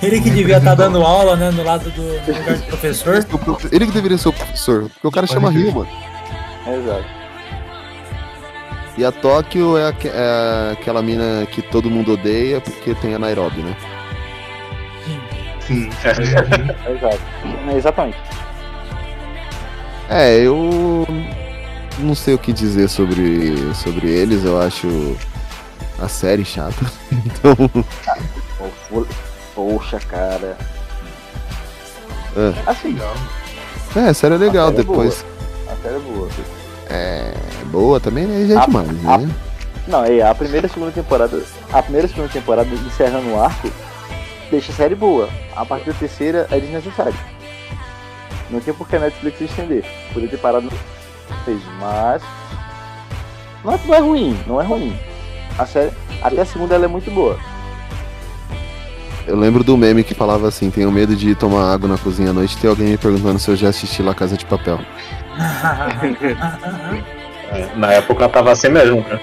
Ele 0.02 0.22
que 0.22 0.30
devia 0.30 0.58
estar 0.58 0.76
dando 0.76 1.02
aula, 1.02 1.36
né, 1.36 1.50
no 1.52 1.64
lado 1.64 1.90
do 1.92 2.02
no 2.02 2.40
lugar 2.40 2.58
do 2.58 2.64
professor. 2.66 3.26
Ele 3.72 3.88
que 3.88 3.92
deveria 3.92 4.18
ser 4.18 4.30
o 4.30 4.34
professor, 4.34 4.90
porque 4.90 5.08
o 5.08 5.12
cara 5.12 5.26
chama 5.26 5.50
Rio, 5.50 5.74
mano. 5.74 5.88
Exato. 6.68 7.06
E 8.98 9.04
a 9.04 9.12
Tóquio 9.12 9.78
é, 9.78 9.94
é 10.06 10.72
aquela 10.74 11.02
mina 11.02 11.46
que 11.52 11.62
todo 11.62 11.90
mundo 11.90 12.14
odeia 12.14 12.62
porque 12.62 12.94
tem 12.96 13.14
a 13.14 13.20
Nairobi, 13.20 13.62
né? 13.62 13.76
Sim. 15.60 15.90
Exato. 16.90 17.22
É, 17.70 17.78
Exatamente. 17.78 18.18
É, 20.10 20.40
eu 20.40 21.06
não 22.00 22.14
sei 22.14 22.36
o 22.36 22.38
que 22.38 22.54
dizer 22.54 22.88
sobre, 22.88 23.74
sobre 23.74 24.08
eles, 24.08 24.46
eu 24.46 24.62
acho 24.62 25.18
a 26.00 26.08
série 26.08 26.46
chata. 26.46 26.86
Então. 27.26 27.56
Pô, 28.90 29.06
Poxa, 29.56 30.00
cara. 30.00 30.58
É, 32.36 32.70
Assim, 32.70 32.98
é 33.96 34.00
a 34.10 34.14
série 34.14 34.36
é 34.36 34.38
legal, 34.38 34.68
série 34.70 34.82
é 34.82 34.84
depois. 34.84 35.26
a 35.68 35.76
série 35.82 35.96
é 35.96 36.00
boa. 36.00 36.30
É 36.90 37.34
boa 37.68 38.00
também, 38.00 38.26
né? 38.26 38.46
Já 38.48 38.54
é 38.56 38.58
A- 38.58 38.66
demais, 38.66 38.90
a- 39.06 39.18
né? 39.20 39.30
Não, 39.88 40.04
é, 40.04 40.22
a 40.22 40.36
primeira 40.36 40.68
e 40.68 40.70
segunda 40.70 40.92
temporada. 40.92 41.42
A 41.72 41.82
primeira 41.82 42.08
e 42.08 42.10
segunda 42.10 42.28
temporada 42.30 42.68
encerrando 42.74 43.30
o 43.30 43.42
arco 43.42 43.72
deixa 44.52 44.72
a 44.72 44.76
série 44.76 44.96
boa. 44.96 45.30
A 45.56 45.66
partir 45.66 45.92
da 45.92 45.94
terceira 46.00 46.48
é 46.52 46.60
desnecessário. 46.60 47.16
Não 48.50 48.60
tem 48.60 48.74
por 48.74 48.88
que 48.88 48.96
a 48.96 49.00
Netflix 49.00 49.40
estender. 49.42 49.86
Podia 50.14 50.30
ter 50.30 50.38
parado 50.38 50.66
no 50.66 50.72
fez, 51.46 51.62
mas. 51.80 52.22
Não 53.64 53.74
é, 53.74 53.80
não 53.86 53.96
é 53.96 54.00
ruim, 54.00 54.40
não 54.46 54.62
é 54.62 54.66
ruim. 54.66 55.00
A 55.58 55.66
série. 55.66 55.92
Até 56.22 56.42
a 56.42 56.46
segunda 56.46 56.76
ela 56.76 56.86
é 56.86 56.88
muito 56.88 57.10
boa. 57.12 57.38
Eu 59.28 59.36
lembro 59.36 59.64
do 59.64 59.76
meme 59.78 60.04
que 60.04 60.14
falava 60.14 60.48
assim: 60.48 60.70
tenho 60.70 60.92
medo 60.92 61.16
de 61.16 61.30
ir 61.32 61.36
tomar 61.36 61.74
água 61.74 61.88
na 61.90 61.98
cozinha 61.98 62.30
à 62.30 62.34
noite 62.34 62.56
e 62.56 62.58
ter 62.60 62.68
alguém 62.68 62.88
me 62.90 62.98
perguntando 62.98 63.40
se 63.40 63.50
eu 63.50 63.56
já 63.56 63.70
assisti 63.70 64.04
La 64.04 64.14
Casa 64.14 64.38
de 64.38 64.46
Papel. 64.46 64.80
É, 67.52 67.70
Na 67.76 67.92
época 67.94 68.28
tava 68.30 68.52
assim 68.52 68.70
mesmo, 68.70 68.98
né? 69.02 69.20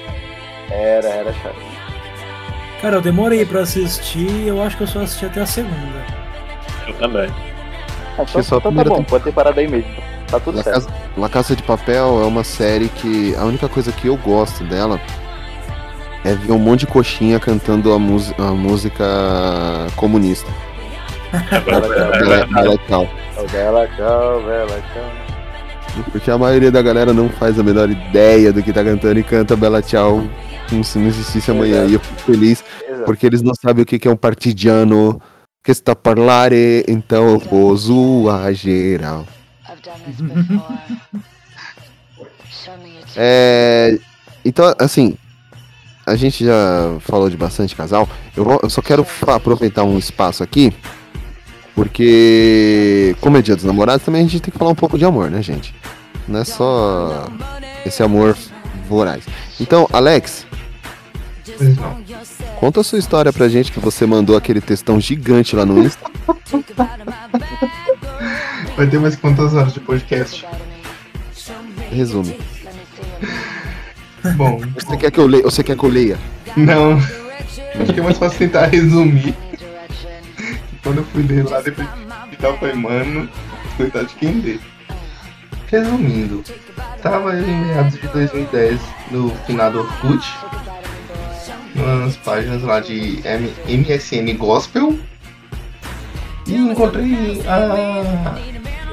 Era, 0.70 1.08
era 1.08 1.32
chato. 1.34 1.56
Cara, 2.80 2.96
eu 2.96 3.00
demorei 3.00 3.44
pra 3.46 3.60
assistir, 3.60 4.46
eu 4.46 4.62
acho 4.62 4.76
que 4.76 4.82
eu 4.82 4.86
só 4.88 5.00
assisti 5.00 5.26
até 5.26 5.40
a 5.42 5.46
segunda. 5.46 6.04
Eu 6.88 6.94
também. 6.94 7.30
Ah, 8.18 8.22
Achei 8.22 8.40
Então, 8.40 8.42
só 8.42 8.56
a 8.56 8.58
então 8.58 8.60
tá 8.60 8.68
primeira 8.68 8.90
bom, 8.90 8.96
temporada. 8.96 9.10
pode 9.10 9.24
ter 9.24 9.32
parado 9.32 9.60
aí 9.60 9.68
mesmo. 9.68 9.90
Tá 10.28 10.40
tudo 10.40 10.56
La 10.56 10.62
certo. 10.64 10.86
Casa, 10.86 10.90
La 11.16 11.28
Casa 11.28 11.54
de 11.56 11.62
Papel 11.62 12.22
é 12.22 12.26
uma 12.26 12.42
série 12.42 12.88
que 12.88 13.34
a 13.36 13.44
única 13.44 13.68
coisa 13.68 13.92
que 13.92 14.08
eu 14.08 14.16
gosto 14.16 14.64
dela 14.64 15.00
é 16.24 16.34
ver 16.34 16.52
um 16.52 16.58
monte 16.58 16.80
de 16.80 16.86
coxinha 16.86 17.38
cantando 17.40 17.92
a, 17.92 17.96
a 17.96 18.50
música 18.52 19.04
comunista. 19.96 20.50
Bela. 21.64 23.08
O 23.38 23.46
Bela 23.50 23.88
tchau, 23.88 24.42
Bela 24.42 24.82
tchau. 24.92 26.02
Porque 26.10 26.30
a 26.30 26.38
maioria 26.38 26.70
da 26.70 26.80
galera 26.80 27.12
não 27.12 27.28
faz 27.28 27.58
a 27.58 27.62
menor 27.62 27.90
ideia 27.90 28.52
do 28.52 28.62
que 28.62 28.72
tá 28.72 28.82
cantando 28.82 29.18
e 29.18 29.22
canta 29.22 29.54
Bela 29.54 29.82
Tchau 29.82 30.24
como 30.72 30.82
se 30.82 30.98
não 30.98 31.06
existisse 31.06 31.50
amanhã. 31.50 31.84
E 31.84 31.94
eu 31.94 32.00
fico 32.00 32.20
feliz 32.22 32.64
Exato. 32.86 33.04
porque 33.04 33.26
eles 33.26 33.42
não 33.42 33.54
sabem 33.54 33.82
o 33.82 33.86
que 33.86 34.08
é 34.08 34.10
um 34.10 34.16
partidiano 34.16 35.20
que 35.62 35.70
está 35.70 35.92
a 35.92 35.96
parlare, 35.96 36.84
então 36.88 37.28
eu 37.30 37.38
vou 37.38 37.76
zoar 37.76 38.52
geral. 38.54 39.26
É, 43.14 43.98
então, 44.42 44.74
assim, 44.78 45.18
a 46.06 46.16
gente 46.16 46.44
já 46.44 46.96
falou 47.00 47.30
de 47.30 47.36
bastante 47.36 47.76
casal. 47.76 48.08
Eu, 48.36 48.60
eu 48.62 48.70
só 48.70 48.82
quero 48.82 49.06
aproveitar 49.26 49.84
um 49.84 49.98
espaço 49.98 50.42
aqui, 50.42 50.72
porque, 51.74 53.16
como 53.20 53.36
é 53.36 53.42
dia 53.42 53.56
dos 53.56 53.64
namorados, 53.64 54.04
também 54.04 54.20
a 54.20 54.24
gente 54.24 54.40
tem 54.40 54.52
que 54.52 54.58
falar 54.58 54.70
um 54.70 54.76
pouco 54.76 54.98
de 54.98 55.04
amor, 55.04 55.30
né, 55.30 55.42
gente? 55.42 55.74
Não 56.28 56.40
é 56.40 56.44
só 56.44 57.26
esse 57.84 58.02
amor 58.02 58.36
voraz. 58.88 59.24
Então, 59.60 59.88
Alex, 59.92 60.46
conta 62.58 62.80
a 62.80 62.84
sua 62.84 62.98
história 62.98 63.32
pra 63.32 63.48
gente 63.48 63.72
que 63.72 63.80
você 63.80 64.06
mandou 64.06 64.36
aquele 64.36 64.60
textão 64.60 65.00
gigante 65.00 65.56
lá 65.56 65.64
no 65.64 65.82
Insta. 65.82 66.10
Vai 68.76 68.86
ter 68.86 68.98
mais 68.98 69.16
quantas 69.16 69.54
horas 69.54 69.72
de 69.72 69.80
podcast? 69.80 70.46
Resume. 71.90 72.38
Bom, 74.36 74.60
Você 74.74 74.96
quer 74.96 75.10
que 75.10 75.18
eu 75.18 75.26
leia? 75.26 75.42
Você 75.42 75.62
quer 75.62 75.76
que 75.76 75.84
eu 75.84 75.90
leia? 75.90 76.18
não. 76.56 76.98
Acho 77.80 77.92
que 77.94 78.00
é 78.00 78.02
mais 78.02 78.18
fácil 78.18 78.38
tentar 78.38 78.66
resumir. 78.66 79.34
Quando 80.82 80.98
eu 80.98 81.04
fui 81.06 81.22
ler 81.22 81.44
lá 81.48 81.60
depois 81.60 81.88
de 82.30 82.36
tal, 82.36 82.58
foi, 82.58 82.72
mano, 82.74 83.28
coitado 83.76 84.06
de 84.06 84.14
quem 84.16 84.40
lê. 84.40 84.58
Resumindo, 85.68 86.42
tava 87.02 87.30
eu 87.32 87.48
em 87.48 87.64
meados 87.66 87.98
de 87.98 88.06
2010 88.08 88.78
no 89.10 89.30
finado 89.46 89.78
Orkut, 89.80 90.22
nas 91.74 92.16
páginas 92.18 92.62
lá 92.62 92.78
de 92.80 93.20
M- 93.26 93.52
MSN 93.66 94.36
Gospel, 94.36 94.98
e 96.46 96.54
encontrei 96.56 97.42
a, 97.46 98.36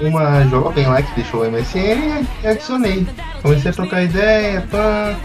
uma 0.01 0.43
jovem 0.47 0.85
lá 0.85 1.01
que 1.01 1.15
deixou 1.15 1.41
o 1.41 1.51
MSN 1.51 2.25
e 2.43 2.47
adicionei. 2.47 3.07
Comecei 3.41 3.71
a 3.71 3.73
trocar 3.73 4.03
ideia, 4.03 4.65
pá. 4.69 5.15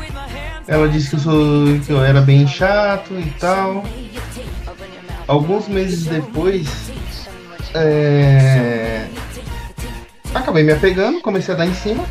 Ela 0.66 0.88
disse 0.88 1.10
que 1.10 1.16
eu, 1.16 1.20
sou, 1.20 1.80
que 1.84 1.92
eu 1.92 2.02
era 2.02 2.20
bem 2.20 2.46
chato 2.46 3.12
e 3.14 3.30
tal. 3.38 3.84
Alguns 5.26 5.68
meses 5.68 6.06
depois, 6.06 6.90
é, 7.74 9.06
acabei 10.34 10.62
me 10.62 10.72
apegando, 10.72 11.20
comecei 11.20 11.54
a 11.54 11.56
dar 11.56 11.66
em 11.66 11.74
cima. 11.74 12.04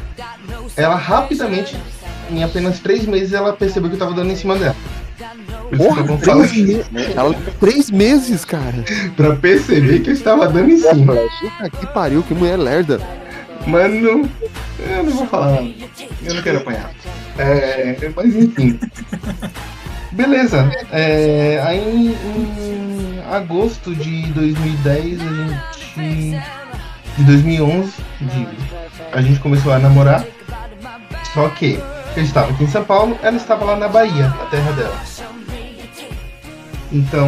Ela 0.76 0.96
rapidamente, 0.96 1.76
em 2.30 2.44
apenas 2.44 2.80
três 2.80 3.06
meses, 3.06 3.34
ela 3.34 3.54
percebeu 3.54 3.90
que 3.90 3.96
eu 3.96 4.00
tava 4.00 4.14
dando 4.14 4.32
em 4.32 4.36
cima 4.36 4.56
dela. 4.56 4.76
Por 5.70 5.80
isso 5.80 5.96
que 5.96 6.04
bom 6.04 6.18
falar 6.20 6.48
três, 6.48 6.90
me- 6.92 7.14
ela- 7.16 7.36
três 7.60 7.92
meses, 7.92 8.44
cara. 8.46 8.84
pra 9.16 9.36
perceber 9.36 10.00
que 10.00 10.10
eu 10.10 10.14
estava 10.14 10.48
dando 10.48 10.70
em 10.72 10.78
cima. 10.78 11.14
Puta 11.16 11.70
que 11.70 11.86
pariu, 11.88 12.24
que 12.24 12.34
mulher 12.34 12.58
lerda. 12.58 13.00
Mano, 13.68 14.30
eu 14.80 15.04
não 15.04 15.12
vou 15.12 15.26
falar. 15.28 15.64
Eu 16.26 16.34
não 16.34 16.42
quero 16.42 16.58
apanhar. 16.60 16.92
É, 17.38 17.96
mas 18.16 18.36
enfim. 18.36 18.80
Beleza. 20.12 20.70
É, 20.92 21.62
aí 21.66 21.80
em, 21.80 23.18
em 23.18 23.22
agosto 23.32 23.96
de 23.96 24.28
2010, 24.34 25.20
a 25.22 25.24
gente. 25.96 26.38
De 27.18 27.24
2011, 27.26 27.92
de- 28.22 28.48
a 29.12 29.22
gente 29.22 29.40
começou 29.40 29.72
a 29.72 29.80
namorar. 29.80 30.26
Só 31.34 31.48
que 31.50 31.80
eu 32.16 32.24
estava 32.24 32.52
aqui 32.52 32.64
em 32.64 32.68
São 32.68 32.84
Paulo, 32.84 33.18
ela 33.22 33.38
estava 33.38 33.66
lá 33.66 33.76
na 33.76 33.88
Bahia, 33.88 34.28
na 34.28 34.46
terra 34.46 34.72
dela. 34.74 34.96
Então 36.92 37.28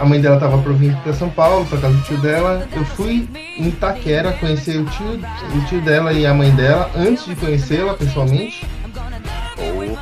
a 0.00 0.04
mãe 0.04 0.20
dela 0.20 0.34
estava 0.34 0.58
pra 0.58 0.72
vir 0.72 0.96
pra 1.04 1.12
São 1.12 1.30
Paulo, 1.30 1.64
pra 1.66 1.78
casa 1.78 1.94
do 1.94 2.02
tio 2.02 2.20
dela. 2.20 2.66
Eu 2.74 2.84
fui 2.84 3.28
em 3.56 3.68
Itaquera 3.68 4.32
conhecer 4.32 4.78
o 4.78 4.84
tio, 4.86 5.20
o 5.54 5.64
tio 5.66 5.80
dela 5.82 6.12
e 6.12 6.26
a 6.26 6.34
mãe 6.34 6.50
dela 6.50 6.90
antes 6.96 7.24
de 7.24 7.36
conhecê-la 7.36 7.94
pessoalmente. 7.94 8.66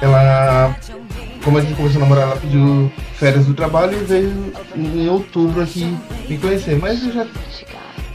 Ela, 0.00 0.74
como 1.44 1.58
a 1.58 1.60
gente 1.60 1.74
começou 1.74 1.98
a 2.00 2.04
namorar, 2.04 2.28
ela 2.28 2.36
pediu 2.36 2.90
férias 3.16 3.44
do 3.44 3.52
trabalho 3.52 4.00
e 4.00 4.04
veio 4.04 4.52
em 4.74 5.06
outubro 5.10 5.62
aqui 5.62 5.94
me 6.26 6.38
conhecer. 6.38 6.78
Mas 6.80 7.04
eu 7.04 7.12
já 7.12 7.26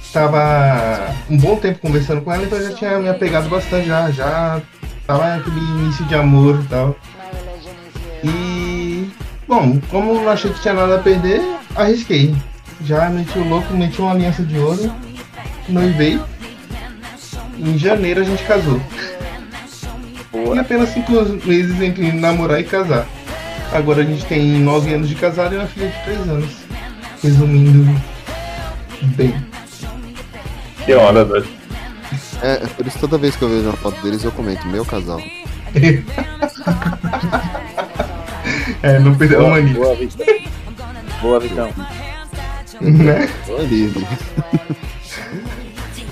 estava 0.02 1.14
um 1.30 1.38
bom 1.38 1.58
tempo 1.58 1.78
conversando 1.78 2.22
com 2.22 2.34
ela, 2.34 2.42
então 2.42 2.58
eu 2.58 2.72
já 2.72 2.76
tinha 2.76 2.98
me 2.98 3.08
apegado 3.10 3.48
bastante 3.50 3.88
já, 3.88 4.10
já 4.10 4.60
tava 5.06 5.36
aquele 5.36 5.58
início 5.58 6.06
de 6.06 6.16
amor 6.16 6.62
e 6.64 6.68
tal. 6.68 6.96
E 8.24 9.10
bom, 9.48 9.80
como 9.90 10.14
não 10.14 10.30
achei 10.30 10.52
que 10.52 10.62
tinha 10.62 10.74
nada 10.74 10.96
a 10.96 11.00
perder, 11.00 11.42
arrisquei. 11.76 12.36
Já 12.84 13.10
meti 13.10 13.38
o 13.40 13.48
louco, 13.48 13.74
meti 13.74 14.02
uma 14.02 14.12
aliança 14.12 14.44
de 14.44 14.58
ouro, 14.58 14.92
noivei. 15.70 16.20
Em 17.58 17.78
janeiro 17.78 18.22
a 18.22 18.24
gente 18.24 18.44
casou. 18.44 18.82
Em 20.34 20.60
apenas 20.60 20.90
cinco 20.90 21.14
meses 21.46 21.82
entre 21.82 22.12
namorar 22.12 22.60
e 22.60 22.64
casar. 22.64 23.08
Agora 23.72 24.02
a 24.02 24.06
gente 24.06 24.26
tem 24.26 24.60
nove 24.60 24.94
anos 24.94 25.10
de 25.10 25.16
casado 25.16 25.56
e 25.56 25.58
uma 25.58 25.68
filha 25.68 25.88
de 25.88 26.04
três 26.04 26.20
anos. 26.22 26.52
Resumindo 27.24 28.02
bem. 29.16 29.36
Que 30.86 30.94
onda, 30.94 31.26
doido. 31.26 31.65
É, 32.42 32.54
é 32.64 32.68
por 32.68 32.86
isso 32.86 33.00
toda 33.00 33.18
vez 33.18 33.36
que 33.36 33.42
eu 33.44 33.50
vejo 33.50 33.64
uma 33.64 33.78
foto 33.78 34.02
deles 34.02 34.24
eu 34.24 34.32
comento, 34.32 34.68
meu 34.68 34.86
casal. 34.86 35.22
É, 38.82 39.00
não 39.00 39.16
perdeu 39.16 39.40
a 39.40 39.44
Boa, 39.44 39.56
mania. 39.56 39.74
boa, 39.74 39.96
Vitão. 39.96 40.26
Boa, 41.22 41.40
Vitão. 41.40 41.70
Né? 42.82 43.30
Tô 43.46 43.58
livre. 43.62 44.06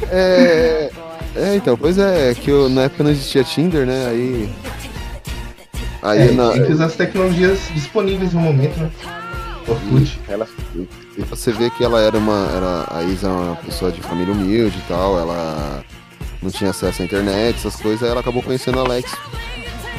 é, 0.10 0.90
é, 1.36 1.56
então, 1.56 1.78
pois 1.78 1.98
é, 1.98 2.32
é 2.32 2.36
que 2.36 2.50
eu, 2.50 2.70
na 2.70 2.84
época 2.84 3.04
não 3.04 3.12
existia 3.12 3.44
Tinder, 3.44 3.86
né? 3.86 4.08
Aí. 4.08 4.50
Aí 6.02 6.30
É, 6.30 6.32
na, 6.32 6.52
tem 6.52 6.66
que 6.66 6.72
usar 6.72 6.86
as 6.86 6.96
tecnologias 6.96 7.60
disponíveis 7.74 8.34
no 8.34 8.42
momento, 8.42 8.78
né? 8.80 8.92
Orkut. 9.68 10.20
Ela, 10.28 10.48
E 10.76 11.22
você 11.22 11.52
vê 11.52 11.70
que 11.70 11.84
ela 11.84 12.02
era 12.02 12.18
uma. 12.18 12.48
Era, 12.56 12.86
a 12.90 13.04
Isa 13.04 13.28
é 13.28 13.32
uma 13.32 13.56
pessoa 13.58 13.92
de 13.92 14.02
família 14.02 14.34
humilde 14.34 14.78
e 14.78 14.88
tal, 14.88 15.18
ela 15.20 15.84
não 16.44 16.52
tinha 16.52 16.70
acesso 16.70 17.02
à 17.02 17.06
internet, 17.06 17.56
essas 17.56 17.76
coisas, 17.76 18.04
aí 18.04 18.10
ela 18.10 18.20
acabou 18.20 18.44
conhecendo 18.44 18.78
o 18.78 18.82
Alex 18.82 19.12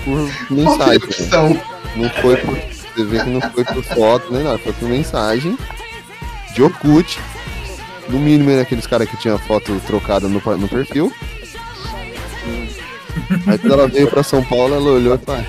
por 0.05 0.55
mensagem. 0.55 1.01
Né? 1.01 1.63
Não 1.97 2.11
foi 2.11 2.37
por. 2.37 2.55
Você 2.55 3.05
vê 3.05 3.25
que 3.25 3.31
não 3.31 3.41
foi 3.41 3.65
por 3.65 3.83
foto, 3.83 4.33
nem 4.33 4.45
nada, 4.45 4.59
foi 4.59 4.73
por 4.75 4.89
mensagem 4.89 5.59
de 6.55 6.63
Orkut. 6.63 7.19
No 8.09 8.21
mínimo 8.21 8.51
era 8.51 8.63
aqueles 8.63 8.87
caras 8.87 9.09
que 9.09 9.17
tinha 9.17 9.39
foto 9.39 9.81
trocada 9.87 10.29
no, 10.29 10.41
no 10.41 10.69
perfil. 10.69 11.13
Aí 13.47 13.59
quando 13.59 13.73
ela 13.73 13.89
veio 13.89 14.09
pra 14.11 14.23
São 14.23 14.45
Paulo, 14.45 14.75
ela 14.75 14.91
olhou 14.91 15.15
e 15.15 15.19
falou. 15.19 15.45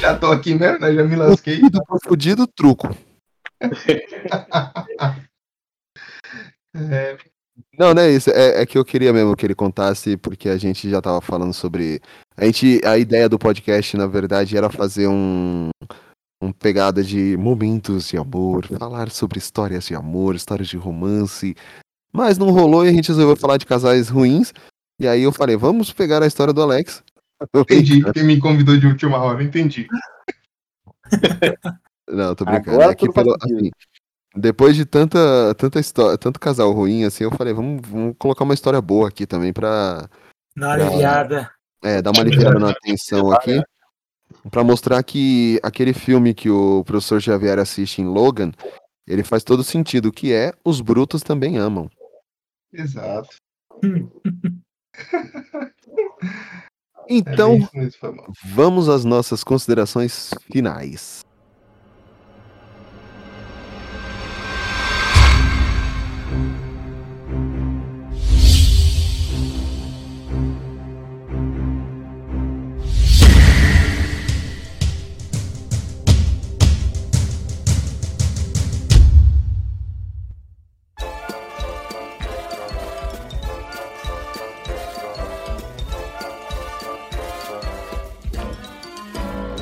Já 0.00 0.16
tô 0.16 0.26
aqui 0.26 0.54
mesmo, 0.54 0.80
né? 0.80 0.94
Já 0.94 1.04
me 1.04 1.16
lasquei. 1.16 1.60
Fudido, 1.60 1.80
fudido, 2.04 2.46
truco. 2.46 2.96
É, 6.74 7.16
Não, 7.78 7.94
não 7.94 8.02
é 8.02 8.10
isso. 8.10 8.30
É, 8.30 8.62
é 8.62 8.66
que 8.66 8.76
eu 8.76 8.84
queria 8.84 9.12
mesmo 9.12 9.36
que 9.36 9.46
ele 9.46 9.54
contasse, 9.54 10.16
porque 10.16 10.48
a 10.48 10.56
gente 10.56 10.88
já 10.88 11.00
tava 11.00 11.20
falando 11.20 11.52
sobre. 11.52 12.00
A, 12.36 12.44
gente, 12.44 12.80
a 12.84 12.98
ideia 12.98 13.28
do 13.28 13.38
podcast, 13.38 13.96
na 13.96 14.06
verdade, 14.06 14.56
era 14.56 14.70
fazer 14.70 15.08
um, 15.08 15.70
um 16.42 16.52
pegada 16.52 17.02
de 17.02 17.36
momentos 17.36 18.08
de 18.08 18.16
amor, 18.16 18.66
falar 18.66 19.10
sobre 19.10 19.38
histórias 19.38 19.86
de 19.86 19.94
amor, 19.94 20.34
histórias 20.34 20.68
de 20.68 20.76
romance. 20.76 21.54
Mas 22.12 22.38
não 22.38 22.50
rolou 22.50 22.84
e 22.84 22.88
a 22.88 22.92
gente 22.92 23.08
resolveu 23.08 23.36
falar 23.36 23.56
de 23.56 23.66
casais 23.66 24.08
ruins. 24.08 24.52
E 25.00 25.06
aí 25.06 25.22
eu 25.22 25.32
falei, 25.32 25.56
vamos 25.56 25.92
pegar 25.92 26.22
a 26.22 26.26
história 26.26 26.52
do 26.52 26.62
Alex. 26.62 27.02
entendi. 27.54 28.02
Quem 28.12 28.24
me 28.24 28.38
convidou 28.40 28.76
de 28.76 28.86
última 28.86 29.18
hora, 29.18 29.42
entendi. 29.42 29.86
Não, 32.08 32.34
tô 32.34 32.44
brincando. 32.44 32.70
Agora 32.70 32.92
É 32.92 32.94
que 32.94 33.12
pelo, 33.12 33.36
assim, 33.40 33.70
depois 34.36 34.76
de 34.76 34.84
tanta, 34.84 35.54
tanta 35.56 35.80
história, 35.80 36.16
tanto 36.18 36.38
casal 36.38 36.72
ruim, 36.72 37.04
assim, 37.04 37.24
eu 37.24 37.30
falei, 37.30 37.52
vamos, 37.54 37.80
vamos 37.88 38.14
colocar 38.18 38.44
uma 38.44 38.54
história 38.54 38.80
boa 38.80 39.08
aqui 39.08 39.26
também 39.26 39.52
pra, 39.52 40.08
Na 40.56 40.72
aliviada. 40.72 41.50
é, 41.82 42.00
dar 42.02 42.10
uma 42.10 42.20
aliviada 42.20 42.58
na 42.58 42.70
atenção 42.70 43.32
aqui. 43.32 43.60
Pra 44.50 44.62
mostrar 44.62 45.02
que 45.02 45.58
aquele 45.62 45.94
filme 45.94 46.34
que 46.34 46.50
o 46.50 46.84
professor 46.84 47.20
Xavier 47.20 47.58
assiste 47.58 48.02
em 48.02 48.06
Logan, 48.06 48.52
ele 49.06 49.24
faz 49.24 49.42
todo 49.42 49.64
sentido, 49.64 50.12
que 50.12 50.32
é 50.34 50.52
Os 50.64 50.82
Brutos 50.82 51.22
Também 51.22 51.56
Amam. 51.56 51.88
Exato. 52.72 53.36
Então, 57.10 57.56
É 57.74 57.88
vamos 58.44 58.86
às 58.88 59.02
nossas 59.02 59.42
considerações 59.42 60.30
finais. 60.52 61.24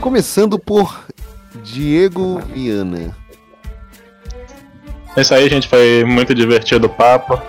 Começando 0.07 0.57
por 0.57 1.01
Diego 1.65 2.39
Viana. 2.39 3.13
É 5.17 5.21
isso 5.21 5.35
aí, 5.35 5.49
gente. 5.49 5.67
Foi 5.67 6.05
muito 6.05 6.33
divertido 6.33 6.87
o 6.87 6.89
papo. 6.89 7.43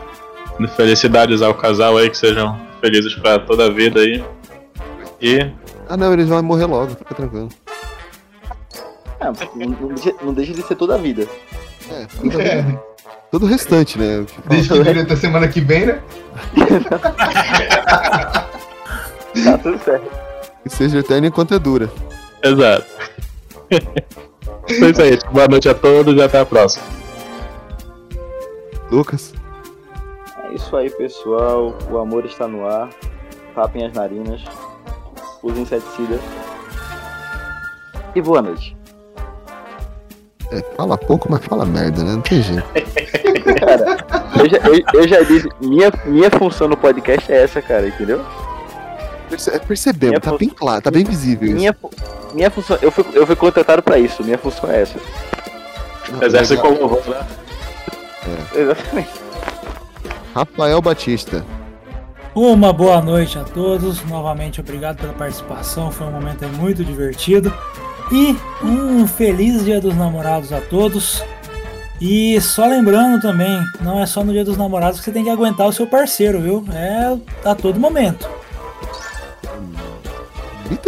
Felicidades 0.75 1.43
ao 1.43 1.53
casal 1.53 1.97
aí, 1.97 2.09
que 2.09 2.17
sejam 2.17 2.59
felizes 2.81 3.13
pra 3.13 3.37
toda 3.37 3.67
a 3.67 3.69
vida 3.69 3.99
aí. 3.99 4.25
E 5.21 5.51
Ah 5.87 5.95
não, 5.95 6.11
eles 6.11 6.27
vão 6.27 6.41
morrer 6.41 6.65
logo, 6.65 6.95
fica 6.95 7.13
tranquilo. 7.13 7.49
Ah, 9.19 9.31
não, 9.55 9.67
não 9.67 9.87
deixa, 9.89 10.15
não 10.23 10.33
deixa 10.33 10.53
de 10.55 10.63
ser 10.63 10.75
toda 10.75 10.95
a 10.95 10.97
vida. 10.97 11.27
É, 11.91 12.07
tudo, 12.07 12.41
É, 12.41 12.79
tudo 13.29 13.45
o 13.45 13.49
restante, 13.49 13.99
né? 13.99 14.25
desde 14.49 14.69
que 14.69 14.79
dure 14.83 14.99
até 15.01 15.15
semana 15.15 15.47
que 15.47 15.61
vem, 15.61 15.85
né? 15.85 16.01
Tá 19.43 19.57
tudo 19.59 19.77
certo. 19.83 20.09
Que 20.63 20.69
seja 20.69 20.97
eterno 20.97 21.27
enquanto 21.27 21.53
é 21.53 21.59
dura. 21.59 21.87
Exato. 22.43 22.85
é 23.69 24.89
isso 24.89 25.01
aí, 25.01 25.11
gente. 25.11 25.27
boa 25.29 25.47
noite 25.47 25.69
a 25.69 25.73
todos 25.73 26.15
e 26.15 26.21
até 26.21 26.39
a 26.39 26.45
próxima. 26.45 26.85
Lucas? 28.91 29.33
É 30.43 30.53
isso 30.53 30.75
aí, 30.75 30.89
pessoal. 30.89 31.77
O 31.89 31.97
amor 31.97 32.25
está 32.25 32.47
no 32.47 32.65
ar. 32.67 32.89
Tapem 33.53 33.85
as 33.85 33.93
narinas. 33.93 34.41
Usem 35.43 35.63
inseticida. 35.63 36.19
E 38.15 38.21
boa 38.21 38.41
noite. 38.41 38.75
É, 40.51 40.61
fala 40.75 40.97
pouco, 40.97 41.29
mas 41.29 41.43
fala 41.45 41.65
merda, 41.65 42.03
né? 42.03 42.13
Não 42.13 42.21
tem 42.21 42.41
jeito. 42.41 42.63
Cara, 43.59 43.97
eu 44.39 44.49
já, 44.49 44.57
eu, 44.57 45.01
eu 45.01 45.07
já 45.07 45.21
disse, 45.21 45.49
minha, 45.61 45.91
minha 46.05 46.29
função 46.31 46.67
no 46.67 46.77
podcast 46.77 47.31
é 47.31 47.43
essa, 47.43 47.61
cara, 47.61 47.87
entendeu? 47.87 48.23
Perce- 49.29 49.59
Percebemos, 49.59 50.11
Minha 50.11 50.21
tá 50.21 50.37
bem 50.37 50.49
claro, 50.49 50.81
tá 50.81 50.91
bem 50.91 51.03
visível 51.03 51.47
isso. 51.49 51.57
Minha, 51.57 51.73
fu- 51.73 51.91
minha 52.33 52.49
função, 52.51 52.77
eu 52.81 52.91
fui, 52.91 53.05
eu 53.13 53.25
fui 53.27 53.35
contratado 53.35 53.81
pra 53.81 53.97
isso, 53.99 54.23
minha 54.23 54.37
função 54.37 54.69
é 54.71 54.81
essa. 54.81 54.97
Exército 56.21 56.61
com 56.61 56.69
louvor, 56.69 57.01
né? 57.07 57.25
Exatamente. 58.55 59.09
Rafael 60.33 60.81
Batista. 60.81 61.43
Uma 62.35 62.71
boa 62.71 63.01
noite 63.01 63.37
a 63.39 63.43
todos. 63.43 64.03
Novamente, 64.05 64.59
obrigado 64.59 64.97
pela 64.97 65.13
participação. 65.13 65.91
Foi 65.91 66.05
um 66.07 66.11
momento 66.11 66.45
muito 66.49 66.83
divertido. 66.85 67.51
E 68.11 68.37
um 68.63 69.07
feliz 69.07 69.65
Dia 69.65 69.81
dos 69.81 69.95
Namorados 69.95 70.53
a 70.53 70.61
todos. 70.61 71.23
E 71.99 72.39
só 72.39 72.67
lembrando 72.67 73.19
também, 73.21 73.59
não 73.81 73.99
é 73.99 74.05
só 74.05 74.23
no 74.23 74.31
Dia 74.31 74.45
dos 74.45 74.55
Namorados 74.55 74.99
que 74.99 75.05
você 75.05 75.11
tem 75.11 75.23
que 75.23 75.29
aguentar 75.31 75.67
o 75.67 75.73
seu 75.73 75.87
parceiro, 75.87 76.39
viu? 76.39 76.63
É 76.71 77.17
a 77.49 77.55
todo 77.55 77.79
momento. 77.79 78.29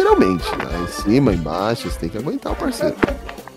Literalmente, 0.10 0.50
lá 0.56 0.80
em 0.80 0.88
cima, 0.88 1.34
embaixo, 1.34 1.90
você 1.90 2.00
tem 2.00 2.10
que 2.10 2.18
aguentar 2.18 2.54
o 2.54 2.56
parceiro. 2.56 2.96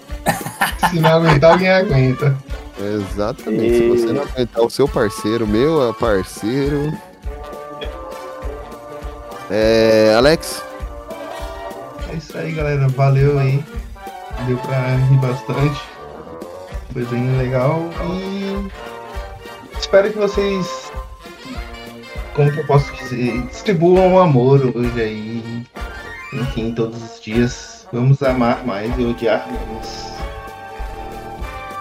Se 0.90 1.00
não 1.00 1.10
aguentar, 1.10 1.52
alguém 1.52 1.70
aguenta. 1.70 2.36
Exatamente. 2.78 3.78
Se 3.78 3.88
você 3.88 4.12
não 4.12 4.22
aguentar 4.22 4.62
o 4.62 4.70
seu 4.70 4.86
parceiro, 4.86 5.46
meu 5.46 5.94
parceiro. 5.98 6.92
É. 9.50 10.14
Alex? 10.16 10.62
É 12.10 12.16
isso 12.16 12.36
aí, 12.36 12.52
galera. 12.52 12.86
Valeu 12.88 13.38
aí. 13.38 13.64
Deu 14.46 14.58
pra 14.58 14.96
rir 14.96 15.18
bastante. 15.18 15.80
Coisinha 16.92 17.38
legal. 17.38 17.88
E 18.04 18.68
espero 19.78 20.12
que 20.12 20.18
vocês. 20.18 20.92
Como 22.34 22.52
que 22.52 22.60
eu 22.60 22.66
posso 22.66 22.92
dizer? 22.92 23.40
Distribuam 23.46 24.14
o 24.14 24.18
amor 24.18 24.60
hoje 24.74 25.00
aí. 25.00 25.64
Enfim, 26.32 26.72
todos 26.72 27.02
os 27.02 27.20
dias. 27.20 27.86
Vamos 27.92 28.22
amar 28.22 28.64
mais 28.64 28.96
e 28.98 29.04
odiar 29.04 29.46
menos. 29.50 30.12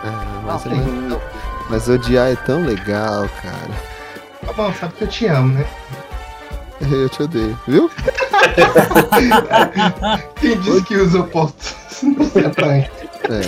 Ah, 0.04 0.42
mas, 0.46 0.66
é- 0.66 0.70
mas 1.70 1.88
odiar 1.88 2.32
é 2.32 2.36
tão 2.36 2.64
legal, 2.66 3.30
cara. 3.42 3.70
Tá 4.46 4.52
bom, 4.54 4.74
sabe 4.74 4.94
que 4.96 5.04
eu 5.04 5.08
te 5.08 5.28
amo, 5.28 5.54
né? 5.54 5.66
Eu 6.82 7.08
te 7.10 7.22
odeio, 7.22 7.56
viu? 7.68 7.92
Quem 10.42 10.60
disse 10.62 10.82
que 10.84 10.96
os 10.96 11.14
opostos 11.14 11.76
não 12.02 12.28
se 12.28 12.40
atraem? 12.40 12.90
É. 13.30 13.42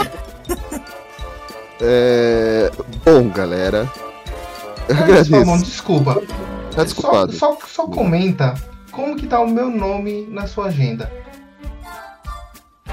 É, 1.82 2.72
Bom, 3.04 3.28
galera. 3.30 3.92
Eu 4.88 4.96
agradeço. 4.98 5.64
Desculpa. 5.66 6.22
Tá 6.76 6.84
desculpado. 6.84 7.34
Só, 7.34 7.54
só, 7.54 7.58
só 7.68 7.88
comenta 7.88 8.54
como 8.94 9.16
que 9.16 9.28
tá 9.28 9.40
o 9.40 9.48
meu 9.48 9.70
nome 9.70 10.28
na 10.32 10.48
sua 10.48 10.68
agenda. 10.68 11.12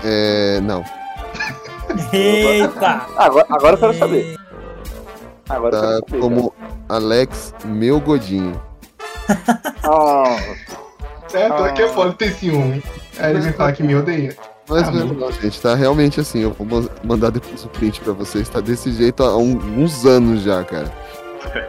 É. 0.05 0.61
Não. 0.63 0.85
Eita! 2.13 3.07
Agora, 3.17 3.47
agora 3.51 3.75
eu 3.75 3.79
quero 3.79 3.95
saber. 3.99 4.37
Agora 5.49 5.77
eu 5.77 5.81
Tá 5.81 5.87
quero 5.89 6.01
saber. 6.09 6.21
como 6.21 6.55
Alex 6.89 7.55
Meu 7.65 8.01
Godinho. 8.01 8.61
Ah, 9.85 10.37
Certo? 11.29 11.63
Aqui 11.65 11.83
é 11.83 11.89
foda 11.89 12.13
ter 12.13 12.33
ciúme. 12.33 12.83
Aí 13.19 13.31
ele 13.33 13.41
vem 13.41 13.53
falar 13.53 13.73
que 13.73 13.83
me 13.83 13.95
odeia. 13.95 14.37
Mas 14.69 14.89
Ah, 14.89 14.91
não, 14.93 15.09
bom. 15.09 15.15
não, 15.15 15.33
gente, 15.33 15.61
tá 15.61 15.75
realmente 15.75 16.21
assim. 16.21 16.41
Eu 16.41 16.53
vou 16.53 16.67
ma- 16.83 16.89
mandar 17.05 17.31
depois 17.31 17.65
o 17.65 17.69
print 17.69 18.01
pra 18.01 18.13
vocês. 18.13 18.49
Tá 18.49 18.61
desse 18.61 18.93
jeito 18.93 19.23
há 19.23 19.37
um- 19.37 19.83
uns 19.83 20.05
anos 20.07 20.43
já, 20.43 20.63
cara. 20.65 20.93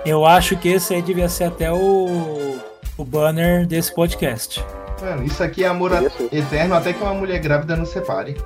Eu 0.05 0.25
acho 0.25 0.55
que 0.57 0.69
esse 0.69 0.93
aí 0.93 1.01
devia 1.01 1.29
ser 1.29 1.45
até 1.45 1.71
o, 1.71 2.57
o 3.01 3.05
banner 3.05 3.65
desse 3.65 3.93
podcast. 3.93 4.63
Mano, 5.01 5.23
isso 5.23 5.43
aqui 5.43 5.63
é 5.63 5.67
amor 5.67 5.91
eterno 6.31 6.75
até 6.75 6.93
que 6.93 7.01
uma 7.01 7.13
mulher 7.13 7.39
grávida 7.39 7.75
não 7.75 7.85
separe. 7.85 8.37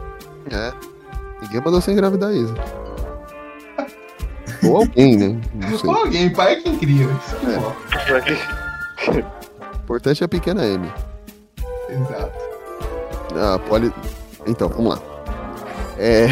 É. 0.49 0.71
Ninguém 1.41 1.59
mandou 1.61 1.81
você 1.81 1.91
engravidar 1.91 2.31
Isa. 2.33 2.55
Ou 4.63 4.77
alguém, 4.77 5.17
né? 5.17 5.41
Não 5.53 5.77
sei. 5.77 5.89
Ou 5.89 5.95
alguém, 5.97 6.29
pai 6.33 6.53
é 6.53 6.61
quem 6.61 6.77
cria. 6.77 7.05
Isso 7.05 7.35
é, 7.45 7.53
É. 7.53 7.59
bom. 7.59 7.75
O 9.73 9.75
importante 9.83 10.23
é 10.23 10.25
a 10.25 10.29
pequena 10.29 10.65
M. 10.65 10.89
Exato. 11.89 12.33
A 13.53 13.59
Polly. 13.59 13.93
Então, 14.47 14.69
vamos 14.69 14.95
lá. 14.95 15.01
É. 15.99 16.27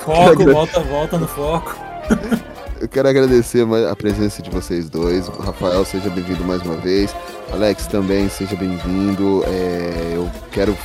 Foco, 0.00 0.44
volta, 0.52 0.80
volta 0.80 1.18
no 1.18 1.28
foco. 1.28 1.76
Eu 2.82 2.88
quero 2.88 3.08
agradecer 3.08 3.64
a 3.88 3.94
presença 3.94 4.42
de 4.42 4.50
vocês 4.50 4.90
dois. 4.90 5.28
Rafael, 5.28 5.84
seja 5.84 6.10
bem-vindo 6.10 6.44
mais 6.44 6.60
uma 6.62 6.74
vez. 6.74 7.14
Alex 7.52 7.86
também, 7.86 8.28
seja 8.28 8.56
bem-vindo. 8.56 9.44
É, 9.46 10.14
eu 10.16 10.28
quero 10.50 10.76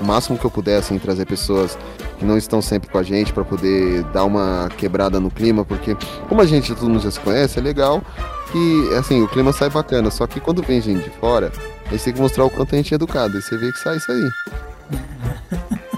o 0.00 0.04
máximo 0.04 0.36
que 0.36 0.44
eu 0.44 0.50
puder 0.50 0.78
assim 0.78 0.98
trazer 0.98 1.24
pessoas 1.24 1.78
que 2.18 2.24
não 2.24 2.36
estão 2.36 2.60
sempre 2.60 2.90
com 2.90 2.98
a 2.98 3.02
gente 3.04 3.32
para 3.32 3.44
poder 3.44 4.02
dar 4.12 4.24
uma 4.24 4.68
quebrada 4.76 5.20
no 5.20 5.30
clima, 5.30 5.64
porque 5.64 5.96
como 6.28 6.40
a 6.40 6.46
gente 6.46 6.74
todo 6.74 6.88
mundo 6.88 7.02
já 7.02 7.12
se 7.12 7.20
conhece, 7.20 7.60
é 7.60 7.62
legal 7.62 8.02
que 8.50 8.94
assim 8.98 9.22
o 9.22 9.28
clima 9.28 9.52
sai 9.52 9.70
bacana. 9.70 10.10
Só 10.10 10.26
que 10.26 10.40
quando 10.40 10.64
vem 10.64 10.80
gente 10.80 11.04
de 11.04 11.16
fora, 11.18 11.52
gente 11.92 12.02
tem 12.02 12.12
que 12.12 12.20
mostrar 12.20 12.44
o 12.44 12.50
quanto 12.50 12.74
a 12.74 12.76
gente 12.76 12.92
é 12.92 12.96
educado. 12.96 13.38
E 13.38 13.40
você 13.40 13.56
vê 13.56 13.70
que 13.70 13.78
sai 13.78 13.98
isso 13.98 14.10
aí. 14.10 15.80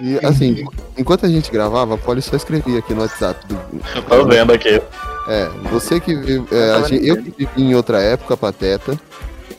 E 0.00 0.18
assim, 0.26 0.64
enquanto 0.98 1.24
a 1.24 1.28
gente 1.28 1.50
gravava, 1.50 1.94
a 1.94 1.98
Polly 1.98 2.20
só 2.20 2.34
escrevia 2.36 2.78
aqui 2.80 2.92
no 2.94 3.02
WhatsApp. 3.02 3.46
Do, 3.46 3.58
Eu 3.94 4.02
tô 4.02 4.24
vendo 4.26 4.52
aqui. 4.52 4.80
É, 5.28 5.48
você 5.70 6.00
que 6.00 6.14
vive. 6.14 6.44
é, 6.52 6.84
gente- 6.88 7.06
eu 7.06 7.16
que 7.16 7.30
vivi 7.38 7.62
em 7.62 7.74
outra 7.74 8.00
época, 8.00 8.36
Pateta, 8.36 8.98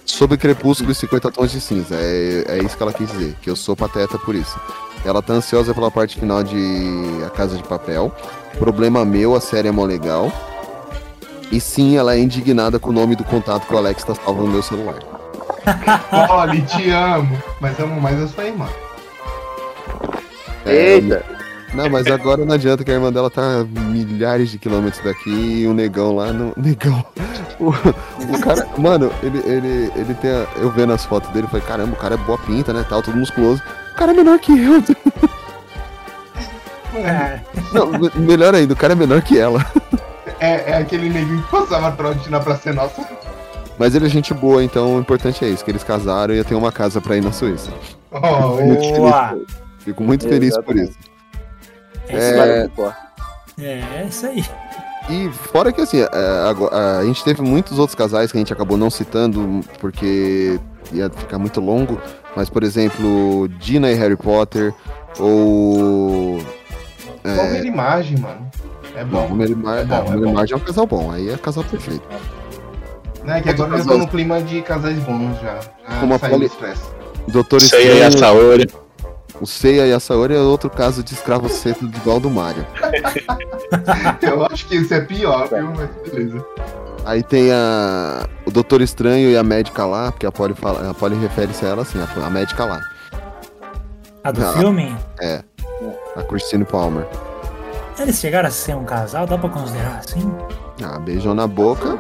sobre 0.06 0.38
Crepúsculo 0.38 0.92
e 0.92 0.96
50 0.96 1.32
Tons 1.32 1.52
de 1.52 1.62
Cinza. 1.62 1.96
É, 1.96 2.46
é 2.50 2.58
isso 2.64 2.76
que 2.76 2.84
ela 2.84 2.94
quis 2.94 3.10
dizer, 3.10 3.36
que 3.42 3.50
eu 3.50 3.56
sou 3.56 3.76
Pateta 3.76 4.18
por 4.20 4.36
isso. 4.36 4.60
Ela 5.06 5.22
tá 5.22 5.34
ansiosa 5.34 5.74
pela 5.74 5.90
parte 5.90 6.20
final 6.20 6.44
de 6.44 6.58
A 7.26 7.30
Casa 7.30 7.56
de 7.58 7.64
Papel. 7.64 8.14
Problema 8.60 9.06
meu, 9.06 9.36
a 9.36 9.42
série 9.42 9.68
é 9.68 9.72
mó 9.72 9.86
legal. 9.86 10.32
E 11.52 11.60
sim, 11.62 11.96
ela 11.96 12.16
é 12.16 12.20
indignada 12.20 12.78
com 12.80 12.90
o 12.90 12.94
nome 12.94 13.16
do 13.16 13.24
contato 13.24 13.68
que 13.68 13.74
o 13.74 13.78
Alex 13.78 14.04
tá 14.04 14.16
salvo 14.16 14.44
no 14.44 14.50
meu 14.52 14.64
celular. 14.64 15.00
Olha, 16.30 16.62
te 16.62 16.90
amo, 16.90 17.38
mas 17.62 17.80
amo 17.80 18.00
mais 18.02 18.20
a 18.22 18.28
sua 18.28 18.46
irmã. 18.46 18.68
É, 20.66 21.00
Não, 21.74 21.90
mas 21.90 22.08
agora 22.08 22.46
não 22.46 22.54
adianta 22.54 22.84
que 22.84 22.92
a 22.92 22.94
irmã 22.94 23.12
dela 23.12 23.30
tá 23.30 23.42
a 23.42 23.64
milhares 23.64 24.50
de 24.50 24.58
quilômetros 24.58 25.04
daqui 25.04 25.30
e 25.62 25.68
o 25.68 25.74
negão 25.74 26.16
lá 26.16 26.32
no. 26.32 26.54
Negão. 26.58 27.06
O, 27.60 27.70
o 27.70 28.40
cara. 28.42 28.68
Mano, 28.78 29.12
ele, 29.24 29.38
ele, 29.46 29.92
ele 29.96 30.14
tem. 30.16 30.32
a- 30.32 30.48
eu 30.58 30.70
vendo 30.72 30.94
as 30.94 31.06
fotos 31.06 31.30
dele, 31.32 31.48
falei, 31.48 31.66
caramba, 31.66 31.94
o 31.94 32.00
cara 32.00 32.16
é 32.16 32.18
boa 32.18 32.38
pinta, 32.38 32.72
né? 32.74 32.86
Tal, 32.88 33.02
todo 33.02 33.18
musculoso. 33.18 33.62
O 33.94 33.96
cara 33.96 34.12
é 34.12 34.16
menor 34.16 34.40
que 34.40 34.52
eu. 34.52 34.82
Não, 37.74 37.88
me- 37.88 38.12
melhor 38.16 38.56
ainda, 38.56 38.74
o 38.74 38.78
cara 38.78 38.94
é 38.94 38.96
menor 38.96 39.22
que 39.22 39.38
ela. 39.38 39.66
É, 40.40 40.72
é 40.72 40.78
aquele 40.78 41.10
neguinho 41.10 41.42
que 41.44 41.52
passava 41.52 41.92
trote 41.92 42.30
na 42.30 42.40
Praça 42.40 42.70
é 42.70 42.74
Nossa. 42.74 43.06
Mas 43.78 43.94
ele 43.94 44.06
é 44.06 44.10
gente 44.10 44.34
boa, 44.34 44.64
então 44.64 44.96
o 44.96 45.00
importante 45.00 45.44
é 45.44 45.50
isso, 45.50 45.64
que 45.64 45.72
eles 45.72 45.84
casaram 45.84 46.34
e 46.34 46.38
eu 46.38 46.46
tenho 46.46 46.60
uma 46.60 46.72
casa 46.72 47.02
pra 47.02 47.18
ir 47.18 47.22
na 47.24 47.32
Suíça. 47.32 47.72
Oh, 48.18 48.56
boa. 48.98 49.38
Fico 49.86 50.04
muito 50.04 50.28
feliz 50.28 50.58
por 50.58 50.76
isso. 50.76 50.98
É, 52.10 52.68
É, 53.58 53.64
é 54.02 54.06
isso 54.10 54.26
aí. 54.26 54.44
E 55.10 55.30
fora 55.32 55.72
que 55.72 55.80
assim, 55.82 56.02
é, 56.02 56.50
ago- 56.50 56.70
a, 56.74 57.06
gente 57.06 57.24
teve 57.24 57.42
muitos 57.44 57.78
outros 57.78 57.96
casais 57.96 58.32
que 58.32 58.38
a 58.38 58.42
gente 58.42 58.52
acabou 58.52 58.76
não 58.78 58.90
citando 58.90 59.62
porque 59.80 60.60
ia 60.92 61.10
ficar 61.12 61.38
muito 61.38 61.62
longo, 61.62 62.02
mas 62.36 62.50
por 62.50 62.64
exemplo, 62.64 63.48
Dina 63.60 63.92
e 63.92 63.94
Harry 63.94 64.16
Potter, 64.18 64.74
ou. 65.20 66.40
Qual 67.24 67.48
a 67.48 67.58
imagem, 67.60 68.18
mano? 68.18 68.50
É 68.96 69.04
bom. 69.04 69.28
Homer 69.32 69.50
e 69.52 69.56
Mar- 69.56 69.78
É 69.80 69.84
bom, 69.86 69.96
é, 70.26 70.30
é. 70.30 70.34
Marge 70.34 70.54
é 70.54 70.58
um 70.58 70.60
casal 70.60 70.86
bom, 70.88 71.12
aí 71.12 71.30
é 71.30 71.38
casal 71.38 71.64
perfeito. 71.64 72.04
Né, 73.24 73.42
que 73.42 73.50
agora 73.50 73.78
eu 73.78 73.86
tô 73.86 73.98
no 73.98 74.08
clima 74.08 74.42
de 74.42 74.62
casais 74.62 74.98
bons 75.00 75.40
já. 75.42 75.60
já 75.88 76.00
Como 76.00 76.14
a 76.16 76.20
Poli-. 76.20 76.52
Doutor 77.28 77.62
Seiya 77.62 77.94
e 77.94 78.04
a 78.04 78.08
Estranho- 78.10 78.38
Saori. 78.40 78.85
O 79.42 79.46
Seiya 79.46 79.86
e 79.86 79.92
a 79.94 80.00
Saori 80.00 80.34
é 80.36 80.40
outro 80.40 80.70
caso 80.70 81.04
de 81.04 81.14
escravo 81.14 81.50
cedo 81.50 81.86
igual 81.98 82.20
do 82.20 82.30
Mario. 82.30 82.66
Eu 84.22 84.46
acho 84.46 84.66
que 84.68 84.76
isso 84.78 84.94
é 84.94 85.02
pior, 85.02 85.48
viu? 85.50 85.72
Mas 85.76 85.90
beleza. 86.10 86.46
Aí 87.06 87.22
tem 87.22 87.52
a, 87.52 88.28
o 88.46 88.52
Doutor 88.52 88.82
Estranho 88.82 89.30
e 89.30 89.38
a 89.38 89.44
médica 89.44 89.86
lá, 89.86 90.12
porque 90.12 90.26
a 90.26 90.32
Polly, 90.32 90.54
fala, 90.56 90.90
a 90.90 90.94
Polly 90.94 91.16
refere-se 91.20 91.66
a 91.66 91.70
ela 91.70 91.82
assim, 91.84 92.00
a, 92.00 92.26
a 92.26 92.30
médica 92.30 92.66
lá. 92.66 92.82
A 94.24 94.32
do 94.32 94.44
Ah, 94.44 94.54
filme? 94.54 94.96
É. 95.22 95.44
A 96.16 96.24
Christine 96.24 96.66
Palmer. 96.66 97.06
Eles 98.00 98.18
chegaram 98.20 98.48
a 98.48 98.52
ser 98.52 98.76
um 98.76 98.84
casal, 98.86 99.28
dá 99.28 99.38
pra 99.38 99.50
considerar 99.50 100.00
assim? 100.04 100.32
Ah, 100.84 100.98
beijou 100.98 101.36
na 101.36 101.46
boca, 101.46 101.98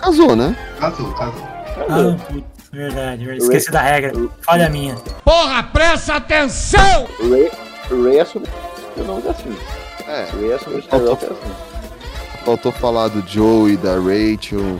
casou, 0.00 0.36
né? 0.36 0.56
Casou, 0.78 1.12
casou. 1.14 1.48
Ah, 1.88 2.16
verdade, 2.74 3.24
verdade. 3.24 3.42
Esqueci 3.42 3.70
da 3.70 3.80
regra. 3.80 4.12
Falha 4.42 4.68
minha. 4.68 4.94
Porra, 5.24 5.62
presta 5.62 6.16
atenção! 6.16 7.08
O 7.20 7.30
Ray, 7.30 7.50
o 7.90 8.04
Ray 8.04 8.20
assumiu 8.20 8.48
o 8.96 9.02
nome 9.04 9.28
assim. 9.28 9.56
É. 10.06 10.28
O 10.34 10.40
Ray 10.40 10.52
assumiu 10.54 10.78
o 10.78 10.82
Faltou- 10.82 11.14
Skywalker 11.14 11.30
assim. 11.30 11.54
Faltou 12.44 12.72
falar 12.72 13.08
do 13.08 13.26
Joe 13.26 13.72
e 13.72 13.76
da 13.76 13.94
Rachel. 13.94 14.78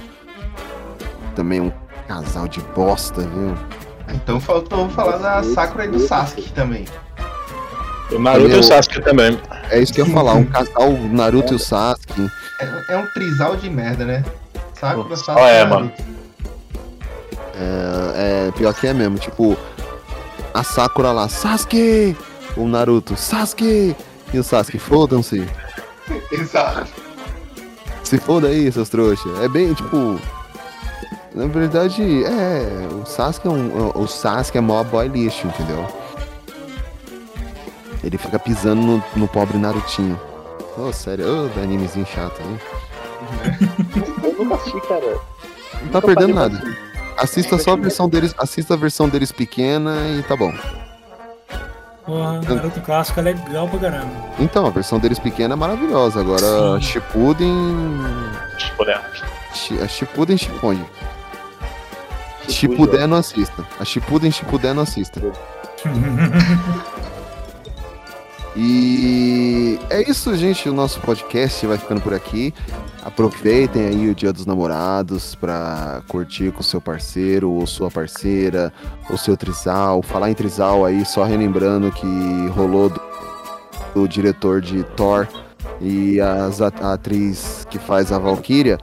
Também 1.35 1.61
um 1.61 1.73
casal 2.07 2.47
de 2.47 2.61
bosta, 2.61 3.23
viu? 3.23 3.57
Então 4.15 4.39
faltou 4.39 4.89
falar 4.91 5.17
da 5.17 5.43
Sakura 5.43 5.87
e 5.87 5.89
do 5.89 5.99
Sasuke 5.99 6.53
também. 6.53 6.85
O 8.13 8.19
Naruto 8.19 8.51
e 8.51 8.59
o 8.59 8.63
Sasuke 8.63 9.01
também. 9.01 9.41
É 9.71 9.81
isso 9.81 9.93
que 9.95 10.01
eu 10.03 10.07
ia 10.07 10.13
falar, 10.13 10.35
um 10.35 10.45
casal 10.45 10.93
Naruto 10.93 11.55
e 11.55 11.57
o 11.57 11.59
Sasuke. 11.59 12.31
É, 12.61 12.95
é 12.95 12.97
um 12.99 13.07
trisal 13.07 13.57
de 13.57 13.69
merda, 13.71 14.05
né? 14.05 14.23
Sakura, 14.79 15.17
Sasuke 15.17 15.41
Ó, 15.41 15.49
é, 15.49 15.63
e 15.63 15.65
mano. 15.65 15.93
É, 17.57 18.49
é, 18.49 18.51
pior 18.53 18.75
que 18.75 18.87
é 18.87 18.93
mesmo, 18.93 19.19
tipo, 19.19 19.57
a 20.53 20.63
Sakura 20.63 21.13
lá, 21.13 21.29
Sasuke! 21.29 22.17
O 22.57 22.67
Naruto, 22.67 23.17
Sasuke! 23.17 23.97
E 24.33 24.39
o 24.39 24.45
Sasuke, 24.45 24.79
fodam-se. 24.79 25.49
Exato. 26.33 26.87
Se 28.03 28.19
foda 28.19 28.49
aí, 28.49 28.71
seus 28.71 28.89
trouxas. 28.89 29.41
É 29.41 29.49
bem, 29.49 29.73
tipo. 29.75 30.21
Na 31.35 31.47
verdade, 31.47 32.25
é. 32.25 32.89
O 32.93 33.07
Sasuke 33.07 33.47
é 33.47 33.51
um. 33.51 33.91
O 33.95 34.07
Sasuke 34.07 34.59
é 34.59 34.61
mó 34.61 34.83
boy 34.85 35.09
lixo, 35.09 35.47
entendeu? 35.47 35.87
Ele 38.03 38.19
fica 38.19 38.39
pisando 38.39 38.83
no, 38.83 39.05
no 39.17 39.27
pobre 39.27 39.57
Narutinho. 39.57 40.21
Ô, 40.77 40.93
sério, 40.93 41.25
ô, 41.27 41.61
animezinho 41.61 42.07
chato, 42.07 42.41
hein? 42.43 42.61
Eu 44.23 44.45
nunca 44.45 44.57
assisti, 44.57 44.81
cara. 44.83 45.19
Não 45.83 45.89
tá 45.89 46.03
perdendo 46.03 46.35
nada. 46.35 46.63
Assista 47.17 47.59
só 47.59 47.73
a 47.73 47.77
versão 47.77 48.09
deles. 48.09 48.35
Assista 48.39 48.75
a 48.75 48.77
versão 48.77 49.09
deles 49.09 49.31
pequena 49.33 49.97
e 50.19 50.23
tá 50.23 50.37
bom. 50.37 50.53
Porra, 52.05 52.41
Naruto 52.43 52.81
clássico 52.83 53.21
é 53.21 53.23
legal 53.23 53.67
pra 53.69 53.79
caramba. 53.79 54.11
Então, 54.39 54.67
a 54.67 54.71
versão 54.71 54.99
deles 54.99 55.19
pequena 55.19 55.55
é 55.55 55.57
maravilhosa. 55.57 56.21
Agora, 56.21 56.77
Sim. 56.77 56.83
Shippuden. 56.83 57.55
Shippuden. 58.59 58.97
Shi- 59.55 59.79
A 59.83 59.89
Shippuden 59.89 60.37
Shippuden. 60.37 60.85
Shippuden 62.49 63.07
não 63.07 63.17
assista. 63.17 63.65
A 63.81 63.85
Shippuden 63.85 64.31
Shippuden 64.31 64.75
não 64.75 64.83
assista. 64.83 65.21
E 68.57 69.79
é 69.91 70.09
isso, 70.09 70.35
gente. 70.37 70.69
O 70.69 70.73
nosso 70.73 71.01
podcast 71.01 71.67
vai 71.67 71.77
ficando 71.77 72.01
por 72.01 72.15
aqui. 72.15 72.55
Aproveitem 73.03 73.87
aí 73.87 74.09
o 74.09 74.15
Dia 74.15 74.33
dos 74.33 74.47
Namorados 74.47 75.35
para 75.35 76.03
curtir 76.09 76.53
com 76.53 76.63
seu 76.63 76.81
parceiro 76.81 77.51
ou 77.51 77.67
sua 77.67 77.91
parceira, 77.91 78.73
ou 79.11 79.19
seu 79.19 79.37
trisal. 79.37 80.03
Falar 80.03 80.31
em 80.31 80.35
trisal 80.35 80.85
aí, 80.85 81.05
só 81.05 81.25
relembrando 81.25 81.91
que 81.91 82.07
rolou 82.55 82.89
do, 82.89 83.01
do 83.95 84.09
diretor 84.09 84.61
de 84.61 84.85
Thor 84.97 85.27
e 85.81 86.21
as, 86.21 86.63
a, 86.63 86.73
a 86.81 86.93
atriz 86.95 87.67
que 87.69 87.79
faz 87.79 88.13
a 88.13 88.19
Valkyria 88.19 88.79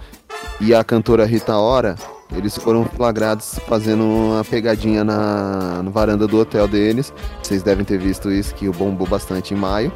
e 0.60 0.76
a 0.76 0.84
cantora 0.84 1.26
Rita 1.26 1.56
Ora. 1.56 1.95
Eles 2.36 2.56
foram 2.58 2.86
flagrados 2.86 3.60
fazendo 3.68 4.03
uma 4.03 4.44
pegadinha 4.44 5.03
na, 5.03 5.84
na 5.84 5.91
varanda 5.91 6.26
do 6.28 6.40
hotel 6.40 6.68
deles. 6.68 7.14
Vocês 7.44 7.62
devem 7.62 7.84
ter 7.84 7.98
visto 7.98 8.32
isso, 8.32 8.56
que 8.56 8.70
bombou 8.70 9.06
bastante 9.06 9.53
em 9.53 9.58
maio. 9.58 9.91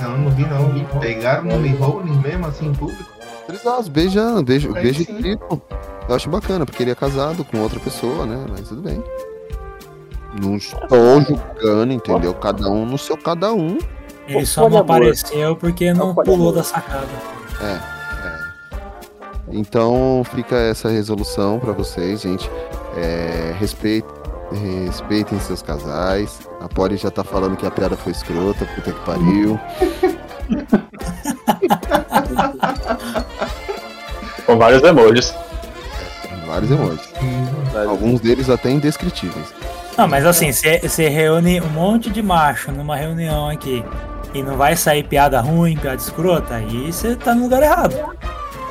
Não, 0.00 0.18
não 0.18 0.30
vi 0.30 0.44
não. 0.46 1.00
Pegaram 1.00 1.44
no 1.44 1.58
Mihole 1.58 2.10
mesmo 2.18 2.46
assim 2.46 2.66
em 2.68 2.72
público. 2.72 3.16
Beijando, 3.90 4.42
beijo, 4.42 4.74
Aí 4.74 4.82
beijo 4.82 5.04
sim. 5.04 5.38
Eu 6.08 6.14
acho 6.14 6.28
bacana, 6.28 6.64
porque 6.64 6.82
ele 6.82 6.90
é 6.90 6.94
casado 6.94 7.44
com 7.44 7.58
outra 7.58 7.80
pessoa, 7.80 8.26
né? 8.26 8.44
Mas 8.48 8.68
tudo 8.68 8.82
bem. 8.82 9.02
Não 10.40 10.56
estou 10.56 11.20
julgando, 11.22 11.92
entendeu? 11.92 12.34
Cada 12.34 12.68
um 12.68 12.84
no 12.84 12.98
seu 12.98 13.16
cada 13.16 13.52
um. 13.52 13.78
Ele 14.28 14.44
só 14.44 14.68
não 14.68 14.78
apareceu 14.78 15.56
porque 15.56 15.92
não 15.92 16.14
pulou 16.14 16.52
da 16.52 16.62
sacada. 16.62 17.08
É. 17.60 17.95
Então 19.48 20.22
fica 20.34 20.56
essa 20.56 20.88
resolução 20.88 21.58
pra 21.60 21.72
vocês, 21.72 22.22
gente. 22.22 22.50
É, 22.96 23.54
respeite- 23.58 24.08
respeitem 24.86 25.38
seus 25.40 25.62
casais. 25.62 26.40
A 26.60 26.68
Polly 26.68 26.96
já 26.96 27.10
tá 27.10 27.22
falando 27.24 27.56
que 27.56 27.66
a 27.66 27.70
piada 27.70 27.96
foi 27.96 28.12
escrota, 28.12 28.64
puta 28.74 28.92
que 28.92 29.00
pariu. 29.04 29.58
Com 34.46 34.56
vários 34.58 34.82
emojis. 34.82 35.34
Vários 36.46 36.70
emojis. 36.70 37.12
Alguns 37.88 38.20
deles 38.20 38.48
até 38.48 38.70
indescritíveis. 38.70 39.52
Não, 39.96 40.06
mas 40.06 40.24
assim, 40.26 40.50
você 40.52 41.08
reúne 41.08 41.60
um 41.60 41.68
monte 41.68 42.10
de 42.10 42.22
macho 42.22 42.70
numa 42.70 42.96
reunião 42.96 43.48
aqui 43.48 43.84
e 44.34 44.42
não 44.42 44.56
vai 44.56 44.76
sair 44.76 45.02
piada 45.04 45.40
ruim, 45.40 45.76
piada 45.76 45.96
escrota, 45.96 46.54
aí 46.56 46.92
você 46.92 47.16
tá 47.16 47.34
no 47.34 47.44
lugar 47.44 47.62
errado. 47.62 47.94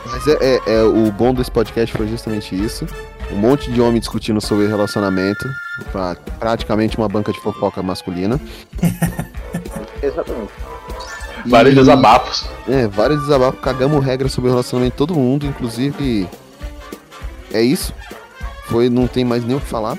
Mas 0.05 0.27
é, 0.27 0.37
é- 0.41 0.61
é- 0.75 0.83
o 0.83 1.11
bom 1.11 1.33
desse 1.33 1.51
podcast 1.51 1.95
foi 1.95 2.07
justamente 2.07 2.55
isso. 2.55 2.85
Um 3.31 3.35
monte 3.37 3.71
de 3.71 3.81
homem 3.81 3.99
discutindo 3.99 4.39
sobre 4.41 4.67
relacionamento. 4.67 5.47
pra- 5.91 6.15
praticamente 6.39 6.97
uma 6.97 7.09
banca 7.09 7.33
de 7.33 7.39
fofoca 7.41 7.83
masculina. 7.83 8.39
Exatamente. 10.01 10.51
Vários 11.45 11.73
E- 11.73 11.75
desabafos. 11.75 12.45
É, 12.67 12.87
vários 12.87 13.19
desabafos. 13.21 13.59
Cagamos 13.59 14.03
regras 14.03 14.31
sobre 14.31 14.49
o 14.49 14.53
relacionamento 14.53 14.93
de 14.93 14.97
todo 14.97 15.13
mundo, 15.15 15.45
inclusive. 15.45 16.27
É 17.51 17.61
isso. 17.61 17.93
Foi, 18.67 18.89
não 18.89 19.05
tem 19.05 19.25
mais 19.25 19.43
nem 19.43 19.57
o 19.57 19.59
que 19.59 19.67
falar. 19.67 19.97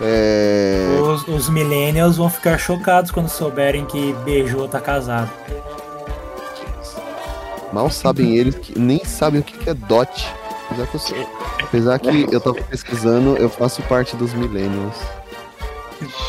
É. 0.00 0.86
Os, 1.02 1.26
os 1.28 1.48
millennials 1.50 2.16
vão 2.16 2.30
ficar 2.30 2.56
chocados 2.56 3.10
quando 3.10 3.28
souberem 3.28 3.84
que 3.84 4.14
beijou 4.24 4.66
tá 4.68 4.80
casado. 4.80 5.30
Mal 7.72 7.90
sabem 7.90 8.36
eles 8.36 8.54
que 8.56 8.78
nem 8.78 9.04
sabem 9.04 9.40
o 9.40 9.44
que 9.44 9.56
que 9.58 9.70
é 9.70 9.74
DOT. 9.74 10.26
Apesar 10.70 10.86
que 10.86 10.94
eu, 10.96 11.00
sou- 11.00 11.30
apesar 11.62 11.98
que 11.98 12.28
eu 12.30 12.40
tava 12.40 12.56
pesquisando, 12.62 13.36
eu 13.36 13.48
faço 13.50 13.82
parte 13.82 14.16
dos 14.16 14.32
millennials. 14.34 14.96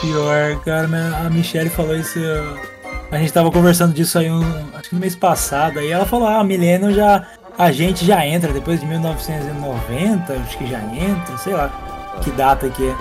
Pior, 0.02 0.60
cara, 0.64 0.88
mas 0.88 1.14
a 1.14 1.30
Michelle 1.30 1.70
falou 1.70 1.96
isso. 1.96 2.20
A 3.12 3.18
gente 3.18 3.32
tava 3.32 3.52
conversando 3.52 3.94
disso 3.94 4.18
aí, 4.20 4.30
um, 4.32 4.42
acho 4.74 4.90
que 4.90 4.96
no 4.96 5.02
mês 5.02 5.16
passado. 5.16 5.80
Aí 5.80 5.90
ela 5.92 6.06
falou: 6.06 6.28
ah, 6.28 6.44
milênio 6.44 6.94
já. 6.94 7.26
A 7.58 7.72
gente 7.72 8.06
já 8.06 8.26
entra 8.26 8.52
depois 8.54 8.80
de 8.80 8.86
1990, 8.88 10.34
acho 10.34 10.58
que 10.58 10.68
já 10.68 10.80
entra, 10.80 11.38
sei 11.38 11.54
lá 11.54 11.70
que 12.24 12.32
data 12.32 12.70
que 12.70 12.88
é. 12.88 12.96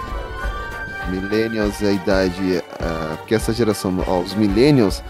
Millennials 1.10 1.80
é 1.82 1.86
a 1.88 1.92
idade. 1.92 2.62
ah, 2.80 3.14
porque 3.18 3.34
essa 3.34 3.52
geração, 3.52 3.96
ó, 4.06 4.18
os 4.20 4.34
millennials 4.34 5.02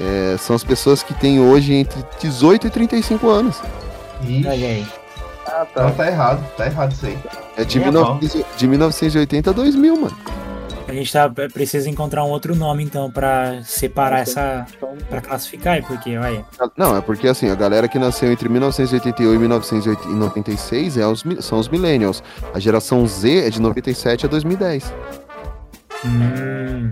é, 0.00 0.36
são 0.38 0.54
as 0.54 0.64
pessoas 0.64 1.02
que 1.02 1.14
têm 1.14 1.40
hoje 1.40 1.74
entre 1.74 2.04
18 2.20 2.66
e 2.66 2.70
35 2.70 3.28
anos. 3.28 3.60
Olha 4.22 4.52
aí. 4.52 4.86
Ah, 5.46 5.66
Não, 5.76 5.90
tá 5.92 6.06
errado, 6.06 6.44
tá 6.56 6.66
errado 6.66 6.92
isso 6.92 7.06
aí. 7.06 7.18
É 7.56 7.64
de, 7.64 7.78
É 7.78 7.84
19, 7.84 8.44
de 8.56 8.66
1980 8.66 9.50
a 9.50 9.52
2000, 9.52 9.96
mano. 9.96 10.16
A 10.86 10.92
gente 10.94 11.12
tá, 11.12 11.28
precisa 11.52 11.90
encontrar 11.90 12.24
um 12.24 12.30
outro 12.30 12.56
nome 12.56 12.82
então 12.82 13.10
pra 13.10 13.62
separar 13.62 14.20
essa. 14.20 14.66
pra 15.10 15.20
classificar 15.20 15.82
porque, 15.86 16.16
olha. 16.16 16.42
Não, 16.78 16.96
é 16.96 17.02
porque 17.02 17.28
assim, 17.28 17.50
a 17.50 17.54
galera 17.54 17.86
que 17.86 17.98
nasceu 17.98 18.32
entre 18.32 18.48
1981 18.48 19.34
e 19.34 19.38
1996 19.38 20.96
é 20.96 21.06
os, 21.06 21.22
são 21.40 21.58
os 21.58 21.68
millennials. 21.68 22.22
A 22.54 22.58
geração 22.58 23.06
Z 23.06 23.46
é 23.46 23.50
de 23.50 23.60
97 23.60 24.24
a 24.24 24.28
2010. 24.30 24.94
Hum. 26.06 26.90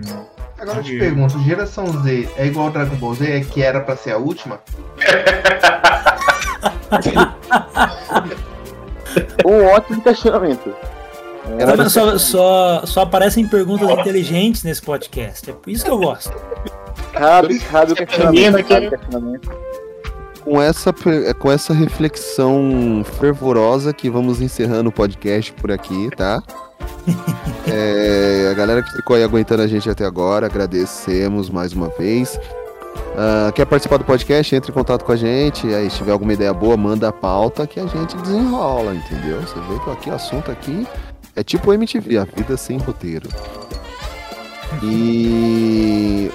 Agora 0.59 0.79
eu 0.79 0.83
te 0.83 0.97
pergunto, 0.97 1.39
geração 1.43 1.85
Z 2.03 2.27
é 2.37 2.45
igual 2.47 2.67
ao 2.67 2.71
Dragon 2.73 2.95
Ball 2.95 3.13
Z, 3.13 3.31
é 3.31 3.41
que 3.41 3.61
era 3.61 3.79
pra 3.79 3.95
ser 3.95 4.11
a 4.11 4.17
última? 4.17 4.59
Um 9.45 9.65
ótimo 9.67 10.01
questionamento. 10.01 10.73
Tá 11.59 11.65
vendo? 11.75 11.89
Só, 11.89 12.17
só, 12.17 12.85
só 12.85 13.01
aparecem 13.01 13.47
perguntas 13.47 13.89
inteligentes 13.89 14.63
nesse 14.63 14.81
podcast. 14.81 15.49
É 15.49 15.53
por 15.53 15.69
isso 15.69 15.85
que 15.85 15.91
eu 15.91 15.97
gosto. 15.97 16.33
Cabe, 17.13 17.59
cabe 17.59 17.93
o 17.93 17.95
questionamento. 17.95 18.67
Cabe 18.67 18.87
o 18.87 18.89
questionamento. 18.91 19.51
Com 20.43 20.61
essa, 20.61 20.93
per- 20.93 21.33
com 21.35 21.51
essa 21.51 21.73
reflexão 21.73 23.03
fervorosa 23.19 23.93
que 23.93 24.09
vamos 24.09 24.41
encerrando 24.41 24.89
o 24.89 24.93
podcast 24.93 25.51
por 25.53 25.71
aqui, 25.71 26.09
tá? 26.15 26.41
É, 27.69 28.47
a 28.49 28.53
galera 28.53 28.81
que 28.81 28.89
ficou 28.93 29.17
aí 29.17 29.23
aguentando 29.23 29.61
a 29.61 29.67
gente 29.67 29.89
até 29.89 30.05
agora, 30.05 30.45
agradecemos 30.45 31.49
mais 31.49 31.73
uma 31.73 31.89
vez. 31.89 32.39
Ah, 33.19 33.51
quer 33.51 33.65
participar 33.65 33.97
do 33.97 34.05
podcast? 34.05 34.55
Entre 34.55 34.71
em 34.71 34.73
contato 34.73 35.03
com 35.03 35.11
a 35.11 35.15
gente. 35.15 35.67
Aí, 35.73 35.89
se 35.89 35.97
tiver 35.97 36.11
alguma 36.11 36.33
ideia 36.33 36.53
boa, 36.53 36.77
manda 36.77 37.09
a 37.09 37.11
pauta 37.11 37.65
que 37.65 37.79
a 37.79 37.87
gente 37.87 38.15
desenrola, 38.17 38.93
entendeu? 38.93 39.41
Você 39.41 39.55
vê 39.55 39.79
que 39.83 39.89
aqui 39.89 40.09
o 40.11 40.13
assunto 40.13 40.51
aqui 40.51 40.87
é 41.35 41.43
tipo 41.43 41.73
MTV, 41.73 42.19
a 42.19 42.25
vida 42.25 42.55
sem 42.55 42.77
roteiro. 42.77 43.27
E 44.83 46.31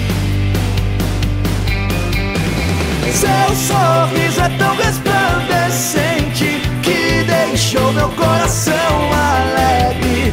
Seu 3.12 3.54
sorriso 3.56 4.40
é 4.40 4.48
tão 4.56 4.74
resplandecente 4.76 6.60
que 6.82 7.24
deixou 7.24 7.92
meu 7.92 8.08
coração 8.10 9.12
alegre. 9.12 10.32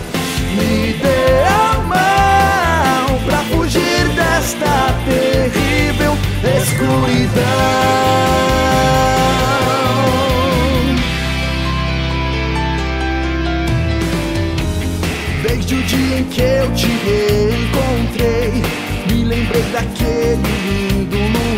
Me 0.56 0.94
dê 0.94 1.44
a 1.48 1.80
mão 1.80 3.20
pra 3.26 3.40
fugir 3.46 4.08
desta 4.10 4.94
terrível 5.06 6.16
escuridão. 6.44 7.44
Desde 15.42 15.76
o 15.76 15.84
dia 15.84 16.20
em 16.20 16.24
que 16.26 16.42
eu 16.42 16.72
te 16.74 16.88
encontrei, 16.88 18.64
me 19.08 19.24
lembrei 19.24 19.64
daquele 19.74 20.38
lindo 20.66 21.18
lugar 21.18 21.57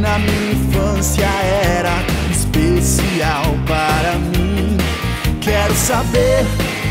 na 0.00 0.18
minha 0.18 0.52
infância 0.52 1.26
era 1.76 1.92
especial 2.30 3.44
para 3.66 4.14
mim. 4.18 4.76
Quero 5.40 5.74
saber 5.74 6.44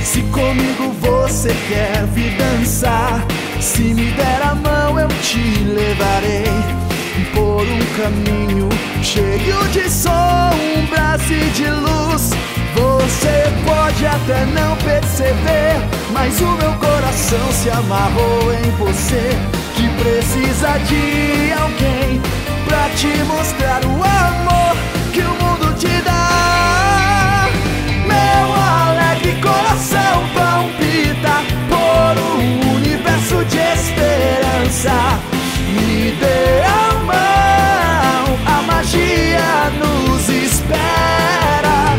se 0.03 0.21
comigo 0.23 0.93
você 1.01 1.49
quer 1.67 2.05
vir 2.13 2.37
dançar. 2.37 3.25
Se 3.59 3.81
me 3.81 4.11
der 4.11 4.41
a 4.43 4.55
mão, 4.55 4.99
eu 4.99 5.07
te 5.23 5.39
levarei 5.63 6.45
por 7.33 7.63
um 7.63 7.79
caminho 7.97 8.69
cheio 9.01 9.67
de 9.69 9.89
sombras 9.89 11.21
e 11.29 11.49
de 11.55 11.69
luz. 11.69 12.29
Você 12.75 13.51
pode 13.65 14.05
até 14.05 14.45
não 14.45 14.75
perceber, 14.77 15.75
mas 16.13 16.39
o 16.39 16.51
meu 16.51 16.73
coração 16.73 17.51
se 17.51 17.69
amarrou 17.71 18.53
em 18.53 18.69
você. 18.77 19.31
Que 19.75 19.87
precisa 20.01 20.77
de 20.79 21.53
alguém 21.53 22.38
pra 22.69 22.87
te 22.95 23.23
mostrar 23.23 23.81
o 23.83 23.95
amor 23.95 24.75
que 25.11 25.21
o 25.21 25.33
mundo 25.41 25.73
te 25.77 26.01
dá. 26.03 27.47
Meu 28.05 28.47
alegre 28.53 29.33
coração 29.41 30.15
palpita 30.35 31.35
por 31.67 32.13
um 32.31 32.75
universo 32.75 33.43
de 33.45 33.57
esperança. 33.57 34.93
Me 35.73 36.11
dê 36.21 36.61
a 36.63 36.93
mão, 37.09 38.23
a 38.45 38.61
magia 38.71 39.49
nos 39.81 40.29
espera. 40.29 41.97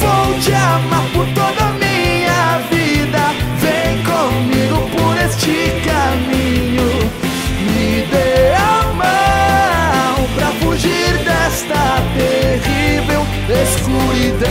Vou 0.00 0.40
te 0.40 0.52
amar 0.52 1.04
por 1.12 1.26
toda 1.34 1.66
a 1.66 1.72
minha 1.84 2.58
vida. 2.70 3.22
Vem 3.60 4.02
comigo 4.02 4.78
por 4.96 5.14
este 5.18 5.56
caminho. 5.84 7.25
Esta 11.56 12.02
terrível 12.14 13.22
escuridão. 13.48 14.46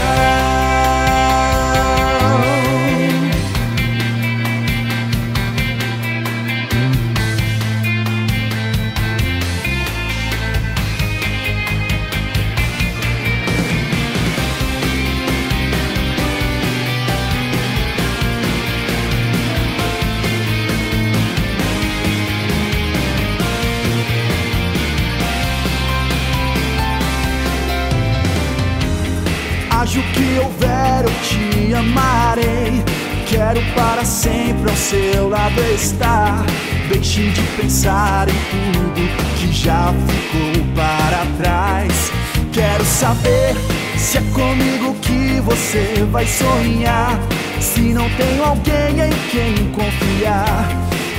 Fugir 29.95 30.39
desta 30.39 30.41
houver, 30.43 31.03
eu 31.03 31.11
te 31.21 31.73
amarei. 31.73 32.83
Quero 33.27 33.61
para 33.73 34.03
sempre 34.03 34.69
ao 34.69 34.75
seu 34.75 35.29
lado 35.29 35.61
estar. 35.73 36.45
Deixe 36.89 37.29
de 37.29 37.41
pensar 37.57 38.27
em 38.29 38.33
tudo 38.51 39.37
que 39.37 39.51
já 39.51 39.93
ficou 40.07 40.75
para 40.75 41.25
trás. 41.37 42.11
Quero 42.53 42.85
saber 42.85 43.55
se 43.97 44.17
é 44.17 44.21
comigo 44.33 44.95
que 45.01 45.39
você 45.41 46.05
vai 46.11 46.25
sonhar. 46.25 47.19
Se 47.59 47.81
não 47.93 48.09
tenho 48.11 48.43
alguém 48.43 48.99
em 48.99 49.13
quem 49.31 49.71
confiar, 49.71 50.69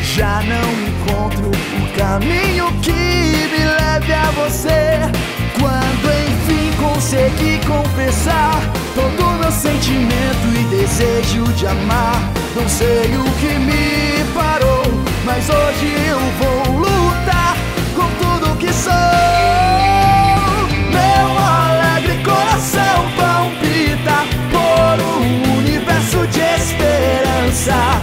já 0.03 0.43
não 0.43 0.73
encontro 0.89 1.51
o 1.51 1.99
caminho 1.99 2.73
que 2.83 2.93
me 2.93 3.65
leve 3.65 4.13
a 4.13 4.31
você. 4.33 5.36
Quando 5.61 6.07
enfim 6.29 6.73
consegui 6.77 7.61
confessar 7.67 8.61
todo 8.95 9.39
meu 9.39 9.51
sentimento 9.51 10.47
e 10.55 10.65
desejo 10.65 11.45
de 11.55 11.67
amar, 11.67 12.31
não 12.55 12.69
sei 12.69 13.17
o 13.17 13.25
que 13.41 13.59
me 13.59 14.25
parou, 14.35 14.83
mas 15.25 15.49
hoje 15.49 15.95
eu 16.09 16.19
vou 16.39 16.79
lutar 16.79 17.57
com 17.95 18.09
tudo 18.19 18.57
que 18.59 18.73
sou. 18.73 18.93
Meu 20.91 21.39
alegre 21.39 22.23
coração 22.25 23.11
palpita 23.17 24.25
por 24.51 25.03
um 25.05 25.59
universo 25.59 26.27
de 26.29 26.41
esperança. 26.41 28.03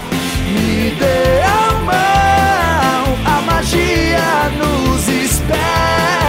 Me 0.52 0.92
dê 0.92 1.42
a 1.44 1.74
mão, 1.86 3.18
a 3.26 3.42
magia 3.42 4.50
nos 4.58 5.08
espera. 5.08 6.23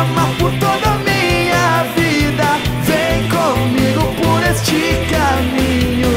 Amar 0.00 0.28
por 0.38 0.52
toda 0.58 0.90
a 0.90 0.98
minha 0.98 1.84
vida. 1.96 2.48
Vem 2.84 3.26
comigo 3.30 4.14
por 4.20 4.42
este 4.42 4.82
caminho. 5.10 6.14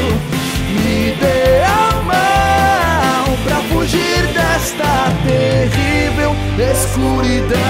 Me 0.68 1.12
dê 1.18 1.62
a 1.64 1.92
mão 2.02 3.36
pra 3.42 3.56
fugir 3.70 4.26
desta 4.34 5.10
terrível 5.26 6.36
escuridão. 6.58 7.60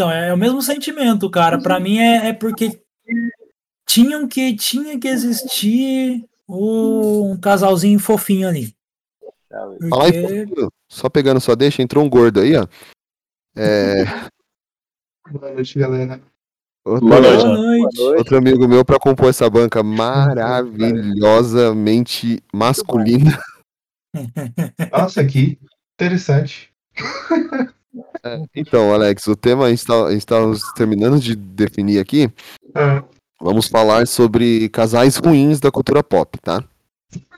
Então, 0.00 0.10
é 0.10 0.32
o 0.32 0.36
mesmo 0.38 0.62
sentimento, 0.62 1.28
cara. 1.28 1.60
Pra 1.60 1.78
mim 1.78 1.98
é, 1.98 2.28
é 2.28 2.32
porque 2.32 2.80
tinham 3.86 4.26
que, 4.26 4.56
tinha 4.56 4.98
que 4.98 5.06
existir 5.08 6.24
um 6.48 7.36
casalzinho 7.38 7.98
fofinho 7.98 8.48
ali. 8.48 8.74
Fala 9.50 9.74
aí, 10.06 10.12
Porque- 10.12 10.46
fofinho. 10.46 10.72
só 10.88 11.10
pegando 11.10 11.38
sua 11.40 11.54
deixa, 11.54 11.82
entrou 11.82 12.02
um 12.02 12.08
gordo 12.08 12.40
aí, 12.40 12.56
ó. 12.56 12.66
É, 13.54 14.04
Boa 15.30 15.52
noite, 15.52 15.78
galera. 15.78 16.18
outro, 16.82 17.06
Boa 17.06 17.20
noite. 17.20 17.44
Boa 17.44 17.58
noite. 17.58 18.00
outro 18.00 18.38
amigo 18.38 18.66
meu 18.66 18.82
pra 18.86 18.98
compor 18.98 19.28
essa 19.28 19.50
banca 19.50 19.82
maravilhosamente 19.82 22.42
masculina. 22.54 23.38
Nossa, 24.90 25.22
que 25.26 25.58
interessante. 25.94 26.72
É, 28.24 28.42
então, 28.54 28.92
Alex, 28.92 29.26
o 29.26 29.36
tema 29.36 29.66
a 29.66 29.70
gente 29.70 29.86
tá- 29.86 30.12
estamos 30.12 30.62
terminando 30.74 31.18
de 31.18 31.34
definir 31.34 31.98
aqui. 31.98 32.30
Ah, 32.74 33.02
Vamos 33.42 33.68
falar 33.68 34.06
sobre 34.06 34.68
casais 34.68 35.16
ruins 35.16 35.60
da 35.60 35.70
cultura 35.70 36.04
pop, 36.04 36.38
tá? 36.42 36.62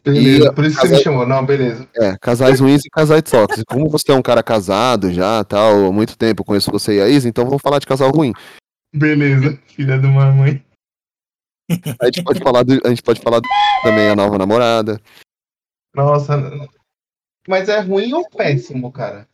beleza, 0.05 0.47
E- 0.49 0.53
por 0.53 0.65
isso 0.65 0.75
que 0.75 0.81
você 0.81 0.87
me 0.89 0.91
casais- 0.91 1.03
chamou. 1.05 1.25
Não, 1.25 1.47
beleza. 1.47 1.89
É, 1.95 2.17
casais 2.21 2.59
ruins 2.59 2.85
e 2.85 2.91
casais 2.91 3.23
tóxicos. 3.23 3.63
Como 3.69 3.89
você 3.89 4.11
é 4.11 4.15
um 4.15 4.21
cara 4.23 4.43
casado 4.43 5.13
já, 5.13 5.45
tal, 5.45 5.87
há 5.87 5.93
muito 5.93 6.19
tempo, 6.19 6.43
conheço 6.45 6.73
você 6.73 6.97
e 6.97 7.01
a 7.01 7.09
Isa, 7.09 7.29
então 7.29 7.45
vamos 7.45 7.63
falar 7.63 7.79
de 7.79 7.87
casal 7.87 8.11
ruim. 8.11 8.33
Beleza, 8.93 9.57
filha 9.67 9.97
de 9.97 10.07
uma 10.09 10.33
mãe. 10.33 10.61
A 12.01 12.07
gente 12.07 12.25
pode 12.25 12.41
falar, 12.41 12.65
do, 12.65 12.81
a 12.85 12.89
gente 12.89 13.03
pode 13.05 13.21
falar 13.21 13.39
do- 13.39 13.49
também 13.85 14.09
a 14.09 14.17
nova 14.17 14.37
namorada. 14.37 15.01
Nossa. 15.95 16.37
Mas 17.49 17.69
é 17.69 17.79
ruim 17.79 18.13
ou 18.13 18.29
péssimo, 18.29 18.91
cara? 18.91 19.29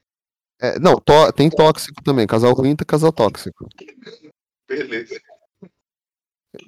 É, 0.61 0.79
não, 0.79 0.97
tó- 0.97 1.31
tem 1.33 1.49
tóxico 1.49 2.03
também. 2.03 2.27
Casal 2.27 2.53
ruim 2.53 2.75
tem 2.75 2.87
casal 2.87 3.13
tóxico. 3.13 3.69
Beleza. 4.69 5.21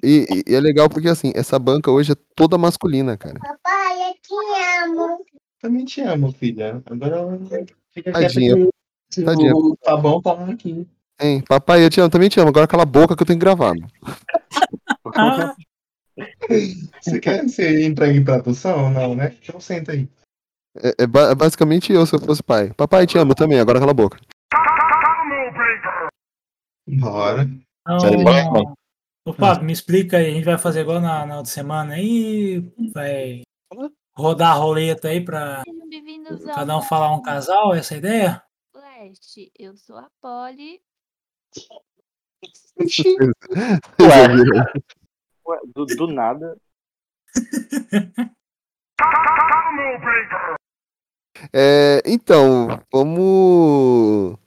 E, 0.03 0.43
e- 0.47 0.55
é 0.55 0.59
legal 0.59 0.89
porque, 0.89 1.09
assim, 1.09 1.31
essa 1.35 1.59
banca 1.59 1.91
hoje 1.91 2.13
é 2.13 2.15
toda 2.35 2.57
masculina, 2.57 3.17
cara. 3.17 3.39
Papai, 3.39 4.09
eu 4.09 4.13
te 4.13 4.33
amo. 4.83 5.25
Também 5.59 5.85
te 5.85 6.01
amo, 6.01 6.31
filha. 6.31 6.81
Agora 6.85 7.37
fica 7.93 8.11
Tadinha. 8.11 8.55
quieto 8.55 8.69
que 9.11 9.23
Tadinha. 9.23 9.53
o 9.53 9.75
tá 9.77 9.97
bom 9.97 10.21
tá 10.21 10.31
aqui. 10.45 10.87
Hein, 11.19 11.43
papai, 11.47 11.83
eu 11.85 11.89
te 11.89 11.99
amo, 11.99 12.09
também 12.09 12.29
te 12.29 12.39
amo. 12.39 12.49
Agora 12.49 12.67
cala 12.67 12.83
a 12.83 12.85
boca 12.85 13.15
que 13.15 13.21
eu 13.21 13.27
tenho 13.27 13.37
que 13.37 13.43
gravar. 13.45 13.73
Você 17.01 17.19
quer 17.19 17.47
ser 17.49 17.83
entregue 17.85 18.19
em 18.19 18.23
tradução 18.23 18.85
ou 18.85 18.89
não, 18.89 19.15
né? 19.15 19.35
Então 19.41 19.59
senta 19.59 19.91
aí. 19.91 20.07
É, 20.75 20.89
é 20.89 21.03
é 21.03 21.35
basicamente 21.35 21.91
eu 21.91 22.05
se 22.05 22.15
eu 22.15 22.19
fosse 22.19 22.41
pai. 22.41 22.73
Papai, 22.73 23.05
te 23.05 23.17
amo 23.17 23.35
também, 23.35 23.59
agora 23.59 23.79
cala 23.79 23.91
a 23.91 23.95
boca. 23.95 24.19
Bora. 26.87 27.47
Então, 27.81 28.75
ô 29.25 29.33
Pablo, 29.33 29.63
me 29.63 29.73
explica 29.73 30.17
aí, 30.17 30.27
a 30.27 30.31
gente 30.31 30.45
vai 30.45 30.57
fazer 30.57 30.81
igual 30.81 30.99
na, 30.99 31.25
na 31.25 31.37
outra 31.37 31.51
semana 31.51 31.95
aí, 31.95 32.61
vai 32.93 33.41
rodar 34.15 34.51
a 34.51 34.55
roleta 34.55 35.07
aí 35.07 35.23
pra 35.23 35.63
cada 36.53 36.77
um 36.77 36.81
falar 36.81 37.13
um 37.13 37.21
casal, 37.21 37.73
essa 37.73 37.93
é 37.93 37.95
a 37.95 37.99
ideia? 37.99 38.43
Flash. 38.71 39.49
Eu 39.57 39.75
sou 39.75 39.97
a 39.97 40.09
Polly. 40.21 40.81
Ué, 45.45 45.59
do, 45.73 45.85
do 45.85 46.07
nada. 46.07 46.57
É, 51.53 52.01
então, 52.05 52.81
vamos. 52.91 54.37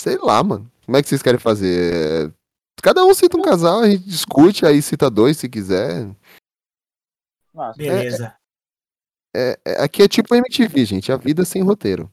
Sei 0.00 0.16
lá, 0.18 0.42
mano. 0.42 0.70
Como 0.84 0.96
é 0.96 1.02
que 1.02 1.08
vocês 1.08 1.22
querem 1.22 1.40
fazer? 1.40 2.28
É, 2.28 2.38
Cada 2.82 3.04
um 3.04 3.12
cita 3.12 3.36
um 3.36 3.42
casal, 3.42 3.80
a 3.80 3.90
gente 3.90 4.04
discute, 4.04 4.64
aí 4.64 4.80
cita 4.80 5.10
dois 5.10 5.36
se 5.36 5.48
quiser. 5.48 6.08
Beleza. 7.76 8.34
É, 9.34 9.58
é- 9.64 9.82
aqui 9.84 10.02
é 10.02 10.08
tipo 10.08 10.34
MTV, 10.34 10.84
gente. 10.84 11.10
A 11.12 11.16
vida 11.16 11.44
sem 11.44 11.62
roteiro. 11.62 12.08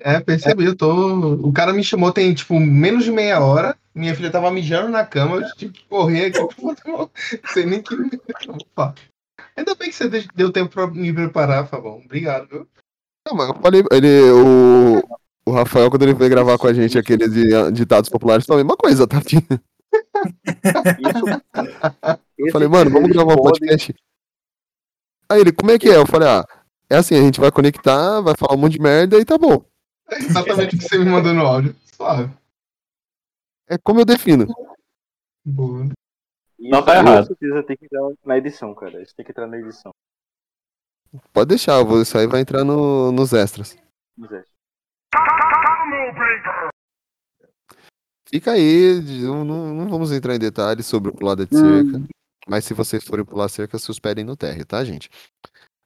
É, 0.00 0.18
percebi, 0.18 0.64
eu 0.64 0.74
tô. 0.76 1.34
O 1.34 1.52
cara 1.52 1.72
me 1.72 1.84
chamou 1.84 2.10
tem, 2.12 2.32
tipo, 2.34 2.58
menos 2.58 3.04
de 3.04 3.12
meia 3.12 3.40
hora. 3.40 3.76
Minha 3.94 4.14
filha 4.14 4.30
tava 4.30 4.50
mijando 4.50 4.88
na 4.88 5.04
cama, 5.04 5.36
eu 5.36 5.54
tive 5.54 5.72
que 5.74 5.84
correr 5.84 6.26
aqui. 6.26 6.38
Não 6.86 7.10
sei 7.52 7.66
nem 7.66 7.82
que. 7.82 7.94
Opa. 8.48 8.94
Ainda 9.56 9.74
bem 9.74 9.90
que 9.90 9.94
você 9.94 10.08
de- 10.08 10.28
deu 10.34 10.50
tempo 10.52 10.72
pra 10.72 10.86
me 10.86 11.12
preparar, 11.12 11.66
Fabão. 11.68 11.98
Obrigado, 12.04 12.48
viu? 12.48 12.68
Não, 13.28 13.36
mas 13.36 13.48
eu 13.48 13.54
falei, 13.56 13.84
ele, 13.92 14.30
o, 14.30 15.02
o 15.44 15.52
Rafael, 15.52 15.90
quando 15.90 16.02
ele 16.02 16.14
veio 16.14 16.30
gravar 16.30 16.56
com 16.56 16.66
a 16.66 16.72
gente 16.72 16.96
aqueles 16.98 17.30
de- 17.30 17.72
ditados 17.72 18.08
populares, 18.08 18.46
foi 18.46 18.54
a 18.54 18.58
mesma 18.58 18.74
coisa, 18.76 19.06
tá? 19.06 19.18
Eu 22.38 22.50
falei, 22.52 22.68
mano, 22.68 22.90
vamos 22.90 23.10
gravar 23.10 23.34
um 23.34 23.42
podcast. 23.42 23.94
Aí 25.28 25.40
ele, 25.40 25.52
como 25.52 25.70
é 25.70 25.78
que 25.78 25.90
é? 25.90 25.96
Eu 25.96 26.06
falei, 26.06 26.26
ah, 26.26 26.44
é 26.88 26.96
assim, 26.96 27.16
a 27.16 27.20
gente 27.20 27.38
vai 27.38 27.52
conectar, 27.52 28.22
vai 28.22 28.34
falar 28.34 28.54
um 28.54 28.58
monte 28.58 28.72
de 28.72 28.80
merda 28.80 29.18
e 29.18 29.24
tá 29.26 29.36
bom. 29.36 29.62
É 30.10 30.16
exatamente 30.16 30.74
o 30.74 30.78
que 30.78 30.88
você 30.88 30.96
me 30.96 31.04
mandou 31.04 31.34
no 31.34 31.42
áudio. 31.46 31.76
Suave. 31.94 32.32
É 33.68 33.76
como 33.76 34.00
eu 34.00 34.06
defino. 34.06 34.46
Boa. 35.44 35.86
Não 36.58 36.82
tá 36.82 36.94
Isso 36.94 37.06
errado. 37.06 37.28
Com 37.28 37.34
certeza 37.36 37.62
tem 37.62 37.76
que 37.76 37.84
entrar 37.84 38.08
na 38.24 38.38
edição, 38.38 38.74
cara. 38.74 39.02
Isso 39.02 39.14
tem 39.14 39.24
que 39.26 39.32
entrar 39.32 39.46
na 39.46 39.58
edição. 39.58 39.92
Pode 41.32 41.48
deixar, 41.48 41.78
eu 41.78 41.86
vou- 41.86 42.02
isso 42.02 42.16
aí 42.18 42.26
vai 42.26 42.40
entrar 42.40 42.64
no- 42.64 43.10
nos 43.12 43.32
extras. 43.32 43.76
Mas 44.16 44.30
é. 44.32 44.44
Fica 48.30 48.52
aí, 48.52 49.00
não, 49.22 49.44
não- 49.44 49.74
não 49.74 49.88
vamos 49.88 50.12
entrar 50.12 50.34
em 50.34 50.38
detalhes 50.38 50.86
sobre 50.86 51.10
o 51.10 51.14
pulada 51.14 51.46
de 51.46 51.56
cerca. 51.56 52.02
Mas 52.46 52.64
se 52.64 52.74
vocês 52.74 53.02
forem 53.04 53.24
pular 53.24 53.48
cerca, 53.48 53.78
se 53.78 53.90
hospedem 53.90 54.24
no 54.24 54.36
térreo, 54.36 54.66
tá, 54.66 54.84
gente? 54.84 55.08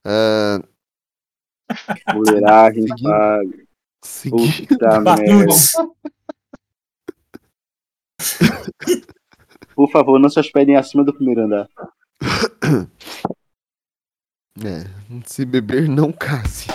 Ah, 0.04 0.60
Mulheragem, 2.12 2.86
Seguindo. 2.88 3.08
pague. 3.08 3.68
seguindo. 4.04 4.66
Puta 4.68 5.00
merda. 5.00 5.54
Por 9.74 9.90
favor, 9.90 10.18
não 10.20 10.28
se 10.28 10.38
hospedem 10.38 10.76
acima 10.76 11.02
do 11.04 11.14
primeiro 11.14 11.42
andar. 11.42 11.68
É, 14.60 14.84
se 15.26 15.46
beber, 15.46 15.88
não 15.88 16.12
case. 16.12 16.66